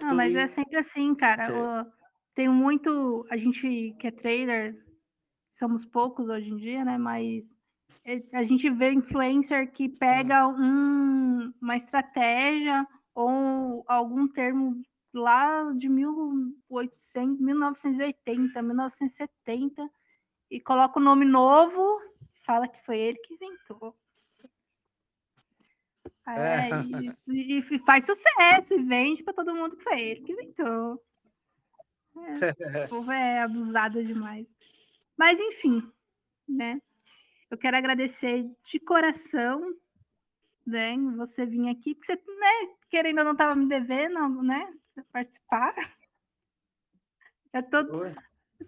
Não, 0.00 0.14
mas 0.14 0.34
é 0.36 0.46
sempre 0.46 0.76
assim, 0.76 1.14
cara. 1.14 1.52
O, 1.52 1.95
tem 2.36 2.48
muito. 2.48 3.26
A 3.30 3.36
gente 3.36 3.96
que 3.98 4.06
é 4.06 4.10
trailer, 4.12 4.76
somos 5.50 5.84
poucos 5.84 6.28
hoje 6.28 6.50
em 6.50 6.56
dia, 6.56 6.84
né? 6.84 6.98
Mas 6.98 7.56
é, 8.04 8.22
a 8.34 8.42
gente 8.44 8.68
vê 8.70 8.92
influencer 8.92 9.72
que 9.72 9.88
pega 9.88 10.46
um, 10.46 11.52
uma 11.60 11.76
estratégia 11.76 12.86
ou 13.14 13.82
algum 13.88 14.28
termo 14.28 14.80
lá 15.14 15.72
de 15.72 15.88
1800, 15.88 17.40
1980, 17.40 18.62
1970 18.62 19.90
e 20.50 20.60
coloca 20.60 21.00
o 21.00 21.02
nome 21.02 21.24
novo, 21.24 21.98
fala 22.44 22.68
que 22.68 22.84
foi 22.84 22.98
ele 22.98 23.18
que 23.20 23.34
inventou. 23.34 23.96
É, 26.28 26.68
é. 26.68 26.70
E, 27.28 27.58
e, 27.58 27.78
faz 27.86 28.04
sucesso 28.04 28.74
e 28.74 28.82
vende 28.82 29.22
para 29.22 29.32
todo 29.32 29.54
mundo 29.54 29.76
que 29.76 29.84
foi 29.84 29.98
ele 29.98 30.20
que 30.20 30.32
inventou. 30.32 31.02
É, 32.16 32.24
o 32.86 32.88
povo 32.88 33.12
é 33.12 33.42
abusado 33.42 34.04
demais. 34.04 34.46
Mas 35.16 35.38
enfim, 35.38 35.82
né? 36.48 36.80
Eu 37.50 37.56
quero 37.56 37.76
agradecer 37.76 38.44
de 38.64 38.80
coração, 38.80 39.74
né? 40.66 40.96
Você 41.16 41.46
vir 41.46 41.68
aqui, 41.68 41.94
porque 41.94 42.06
você, 42.06 42.14
né, 42.14 42.74
querendo 42.90 43.18
ou 43.18 43.24
não 43.24 43.32
estava 43.32 43.54
me 43.54 43.68
devendo, 43.68 44.42
né? 44.42 44.72
Participar. 45.12 45.74
Eu 47.52 47.62
tô, 47.62 47.84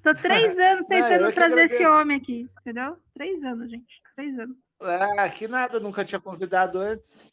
tô 0.03 0.15
três 0.15 0.57
anos 0.59 0.87
tentando 0.87 1.25
não, 1.25 1.33
trazer 1.33 1.65
esse 1.65 1.87
homem 1.87 2.17
aqui, 2.17 2.49
entendeu? 2.61 2.97
Três 3.15 3.43
anos, 3.43 3.71
gente. 3.71 4.03
Três 4.15 4.39
anos. 4.39 4.57
Ah, 4.81 5.29
que 5.29 5.49
nada, 5.49 5.81
nunca 5.81 6.05
tinha 6.05 6.21
convidado 6.21 6.79
antes. 6.79 7.33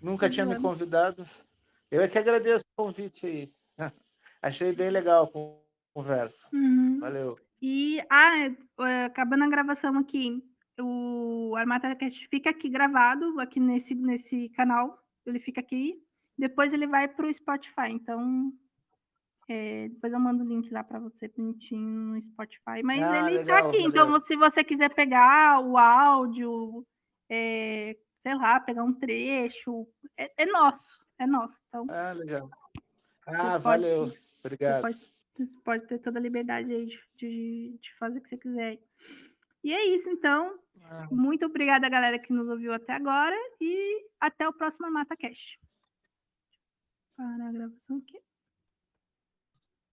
Nunca 0.00 0.28
tinha 0.28 0.44
me 0.44 0.60
convidado. 0.60 1.24
Eu 1.90 2.02
é 2.02 2.08
que 2.08 2.18
agradeço 2.18 2.64
o 2.64 2.84
convite 2.84 3.24
aí. 3.24 3.52
Achei 4.42 4.72
bem 4.72 4.90
legal 4.90 5.24
a 5.24 5.94
conversa. 5.94 6.48
Uhum. 6.52 6.98
Valeu. 7.00 7.38
E, 7.60 8.02
ah, 8.10 8.32
é, 8.80 9.04
acabando 9.04 9.44
a 9.44 9.48
gravação 9.48 9.96
aqui, 9.96 10.42
o 10.80 11.54
Armata 11.56 11.94
Cast 11.94 12.26
fica 12.28 12.50
aqui 12.50 12.68
gravado, 12.68 13.38
aqui 13.38 13.60
nesse, 13.60 13.94
nesse 13.94 14.48
canal. 14.50 14.98
Ele 15.24 15.38
fica 15.38 15.60
aqui. 15.60 16.02
Depois 16.36 16.72
ele 16.72 16.88
vai 16.88 17.06
para 17.06 17.26
o 17.26 17.32
Spotify. 17.32 17.90
Então, 17.90 18.52
é, 19.48 19.88
depois 19.90 20.12
eu 20.12 20.18
mando 20.18 20.42
o 20.42 20.48
link 20.48 20.72
lá 20.72 20.82
para 20.82 20.98
você 20.98 21.28
bonitinho 21.28 22.14
no 22.14 22.20
Spotify. 22.20 22.82
Mas 22.82 23.00
ah, 23.00 23.30
ele 23.30 23.42
está 23.42 23.58
aqui. 23.58 23.82
Então, 23.82 24.20
se 24.20 24.34
você 24.34 24.64
quiser 24.64 24.92
pegar 24.92 25.60
o 25.60 25.78
áudio, 25.78 26.84
é, 27.30 27.96
sei 28.18 28.34
lá, 28.34 28.58
pegar 28.58 28.82
um 28.82 28.92
trecho, 28.92 29.86
é, 30.16 30.32
é 30.36 30.46
nosso. 30.46 31.00
É 31.18 31.26
nosso. 31.26 31.60
Então, 31.68 31.86
ah, 31.90 32.12
legal. 32.12 32.50
Ah, 33.26 33.58
valeu. 33.58 34.06
Pode, 34.06 34.21
Obrigado. 34.44 34.82
Você 34.82 34.82
pode, 34.82 35.48
você 35.50 35.60
pode, 35.62 35.86
ter 35.86 35.98
toda 35.98 36.18
a 36.18 36.22
liberdade 36.22 36.72
aí 36.72 36.86
de, 36.86 37.00
de, 37.16 37.78
de 37.80 37.94
fazer 37.98 38.18
o 38.18 38.22
que 38.22 38.28
você 38.28 38.36
quiser. 38.36 38.78
E 39.62 39.72
é 39.72 39.86
isso, 39.94 40.08
então. 40.10 40.58
Ah. 40.82 41.08
Muito 41.10 41.46
obrigada, 41.46 41.88
galera, 41.88 42.18
que 42.18 42.32
nos 42.32 42.48
ouviu 42.48 42.72
até 42.72 42.92
agora. 42.92 43.36
E 43.60 44.06
até 44.20 44.48
o 44.48 44.52
próximo 44.52 44.90
Mata 44.90 45.16
Cash. 45.16 45.58
Para 47.16 47.48
a 47.48 47.52
gravação 47.52 47.98
aqui. 47.98 48.18